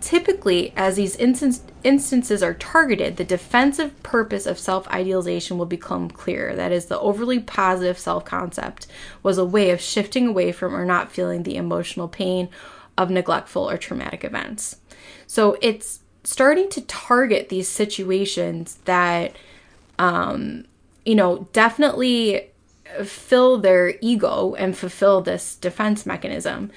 [0.00, 6.08] Typically, as these instance, instances are targeted, the defensive purpose of self idealization will become
[6.08, 6.54] clear.
[6.54, 8.86] That is, the overly positive self concept
[9.22, 12.48] was a way of shifting away from or not feeling the emotional pain
[12.96, 14.76] of neglectful or traumatic events.
[15.26, 19.34] So it's starting to target these situations that,
[19.98, 20.64] um,
[21.04, 22.50] you know, definitely
[23.04, 26.70] fill their ego and fulfill this defense mechanism.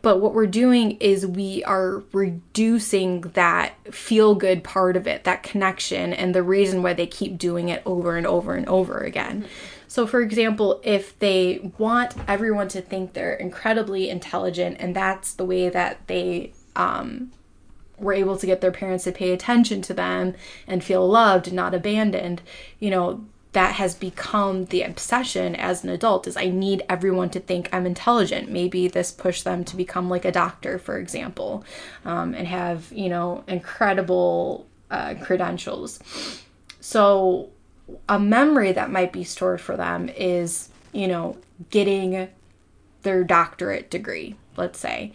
[0.00, 5.42] But what we're doing is we are reducing that feel good part of it, that
[5.42, 9.46] connection, and the reason why they keep doing it over and over and over again.
[9.88, 15.44] So, for example, if they want everyone to think they're incredibly intelligent, and that's the
[15.44, 17.32] way that they um,
[17.98, 20.34] were able to get their parents to pay attention to them
[20.66, 22.42] and feel loved and not abandoned,
[22.78, 27.40] you know, that has become the obsession as an adult is I need everyone to
[27.40, 28.50] think I'm intelligent.
[28.50, 31.64] Maybe this pushed them to become like a doctor, for example,
[32.04, 35.98] um, and have, you know, incredible uh, credentials.
[36.80, 37.50] So,
[38.06, 41.38] a memory that might be stored for them is, you know,
[41.70, 42.28] getting
[43.02, 45.12] their doctorate degree, let's say,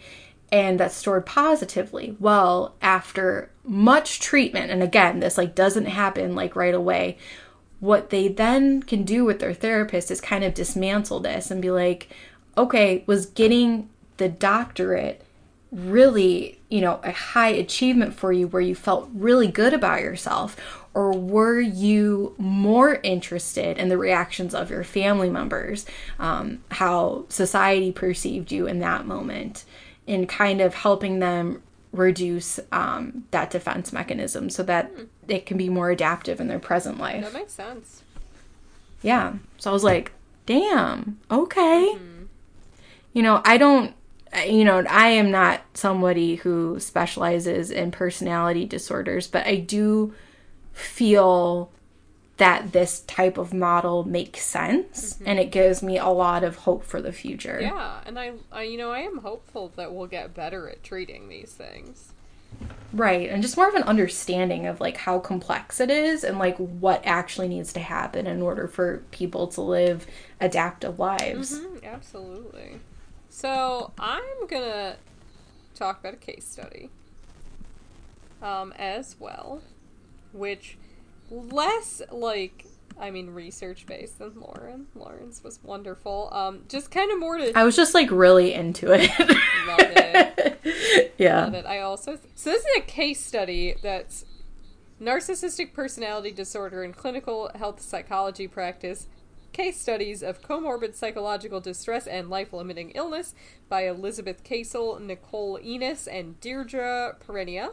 [0.50, 2.16] and that's stored positively.
[2.18, 7.16] Well, after much treatment, and again, this like doesn't happen like right away
[7.84, 11.70] what they then can do with their therapist is kind of dismantle this and be
[11.70, 12.08] like,
[12.56, 15.22] okay, was getting the doctorate
[15.70, 20.86] really, you know, a high achievement for you where you felt really good about yourself?
[20.94, 25.84] Or were you more interested in the reactions of your family members,
[26.18, 29.64] um, how society perceived you in that moment,
[30.06, 31.62] in kind of helping them
[31.92, 34.90] reduce um, that defense mechanism so that
[35.28, 37.22] it can be more adaptive in their present life.
[37.24, 38.02] That makes sense.
[39.02, 39.34] Yeah.
[39.58, 40.12] So I was like,
[40.46, 41.92] damn, okay.
[41.94, 42.24] Mm-hmm.
[43.12, 43.94] You know, I don't,
[44.46, 50.14] you know, I am not somebody who specializes in personality disorders, but I do
[50.72, 51.70] feel
[52.36, 55.28] that this type of model makes sense mm-hmm.
[55.28, 57.58] and it gives me a lot of hope for the future.
[57.60, 61.28] Yeah, and I, I you know, I am hopeful that we'll get better at treating
[61.28, 62.13] these things.
[62.92, 66.56] Right, and just more of an understanding of like how complex it is and like
[66.58, 70.06] what actually needs to happen in order for people to live
[70.40, 71.58] adaptive lives.
[71.58, 72.80] Mm-hmm, absolutely.
[73.30, 74.96] So, I'm going to
[75.74, 76.88] talk about a case study
[78.42, 79.62] um as well,
[80.32, 80.76] which
[81.30, 82.66] less like
[82.98, 84.86] I mean, research based than Lauren.
[84.94, 86.28] Lauren's was wonderful.
[86.32, 89.10] Um, just kind of more to I was just like really into it.
[89.66, 91.12] love it.
[91.18, 91.44] yeah.
[91.44, 91.66] Love it.
[91.66, 94.24] I also so this is a case study that's
[95.00, 99.08] narcissistic personality disorder in clinical health psychology practice.
[99.52, 103.36] Case studies of comorbid psychological distress and life-limiting illness
[103.68, 107.70] by Elizabeth Kacel, Nicole Ennis, and Deidre Pereira.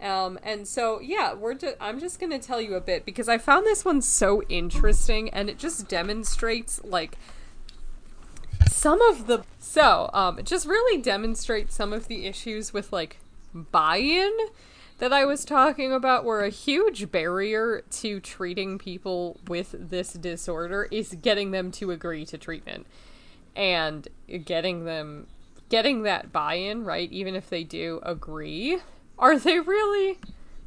[0.00, 3.66] Um, and so, yeah, we're I'm just to tell you a bit because I found
[3.66, 7.16] this one so interesting and it just demonstrates, like,
[8.68, 9.44] some of the.
[9.58, 13.18] So, um, it just really demonstrates some of the issues with, like,
[13.54, 14.32] buy in
[15.02, 20.86] that I was talking about were a huge barrier to treating people with this disorder
[20.92, 22.86] is getting them to agree to treatment
[23.56, 24.06] and
[24.44, 25.26] getting them
[25.68, 28.78] getting that buy-in right even if they do agree
[29.22, 30.18] are they really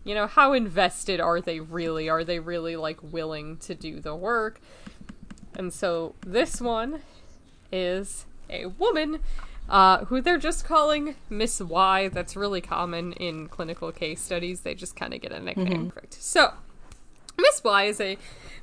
[0.03, 4.15] you know how invested are they really are they really like willing to do the
[4.15, 4.59] work
[5.55, 7.01] and so this one
[7.71, 9.19] is a woman
[9.67, 12.09] uh, who they're just calling Miss Y.
[12.09, 14.61] That's really common in clinical case studies.
[14.61, 15.89] They just kind of get a nickname.
[15.89, 16.13] Correct.
[16.13, 16.53] So,
[17.37, 18.17] Miss Y is a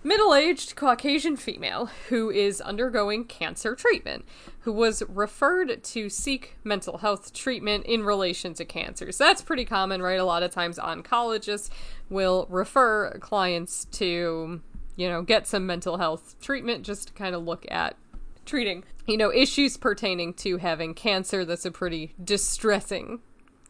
[0.05, 4.24] middle aged Caucasian female who is undergoing cancer treatment,
[4.61, 9.12] who was referred to seek mental health treatment in relation to cancer.
[9.12, 10.19] So that's pretty common, right?
[10.19, 11.70] A lot of times oncologists
[12.09, 14.61] will refer clients to,
[14.97, 17.97] you know, get some mental health treatment just to kind of look at
[18.45, 21.45] treating, you know, issues pertaining to having cancer.
[21.45, 23.20] That's a pretty distressing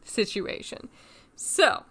[0.05, 0.89] situation.
[1.37, 1.85] So,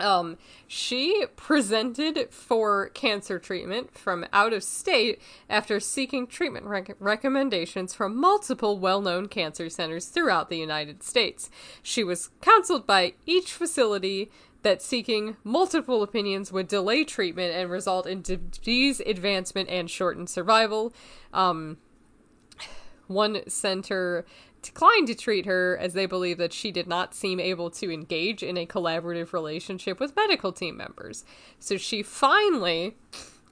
[0.00, 7.94] um, she presented for cancer treatment from out of state after seeking treatment rec- recommendations
[7.94, 11.50] from multiple well known cancer centers throughout the United States.
[11.82, 14.30] She was counseled by each facility
[14.62, 20.92] that seeking multiple opinions would delay treatment and result in disease advancement and shortened survival.
[21.32, 21.78] Um,
[23.06, 24.24] one center
[24.62, 28.42] declined to treat her as they believe that she did not seem able to engage
[28.42, 31.24] in a collaborative relationship with medical team members.
[31.58, 32.96] So she finally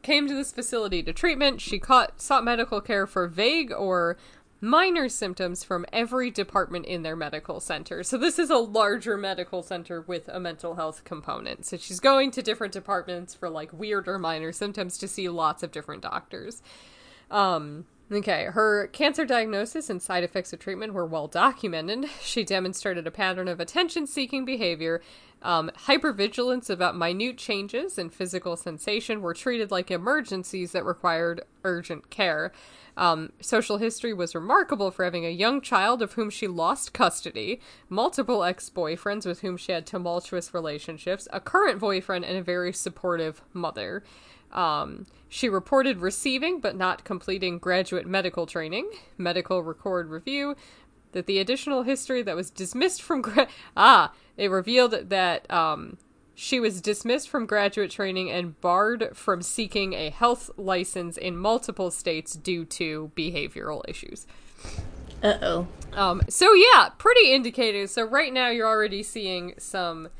[0.02, 1.60] came to this facility to treatment.
[1.60, 4.16] She caught, sought medical care for vague or
[4.60, 8.02] minor symptoms from every department in their medical center.
[8.02, 11.64] So this is a larger medical center with a mental health component.
[11.64, 15.62] So she's going to different departments for like weird or minor symptoms to see lots
[15.62, 16.60] of different doctors.
[17.30, 22.06] Um Okay, her cancer diagnosis and side effects of treatment were well documented.
[22.22, 25.02] She demonstrated a pattern of attention seeking behavior.
[25.42, 32.08] Um, hypervigilance about minute changes in physical sensation were treated like emergencies that required urgent
[32.08, 32.50] care.
[32.96, 37.60] Um, social history was remarkable for having a young child of whom she lost custody,
[37.88, 42.72] multiple ex boyfriends with whom she had tumultuous relationships, a current boyfriend, and a very
[42.72, 44.02] supportive mother.
[44.52, 50.56] Um, she reported receiving but not completing graduate medical training, medical record review,
[51.12, 55.98] that the additional history that was dismissed from gra- ah, it revealed that um,
[56.34, 61.90] she was dismissed from graduate training and barred from seeking a health license in multiple
[61.90, 64.26] states due to behavioral issues.
[65.22, 65.68] Uh oh.
[65.94, 67.90] Um, so yeah, pretty indicative.
[67.90, 70.10] So right now you're already seeing some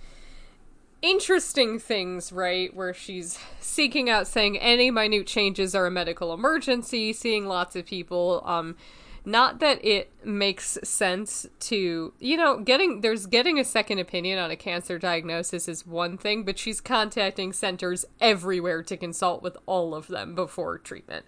[1.03, 2.75] interesting things, right?
[2.75, 7.87] Where she's seeking out saying any minute changes are a medical emergency, seeing lots of
[7.87, 8.43] people.
[8.45, 8.77] Um,
[9.25, 14.51] not that it makes sense to, you know, getting there's getting a second opinion on
[14.51, 19.95] a cancer diagnosis is one thing, but she's contacting centers everywhere to consult with all
[19.95, 21.27] of them before treatment.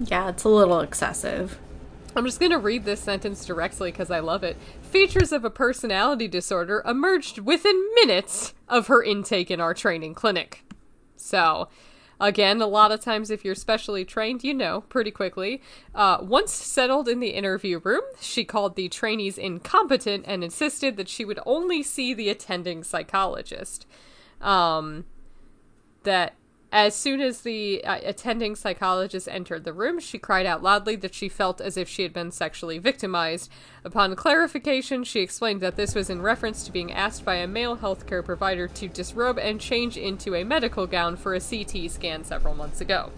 [0.00, 1.58] Yeah, it's a little excessive.
[2.16, 4.56] I'm just going to read this sentence directly because I love it.
[4.94, 10.62] Features of a personality disorder emerged within minutes of her intake in our training clinic.
[11.16, 11.66] So,
[12.20, 15.60] again, a lot of times if you're specially trained, you know pretty quickly.
[15.96, 21.08] Uh, once settled in the interview room, she called the trainees incompetent and insisted that
[21.08, 23.88] she would only see the attending psychologist.
[24.40, 25.06] Um,
[26.04, 26.34] that
[26.74, 31.14] as soon as the uh, attending psychologist entered the room, she cried out loudly that
[31.14, 33.48] she felt as if she had been sexually victimized.
[33.84, 37.76] Upon clarification, she explained that this was in reference to being asked by a male
[37.76, 42.56] healthcare provider to disrobe and change into a medical gown for a CT scan several
[42.56, 43.12] months ago.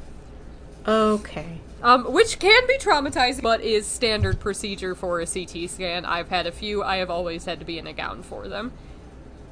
[0.86, 1.58] Okay.
[1.82, 6.04] Um, which can be traumatizing, but is standard procedure for a CT scan.
[6.04, 6.82] I've had a few.
[6.82, 8.72] I have always had to be in a gown for them.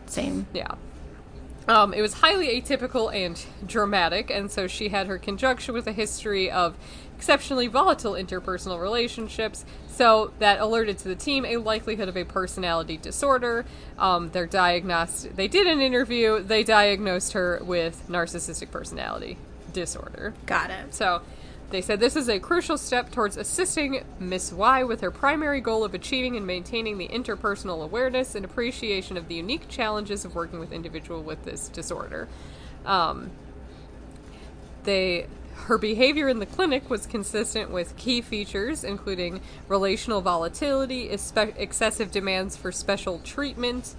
[0.04, 0.46] Same.
[0.52, 0.74] Yeah.
[1.66, 5.92] Um, it was highly atypical and dramatic, and so she had her conjunction with a
[5.92, 6.76] history of
[7.16, 9.64] exceptionally volatile interpersonal relationships.
[9.88, 13.64] So that alerted to the team a likelihood of a personality disorder.
[13.98, 15.36] Um, they're diagnosed.
[15.36, 16.42] They did an interview.
[16.42, 19.38] They diagnosed her with narcissistic personality
[19.72, 20.34] disorder.
[20.46, 20.94] Got it.
[20.94, 21.22] So
[21.70, 25.84] they said this is a crucial step towards assisting Miss Y with her primary goal
[25.84, 30.60] of achieving and maintaining the interpersonal awareness and appreciation of the unique challenges of working
[30.60, 32.28] with individual with this disorder.
[32.86, 33.30] Um,
[34.84, 42.10] they her behavior in the clinic was consistent with key features including relational volatility, excessive
[42.10, 43.94] demands for special treatment,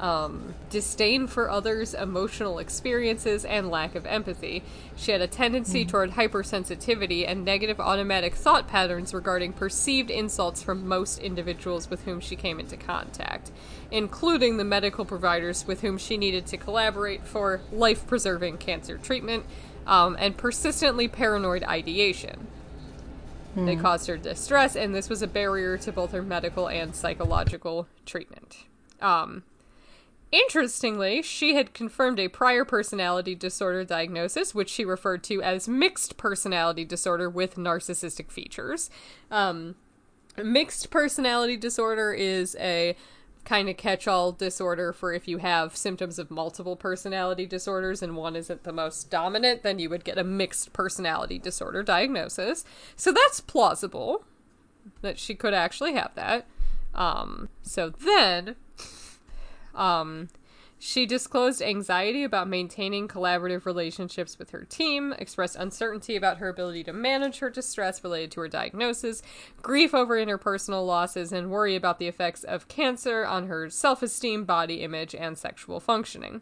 [0.00, 4.62] um, disdain for others' emotional experiences, and lack of empathy.
[4.96, 10.88] She had a tendency toward hypersensitivity and negative automatic thought patterns regarding perceived insults from
[10.88, 13.50] most individuals with whom she came into contact,
[13.90, 19.44] including the medical providers with whom she needed to collaborate for life preserving cancer treatment,
[19.86, 22.46] um, and persistently paranoid ideation.
[23.56, 27.88] They caused her distress, and this was a barrier to both her medical and psychological
[28.06, 28.64] treatment.
[29.00, 29.42] Um,
[30.32, 36.16] Interestingly, she had confirmed a prior personality disorder diagnosis, which she referred to as mixed
[36.16, 38.90] personality disorder with narcissistic features.
[39.30, 39.74] Um,
[40.36, 42.96] mixed personality disorder is a
[43.44, 48.14] kind of catch all disorder for if you have symptoms of multiple personality disorders and
[48.14, 52.64] one isn't the most dominant, then you would get a mixed personality disorder diagnosis.
[52.94, 54.24] So that's plausible
[55.00, 56.46] that she could actually have that.
[56.94, 58.56] Um, so then
[59.74, 60.28] um,
[60.82, 66.84] she disclosed anxiety about maintaining collaborative relationships with her team, expressed uncertainty about her ability
[66.84, 69.22] to manage her distress related to her diagnosis,
[69.60, 74.46] grief over interpersonal losses, and worry about the effects of cancer on her self esteem,
[74.46, 76.40] body image, and sexual functioning.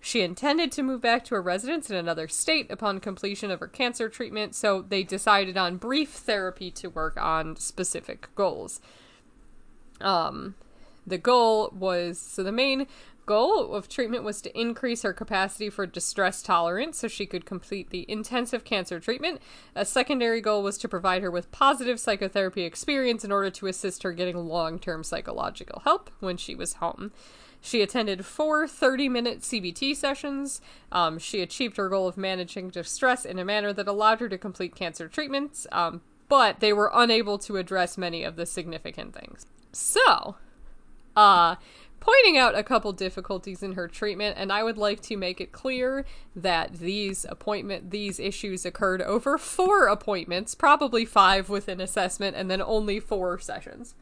[0.00, 3.68] She intended to move back to a residence in another state upon completion of her
[3.68, 8.80] cancer treatment, so they decided on brief therapy to work on specific goals.
[10.00, 10.54] Um,
[11.06, 12.86] the goal was so the main
[13.26, 17.90] goal of treatment was to increase her capacity for distress tolerance so she could complete
[17.90, 19.40] the intensive cancer treatment.
[19.74, 24.02] A secondary goal was to provide her with positive psychotherapy experience in order to assist
[24.02, 27.12] her getting long term psychological help when she was home.
[27.60, 30.60] She attended four 30 minute CBT sessions.
[30.92, 34.36] Um, she achieved her goal of managing distress in a manner that allowed her to
[34.36, 39.46] complete cancer treatments, um, but they were unable to address many of the significant things.
[39.72, 40.36] So,
[41.16, 41.56] uh,
[42.04, 45.52] pointing out a couple difficulties in her treatment, and I would like to make it
[45.52, 46.04] clear
[46.36, 52.50] that these appointment these issues occurred over four appointments, probably five with an assessment, and
[52.50, 53.94] then only four sessions.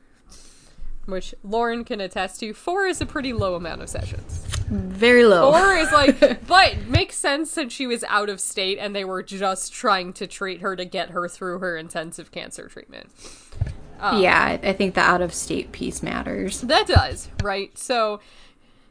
[1.04, 2.52] Which Lauren can attest to.
[2.54, 4.46] Four is a pretty low amount of sessions.
[4.68, 5.50] Very low.
[5.50, 9.22] Four is like, but makes sense since she was out of state and they were
[9.22, 13.10] just trying to treat her to get her through her intensive cancer treatment.
[14.18, 16.60] Yeah, I think the out of state piece matters.
[16.60, 17.76] That does, right?
[17.78, 18.20] So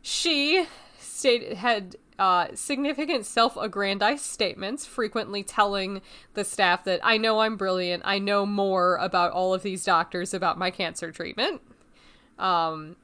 [0.01, 0.65] she
[0.99, 6.01] stated had uh, significant self-aggrandized statements, frequently telling
[6.33, 8.03] the staff that I know I'm brilliant.
[8.05, 11.61] I know more about all of these doctors about my cancer treatment.
[12.37, 12.95] Um,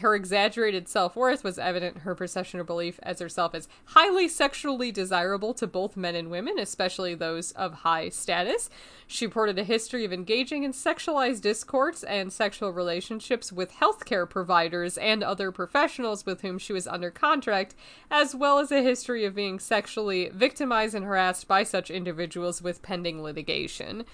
[0.00, 4.28] her exaggerated self worth was evident in her perception or belief as herself as highly
[4.28, 8.70] sexually desirable to both men and women, especially those of high status.
[9.06, 14.98] She reported a history of engaging in sexualized discourse and sexual relationships with healthcare providers
[14.98, 17.74] and other professionals with whom she was under contract,
[18.10, 22.82] as well as a history of being sexually victimized and harassed by such individuals with
[22.82, 24.04] pending litigation.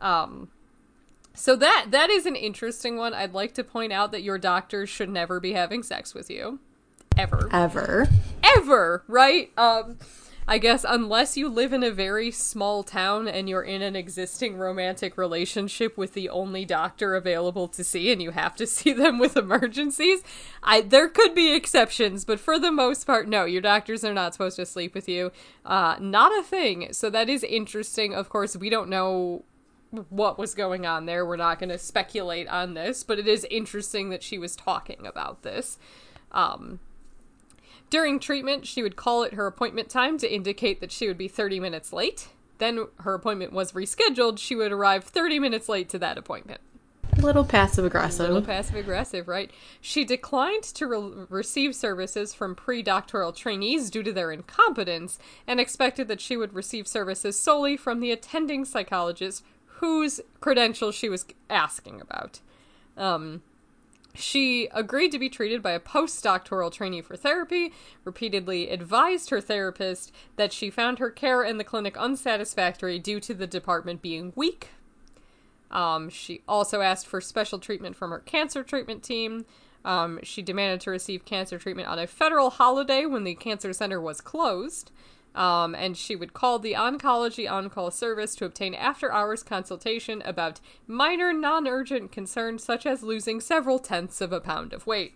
[0.00, 0.48] Um,
[1.34, 3.14] so that that is an interesting one.
[3.14, 6.60] I'd like to point out that your doctor should never be having sex with you.
[7.16, 7.48] Ever.
[7.52, 8.08] Ever.
[8.42, 9.50] Ever, right?
[9.56, 9.98] Um
[10.48, 14.56] I guess unless you live in a very small town and you're in an existing
[14.56, 19.18] romantic relationship with the only doctor available to see and you have to see them
[19.20, 20.22] with emergencies,
[20.62, 24.32] I there could be exceptions, but for the most part no, your doctors are not
[24.32, 25.30] supposed to sleep with you.
[25.64, 26.88] Uh not a thing.
[26.92, 28.14] So that is interesting.
[28.14, 29.44] Of course, we don't know
[30.08, 31.26] what was going on there.
[31.26, 35.06] We're not going to speculate on this, but it is interesting that she was talking
[35.06, 35.78] about this.
[36.32, 36.78] Um,
[37.90, 41.28] during treatment, she would call at her appointment time to indicate that she would be
[41.28, 42.28] 30 minutes late.
[42.58, 44.38] Then her appointment was rescheduled.
[44.38, 46.60] She would arrive 30 minutes late to that appointment.
[47.18, 48.26] A little passive aggressive.
[48.26, 49.50] A little passive aggressive, right?
[49.80, 55.58] She declined to re- receive services from pre doctoral trainees due to their incompetence and
[55.58, 59.44] expected that she would receive services solely from the attending psychologist
[59.80, 62.40] whose credentials she was asking about.
[62.96, 63.42] Um,
[64.14, 67.72] She agreed to be treated by a postdoctoral trainee for therapy,
[68.04, 73.34] repeatedly advised her therapist that she found her care in the clinic unsatisfactory due to
[73.34, 74.70] the department being weak.
[75.70, 79.44] Um, she also asked for special treatment from her cancer treatment team.
[79.84, 84.00] Um, she demanded to receive cancer treatment on a federal holiday when the cancer center
[84.00, 84.90] was closed.
[85.34, 90.22] Um, and she would call the oncology on call service to obtain after hours consultation
[90.22, 95.14] about minor non urgent concerns such as losing several tenths of a pound of weight.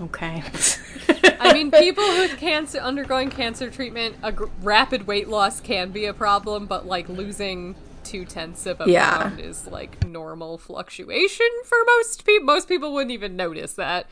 [0.00, 0.42] Okay.
[1.40, 6.06] I mean, people with cancer undergoing cancer treatment, a gr- rapid weight loss can be
[6.06, 9.18] a problem, but like losing two tenths of a Yeah.
[9.18, 12.46] pound is like normal fluctuation for most people.
[12.46, 14.06] Most people wouldn't even notice that.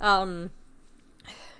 [0.00, 0.50] Um,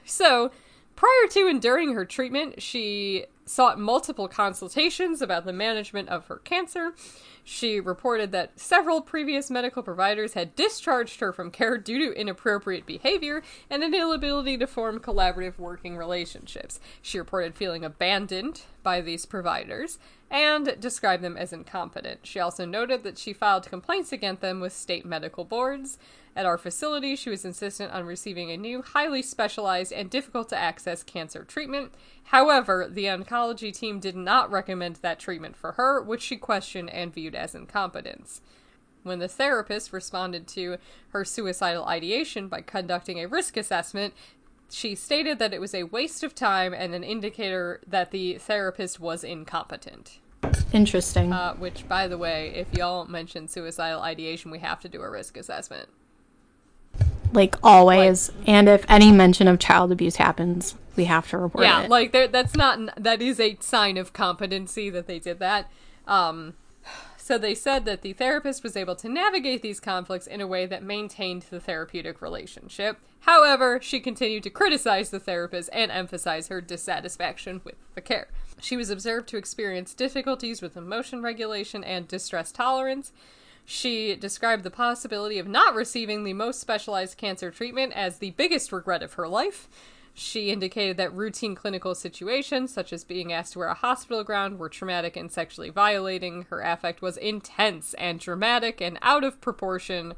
[0.05, 0.51] so
[0.97, 6.37] prior to and during her treatment, she sought multiple consultations about the management of her
[6.37, 6.95] cancer.
[7.43, 12.87] She reported that several previous medical providers had discharged her from care due to inappropriate
[12.87, 16.81] behavior and an inability to form collaborative working relationships.
[17.03, 19.99] She reported feeling abandoned by these providers
[20.31, 22.21] and described them as incompetent.
[22.27, 25.99] She also noted that she filed complaints against them with state medical boards.
[26.37, 30.59] At our facility, she was insistent on receiving a new, highly specialized, and difficult to
[30.59, 31.93] access cancer treatment.
[32.25, 37.15] However, the oncology team did not recommend that treatment for her, which she questioned and
[37.15, 38.41] viewed as incompetence.
[39.05, 40.79] When the therapist responded to
[41.11, 44.15] her suicidal ideation by conducting a risk assessment,
[44.71, 48.99] she stated that it was a waste of time and an indicator that the therapist
[48.99, 50.19] was incompetent.
[50.73, 51.33] Interesting.
[51.33, 55.11] Uh, which, by the way, if y'all mention suicidal ideation, we have to do a
[55.11, 55.89] risk assessment.
[57.35, 58.31] Like always.
[58.47, 61.91] and if any mention of child abuse happens, we have to report yeah, it.
[61.91, 65.71] like that's not that is a sign of competency that they did that.
[66.07, 66.55] Um,
[67.17, 70.67] so they said that the therapist was able to navigate these conflicts in a way
[70.67, 72.99] that maintained the therapeutic relationship.
[73.21, 78.29] However, she continued to criticize the therapist and emphasize her dissatisfaction with the care.
[78.61, 83.13] She was observed to experience difficulties with emotion regulation and distress tolerance.
[83.65, 88.73] She described the possibility of not receiving the most specialized cancer treatment as the biggest
[88.73, 89.69] regret of her life.
[90.13, 94.59] She indicated that routine clinical situations, such as being asked to wear a hospital gown,
[94.59, 96.47] were traumatic and sexually violating.
[96.51, 100.15] Her affect was intense and dramatic and out of proportion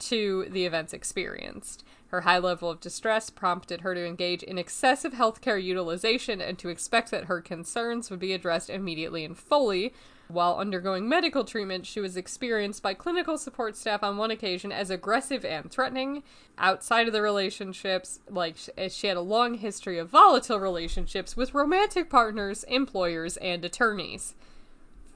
[0.00, 1.84] to the events experienced.
[2.08, 6.68] Her high level of distress prompted her to engage in excessive healthcare utilization and to
[6.68, 9.94] expect that her concerns would be addressed immediately and fully.
[10.28, 14.90] While undergoing medical treatment, she was experienced by clinical support staff on one occasion as
[14.90, 16.22] aggressive and threatening.
[16.58, 21.54] Outside of the relationships, like eh, she had a long history of volatile relationships with
[21.54, 24.34] romantic partners, employers, and attorneys.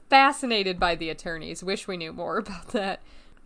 [0.09, 1.63] Fascinated by the attorneys.
[1.63, 3.01] Wish we knew more about that.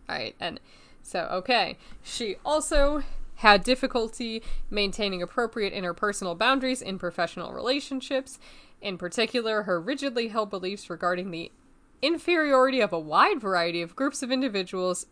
[0.08, 0.58] All right, and
[1.02, 3.02] so okay, she also
[3.36, 8.38] had difficulty maintaining appropriate interpersonal boundaries in professional relationships.
[8.80, 11.50] In particular, her rigidly held beliefs regarding the
[12.00, 15.06] inferiority of a wide variety of groups of individuals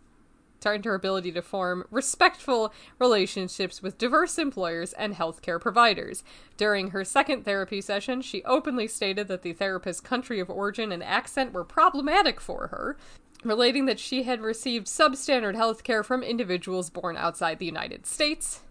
[0.60, 6.24] turned her ability to form respectful relationships with diverse employers and healthcare providers.
[6.56, 11.02] During her second therapy session, she openly stated that the therapist's country of origin and
[11.04, 12.96] accent were problematic for her,
[13.44, 18.62] relating that she had received substandard healthcare from individuals born outside the United States.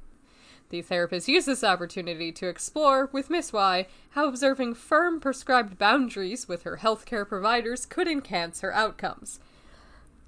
[0.70, 6.48] The therapist used this opportunity to explore with Miss Y how observing firm prescribed boundaries
[6.48, 9.40] with her healthcare providers could enhance her outcomes.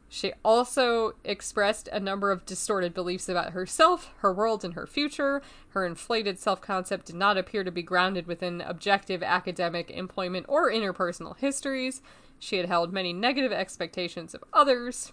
[0.10, 5.42] She also expressed a number of distorted beliefs about herself, her world, and her future.
[5.70, 10.72] Her inflated self concept did not appear to be grounded within objective academic, employment, or
[10.72, 12.02] interpersonal histories.
[12.40, 15.12] She had held many negative expectations of others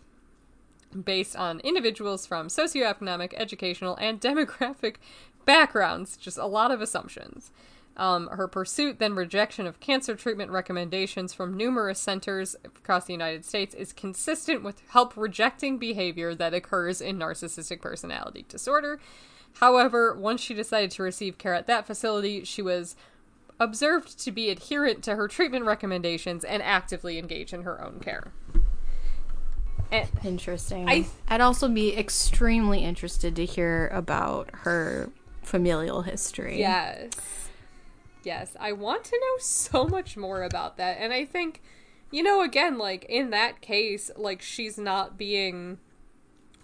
[1.02, 4.96] based on individuals from socioeconomic, educational, and demographic
[5.44, 7.50] backgrounds, just a lot of assumptions.
[7.96, 13.44] Um, her pursuit, then rejection of cancer treatment recommendations from numerous centers across the United
[13.44, 18.98] States is consistent with help rejecting behavior that occurs in narcissistic personality disorder.
[19.60, 22.96] However, once she decided to receive care at that facility, she was
[23.60, 28.32] observed to be adherent to her treatment recommendations and actively engage in her own care.
[29.94, 30.88] And Interesting.
[30.88, 35.10] I- I'd also be extremely interested to hear about her
[35.42, 36.58] familial history.
[36.58, 37.12] Yes.
[38.22, 38.56] Yes.
[38.58, 40.96] I want to know so much more about that.
[40.98, 41.62] And I think,
[42.10, 45.78] you know, again, like in that case, like she's not being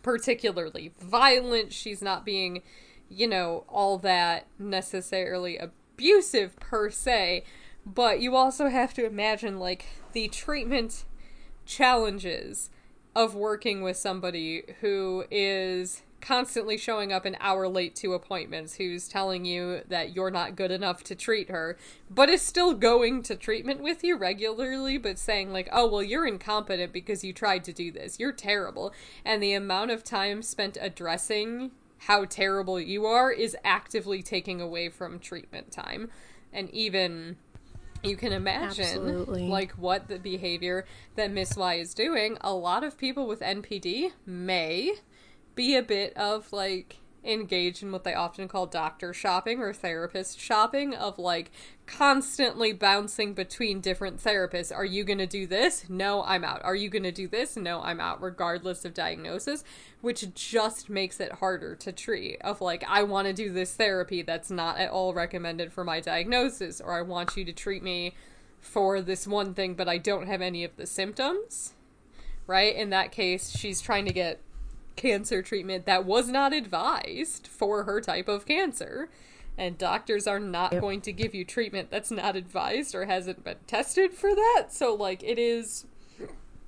[0.03, 1.73] particularly violent.
[1.73, 2.63] She's not being,
[3.09, 7.45] you know, all that necessarily abusive per se.
[7.87, 11.05] But you also have to imagine, like, the treatment
[11.65, 12.69] challenges
[13.15, 19.09] of working with somebody who is constantly showing up an hour late to appointments, who's
[19.09, 21.77] telling you that you're not good enough to treat her,
[22.11, 26.27] but is still going to treatment with you regularly, but saying, like, oh, well, you're
[26.27, 28.21] incompetent because you tried to do this.
[28.21, 28.93] You're terrible.
[29.25, 31.71] And the amount of time spent addressing
[32.05, 36.11] how terrible you are is actively taking away from treatment time.
[36.53, 37.37] And even
[38.03, 39.49] you can imagine Absolutely.
[39.49, 40.87] like what the behavior
[41.17, 42.39] that Miss Y is doing.
[42.41, 44.95] A lot of people with NPD may
[45.55, 50.39] be a bit of like engaged in what they often call doctor shopping or therapist
[50.39, 51.51] shopping of like
[51.87, 54.75] constantly bouncing between different therapists.
[54.75, 55.89] Are you going to do this?
[55.89, 56.65] No, I'm out.
[56.65, 57.57] Are you going to do this?
[57.57, 59.65] No, I'm out regardless of diagnosis,
[60.01, 64.23] which just makes it harder to treat of like I want to do this therapy
[64.23, 68.15] that's not at all recommended for my diagnosis or I want you to treat me
[68.61, 71.75] for this one thing but I don't have any of the symptoms.
[72.47, 72.75] Right?
[72.75, 74.41] In that case, she's trying to get
[74.97, 79.09] cancer treatment that was not advised for her type of cancer.
[79.59, 80.81] And doctors are not Yep.
[80.81, 84.69] going to give you treatment that's not advised or hasn't been tested for that.
[84.71, 85.85] So, like, it is,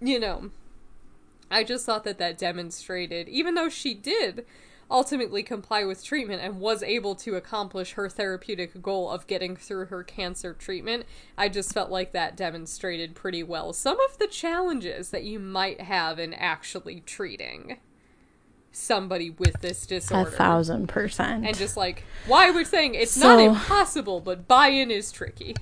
[0.00, 0.50] you know,
[1.50, 4.44] I just thought that that demonstrated, even though she did
[4.90, 9.86] ultimately comply with treatment and was able to accomplish her therapeutic goal of getting through
[9.86, 11.06] her cancer treatment,
[11.38, 15.80] I just felt like that demonstrated pretty well some of the challenges that you might
[15.80, 17.78] have in actually treating
[18.72, 20.28] somebody with this disorder.
[20.28, 21.46] A thousand percent.
[21.46, 25.54] And just like, why we're saying it's not impossible, but buy in is tricky.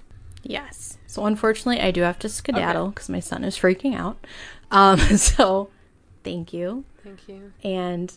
[0.43, 0.99] Yes.
[1.07, 4.25] So unfortunately, I do have to skedaddle because my son is freaking out.
[4.71, 5.71] Um, so
[6.25, 6.85] thank you.
[7.03, 7.53] Thank you.
[7.63, 8.13] And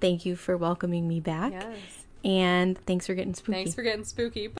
[0.00, 1.52] thank you for welcoming me back.
[1.52, 1.78] Yes.
[2.24, 3.52] And thanks for getting spooky.
[3.52, 4.52] Thanks for getting spooky.